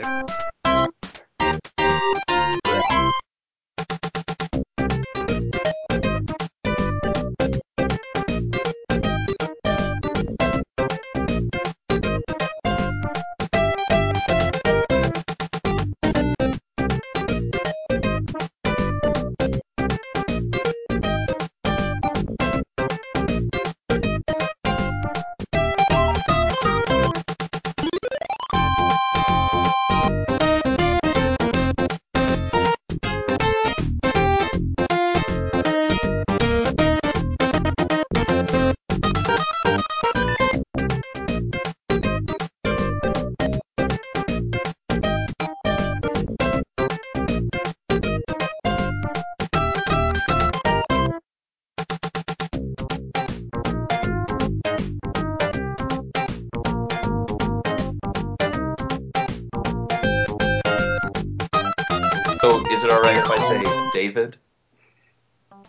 David? 64.16 64.36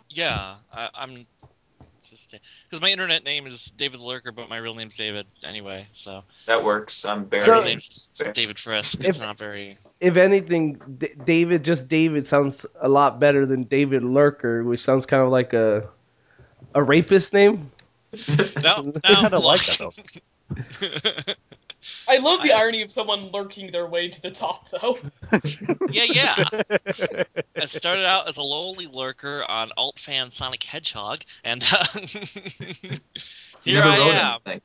yeah, 0.10 0.56
I, 0.74 0.90
I'm 0.96 1.12
just 2.10 2.34
because 2.70 2.82
my 2.82 2.90
internet 2.90 3.24
name 3.26 3.46
is 3.46 3.66
David 3.78 4.00
Lurker, 4.00 4.32
but 4.32 4.48
my 4.50 4.58
real 4.58 4.74
name's 4.74 4.96
David 4.96 5.28
anyway. 5.44 5.88
So 5.94 6.24
That 6.46 6.64
works. 6.64 7.04
I'm 7.06 7.26
Barry. 7.26 7.44
So- 7.44 7.56
my 7.60 7.66
name's 7.66 8.10
David 8.34 8.58
Frisk. 8.58 9.00
If- 9.02 9.06
It's 9.06 9.20
not 9.20 9.38
very. 9.38 9.78
If 10.00 10.16
anything, 10.16 10.80
D- 10.98 11.10
David, 11.26 11.64
just 11.64 11.88
David, 11.90 12.26
sounds 12.28 12.66
a 12.80 12.88
lot 12.88 13.20
better 13.20 13.46
than 13.46 13.64
David 13.64 14.04
Lurker, 14.04 14.64
which 14.64 14.82
sounds 14.82 15.06
kind 15.06 15.24
of 15.24 15.30
like 15.30 15.54
a 15.54 15.90
a 16.74 16.82
rapist 16.84 17.34
name. 17.34 17.72
No, 18.64 18.82
no, 18.82 18.92
I 19.04 19.14
kinda 19.16 19.40
like 19.40 19.66
that, 19.66 19.78
though. 19.80 21.34
I 22.08 22.18
love 22.20 22.42
the 22.44 22.54
irony 22.54 22.82
of 22.82 22.92
someone 22.92 23.32
lurking 23.32 23.72
their 23.72 23.88
way 23.88 24.10
to 24.10 24.22
the 24.22 24.32
top, 24.32 24.70
though. 24.70 24.98
yeah, 25.92 26.04
yeah. 26.04 26.46
I 27.56 27.66
started 27.66 28.06
out 28.06 28.28
as 28.28 28.38
a 28.38 28.44
lowly 28.44 28.88
lurker 28.88 29.44
on 29.48 29.72
alt 29.78 30.00
fan 30.00 30.32
Sonic 30.32 30.64
Hedgehog, 30.64 31.22
and 31.44 31.64
uh, 31.72 31.86
here 33.64 33.82
never 33.82 33.88
I 33.88 33.98
am. 33.98 34.40
anything. 34.46 34.62